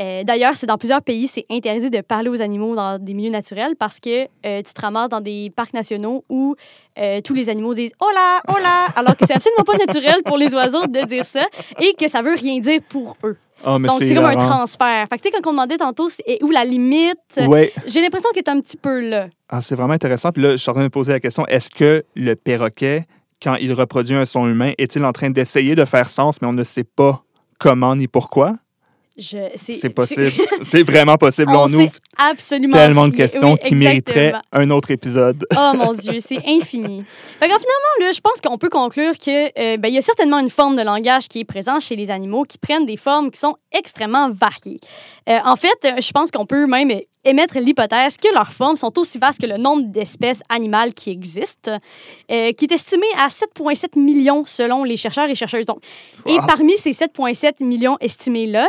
Euh, 0.00 0.24
D'ailleurs, 0.24 0.56
c'est 0.56 0.66
dans 0.66 0.78
plusieurs 0.78 1.02
pays, 1.02 1.26
c'est 1.26 1.44
interdit 1.50 1.90
de 1.90 2.00
parler 2.00 2.30
aux 2.30 2.40
animaux 2.40 2.74
dans 2.74 2.98
des 2.98 3.12
milieux 3.12 3.30
naturels 3.30 3.74
parce 3.78 4.00
que 4.00 4.22
euh, 4.46 4.62
tu 4.62 4.72
te 4.72 4.80
ramasses 4.80 5.10
dans 5.10 5.20
des 5.20 5.50
parcs 5.54 5.74
nationaux 5.74 6.24
où 6.30 6.54
euh, 6.98 7.20
tous 7.20 7.34
les 7.34 7.50
animaux 7.50 7.74
disent 7.74 7.92
hola, 8.00 8.40
hola, 8.48 8.86
alors 8.96 9.14
que 9.14 9.26
c'est 9.26 9.34
absolument 9.34 9.64
pas 9.64 9.76
naturel 9.76 10.22
pour 10.24 10.38
les 10.38 10.54
oiseaux 10.54 10.86
de 10.86 11.04
dire 11.06 11.26
ça 11.26 11.44
et 11.80 11.92
que 11.98 12.08
ça 12.08 12.22
veut 12.22 12.34
rien 12.34 12.60
dire 12.60 12.80
pour 12.88 13.16
eux. 13.24 13.36
Ah, 13.62 13.76
Donc, 13.78 13.98
c'est 14.02 14.14
comme 14.14 14.24
un 14.24 14.36
transfert. 14.36 15.06
Fait 15.10 15.18
que, 15.18 15.22
tu 15.22 15.28
sais, 15.28 15.34
quand 15.42 15.50
on 15.50 15.52
demandait 15.52 15.76
tantôt 15.76 16.08
où 16.40 16.50
la 16.50 16.64
limite, 16.64 17.18
Ouais. 17.36 17.70
j'ai 17.86 18.00
l'impression 18.00 18.30
qu'elle 18.32 18.44
est 18.46 18.48
un 18.48 18.60
petit 18.62 18.78
peu 18.78 19.00
là. 19.06 19.26
Ah, 19.50 19.60
c'est 19.60 19.74
vraiment 19.74 19.92
intéressant. 19.92 20.32
Puis 20.32 20.42
là, 20.42 20.52
je 20.52 20.56
suis 20.56 20.70
en 20.70 20.72
train 20.72 20.80
de 20.80 20.86
me 20.86 20.90
poser 20.90 21.12
la 21.12 21.20
question 21.20 21.44
est-ce 21.46 21.68
que 21.70 22.02
le 22.16 22.36
perroquet, 22.36 23.06
quand 23.42 23.56
il 23.56 23.72
reproduit 23.72 24.16
un 24.16 24.24
son 24.24 24.46
humain, 24.46 24.72
est-il 24.78 25.04
en 25.04 25.12
train 25.12 25.30
d'essayer 25.30 25.74
de 25.74 25.84
faire 25.84 26.08
sens, 26.08 26.40
mais 26.40 26.48
on 26.48 26.52
ne 26.52 26.64
sait 26.64 26.84
pas 26.84 27.22
comment 27.58 27.96
ni 27.96 28.08
pourquoi? 28.08 28.56
Je, 29.20 29.36
C'est 29.56 29.90
possible. 29.90 30.32
c'est 30.62 30.82
vraiment 30.82 31.16
possible. 31.16 31.50
On 31.50 31.64
on 31.64 31.72
ouvre 31.74 31.92
absolument 32.16 32.72
tellement 32.72 33.06
de 33.06 33.14
questions 33.14 33.52
Oui, 33.52 33.58
qui 33.68 33.74
mériteraient 33.74 34.32
un 34.50 34.70
autre 34.70 34.90
épisode. 34.92 35.44
Oh 35.54 35.72
mon 35.76 35.92
Dieu, 35.92 36.14
c'est 36.24 36.38
infini. 36.46 37.04
Fait 37.38 37.46
que, 37.46 37.52
finalement, 37.52 37.94
là, 38.00 38.12
je 38.12 38.20
pense 38.20 38.40
qu'on 38.40 38.56
peut 38.56 38.70
conclure 38.70 39.18
que 39.18 39.46
euh, 39.58 39.76
ben, 39.76 39.88
y 39.88 39.98
a 39.98 40.02
certainement 40.02 40.38
une 40.38 40.48
forme 40.48 40.74
de 40.74 40.82
langage 40.82 41.28
qui 41.28 41.40
est 41.40 41.44
présente 41.44 41.82
chez 41.82 41.96
les 41.96 42.10
animaux 42.10 42.44
qui 42.44 42.56
prennent 42.56 42.86
des 42.86 42.96
formes 42.96 43.30
qui 43.30 43.38
sont 43.38 43.56
extrêmement 43.72 44.30
variées. 44.30 44.80
Euh, 45.28 45.38
en 45.44 45.56
fait, 45.56 45.68
euh, 45.84 46.00
je 46.00 46.10
pense 46.12 46.30
qu'on 46.30 46.46
peut 46.46 46.66
même 46.66 46.90
émettre 47.24 47.58
l'hypothèse 47.58 48.16
que 48.16 48.32
leurs 48.32 48.52
formes 48.52 48.76
sont 48.76 48.98
aussi 48.98 49.18
vastes 49.18 49.40
que 49.40 49.46
le 49.46 49.56
nombre 49.56 49.84
d'espèces 49.88 50.42
animales 50.48 50.94
qui 50.94 51.10
existent, 51.10 51.78
euh, 52.30 52.52
qui 52.52 52.64
est 52.64 52.72
estimé 52.72 53.06
à 53.18 53.28
7,7 53.28 53.98
millions 53.98 54.44
selon 54.46 54.84
les 54.84 54.96
chercheurs 54.96 55.28
et 55.28 55.34
chercheuses. 55.34 55.66
Donc, 55.66 55.82
Et 56.26 56.38
parmi 56.46 56.76
ces 56.78 56.92
7,7 56.92 57.62
millions 57.64 57.96
estimés-là, 58.00 58.68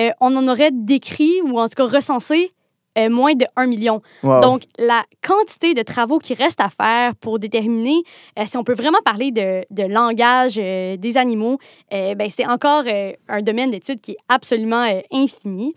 euh, 0.00 0.10
on 0.20 0.36
en 0.36 0.46
aurait 0.46 0.70
décrit 0.72 1.40
ou 1.42 1.58
en 1.58 1.66
tout 1.66 1.74
cas 1.76 1.86
recensé 1.86 2.52
euh, 2.98 3.10
moins 3.10 3.34
de 3.34 3.46
1 3.56 3.66
million. 3.66 4.02
Wow. 4.22 4.40
Donc, 4.40 4.62
la 4.78 5.04
quantité 5.26 5.74
de 5.74 5.82
travaux 5.82 6.18
qui 6.18 6.34
reste 6.34 6.60
à 6.60 6.68
faire 6.68 7.14
pour 7.16 7.38
déterminer 7.38 8.02
euh, 8.38 8.44
si 8.46 8.56
on 8.56 8.64
peut 8.64 8.74
vraiment 8.74 8.98
parler 9.04 9.30
de, 9.30 9.64
de 9.70 9.82
langage 9.84 10.58
euh, 10.58 10.96
des 10.96 11.16
animaux, 11.16 11.58
ben, 11.90 12.28
c'est 12.28 12.46
encore 12.46 12.84
un 13.28 13.42
domaine 13.42 13.70
d'étude 13.70 14.00
qui 14.00 14.12
est 14.12 14.18
absolument 14.28 14.86
infini. 15.12 15.74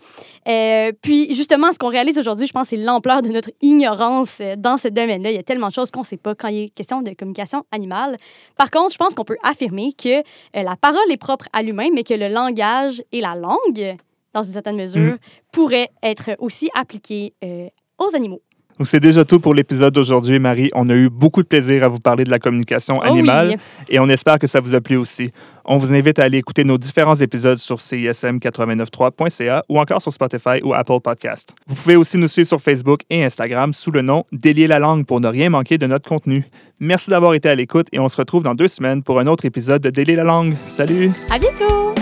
Puis, 1.02 1.34
justement, 1.34 1.72
ce 1.72 1.78
qu'on 1.78 1.88
réalise 1.88 2.18
aujourd'hui, 2.18 2.46
je 2.46 2.52
pense, 2.52 2.68
c'est 2.68 2.76
l'ampleur 2.76 3.22
de 3.22 3.28
notre 3.28 3.50
ignorance 3.60 4.40
dans 4.56 4.76
ce 4.76 4.88
domaine-là. 4.88 5.30
Il 5.30 5.36
y 5.36 5.38
a 5.38 5.42
tellement 5.42 5.68
de 5.68 5.72
choses 5.72 5.90
qu'on 5.90 6.00
ne 6.00 6.06
sait 6.06 6.16
pas 6.16 6.34
quand 6.34 6.48
il 6.48 6.64
est 6.64 6.68
question 6.70 7.02
de 7.02 7.12
communication 7.12 7.64
animale. 7.72 8.16
Par 8.56 8.70
contre, 8.70 8.92
je 8.92 8.98
pense 8.98 9.14
qu'on 9.14 9.24
peut 9.24 9.38
affirmer 9.42 9.92
que 9.92 10.22
la 10.54 10.76
parole 10.76 11.10
est 11.10 11.16
propre 11.16 11.46
à 11.52 11.62
l'humain, 11.62 11.88
mais 11.92 12.04
que 12.04 12.14
le 12.14 12.28
langage 12.28 13.02
et 13.12 13.20
la 13.20 13.34
langue, 13.34 13.96
dans 14.34 14.42
une 14.42 14.52
certaine 14.52 14.76
mesure, 14.76 15.16
pourraient 15.52 15.88
être 16.02 16.30
aussi 16.38 16.68
appliqués 16.74 17.34
euh, 17.44 17.66
aux 17.98 18.14
animaux. 18.14 18.40
C'est 18.84 19.00
déjà 19.00 19.24
tout 19.26 19.38
pour 19.38 19.52
l'épisode 19.52 19.92
d'aujourd'hui, 19.92 20.38
Marie. 20.38 20.70
On 20.74 20.88
a 20.88 20.94
eu 20.94 21.10
beaucoup 21.10 21.42
de 21.42 21.46
plaisir 21.46 21.84
à 21.84 21.88
vous 21.88 22.00
parler 22.00 22.24
de 22.24 22.30
la 22.30 22.38
communication 22.38 22.98
Oh 23.00 23.06
animale 23.06 23.48
oui. 23.50 23.56
et 23.90 24.00
on 24.00 24.08
espère 24.08 24.38
que 24.38 24.46
ça 24.46 24.60
vous 24.60 24.74
a 24.74 24.80
plu 24.80 24.96
aussi. 24.96 25.30
On 25.66 25.76
vous 25.76 25.92
invite 25.94 26.18
à 26.18 26.24
aller 26.24 26.38
écouter 26.38 26.64
nos 26.64 26.78
différents 26.78 27.14
épisodes 27.14 27.58
sur 27.58 27.76
cism893.ca 27.76 29.62
ou 29.68 29.78
encore 29.78 30.00
sur 30.00 30.12
Spotify 30.12 30.60
ou 30.64 30.72
Apple 30.74 31.00
Podcast. 31.04 31.54
Vous 31.66 31.74
pouvez 31.74 31.96
aussi 31.96 32.16
nous 32.16 32.28
suivre 32.28 32.48
sur 32.48 32.60
Facebook 32.60 33.00
et 33.10 33.22
Instagram 33.22 33.72
sous 33.72 33.90
le 33.90 34.00
nom 34.02 34.24
Délier 34.32 34.66
la 34.66 34.78
langue 34.78 35.04
pour 35.04 35.20
ne 35.20 35.28
rien 35.28 35.50
manquer 35.50 35.76
de 35.78 35.86
notre 35.86 36.08
contenu. 36.08 36.46
Merci 36.80 37.10
d'avoir 37.10 37.34
été 37.34 37.50
à 37.50 37.54
l'écoute 37.54 37.86
et 37.92 37.98
on 37.98 38.08
se 38.08 38.16
retrouve 38.16 38.42
dans 38.42 38.54
deux 38.54 38.68
semaines 38.68 39.02
pour 39.02 39.20
un 39.20 39.26
autre 39.26 39.44
épisode 39.44 39.82
de 39.82 39.90
Délier 39.90 40.16
la 40.16 40.24
langue. 40.24 40.54
Salut! 40.70 41.10
À 41.30 41.38
bientôt! 41.38 42.01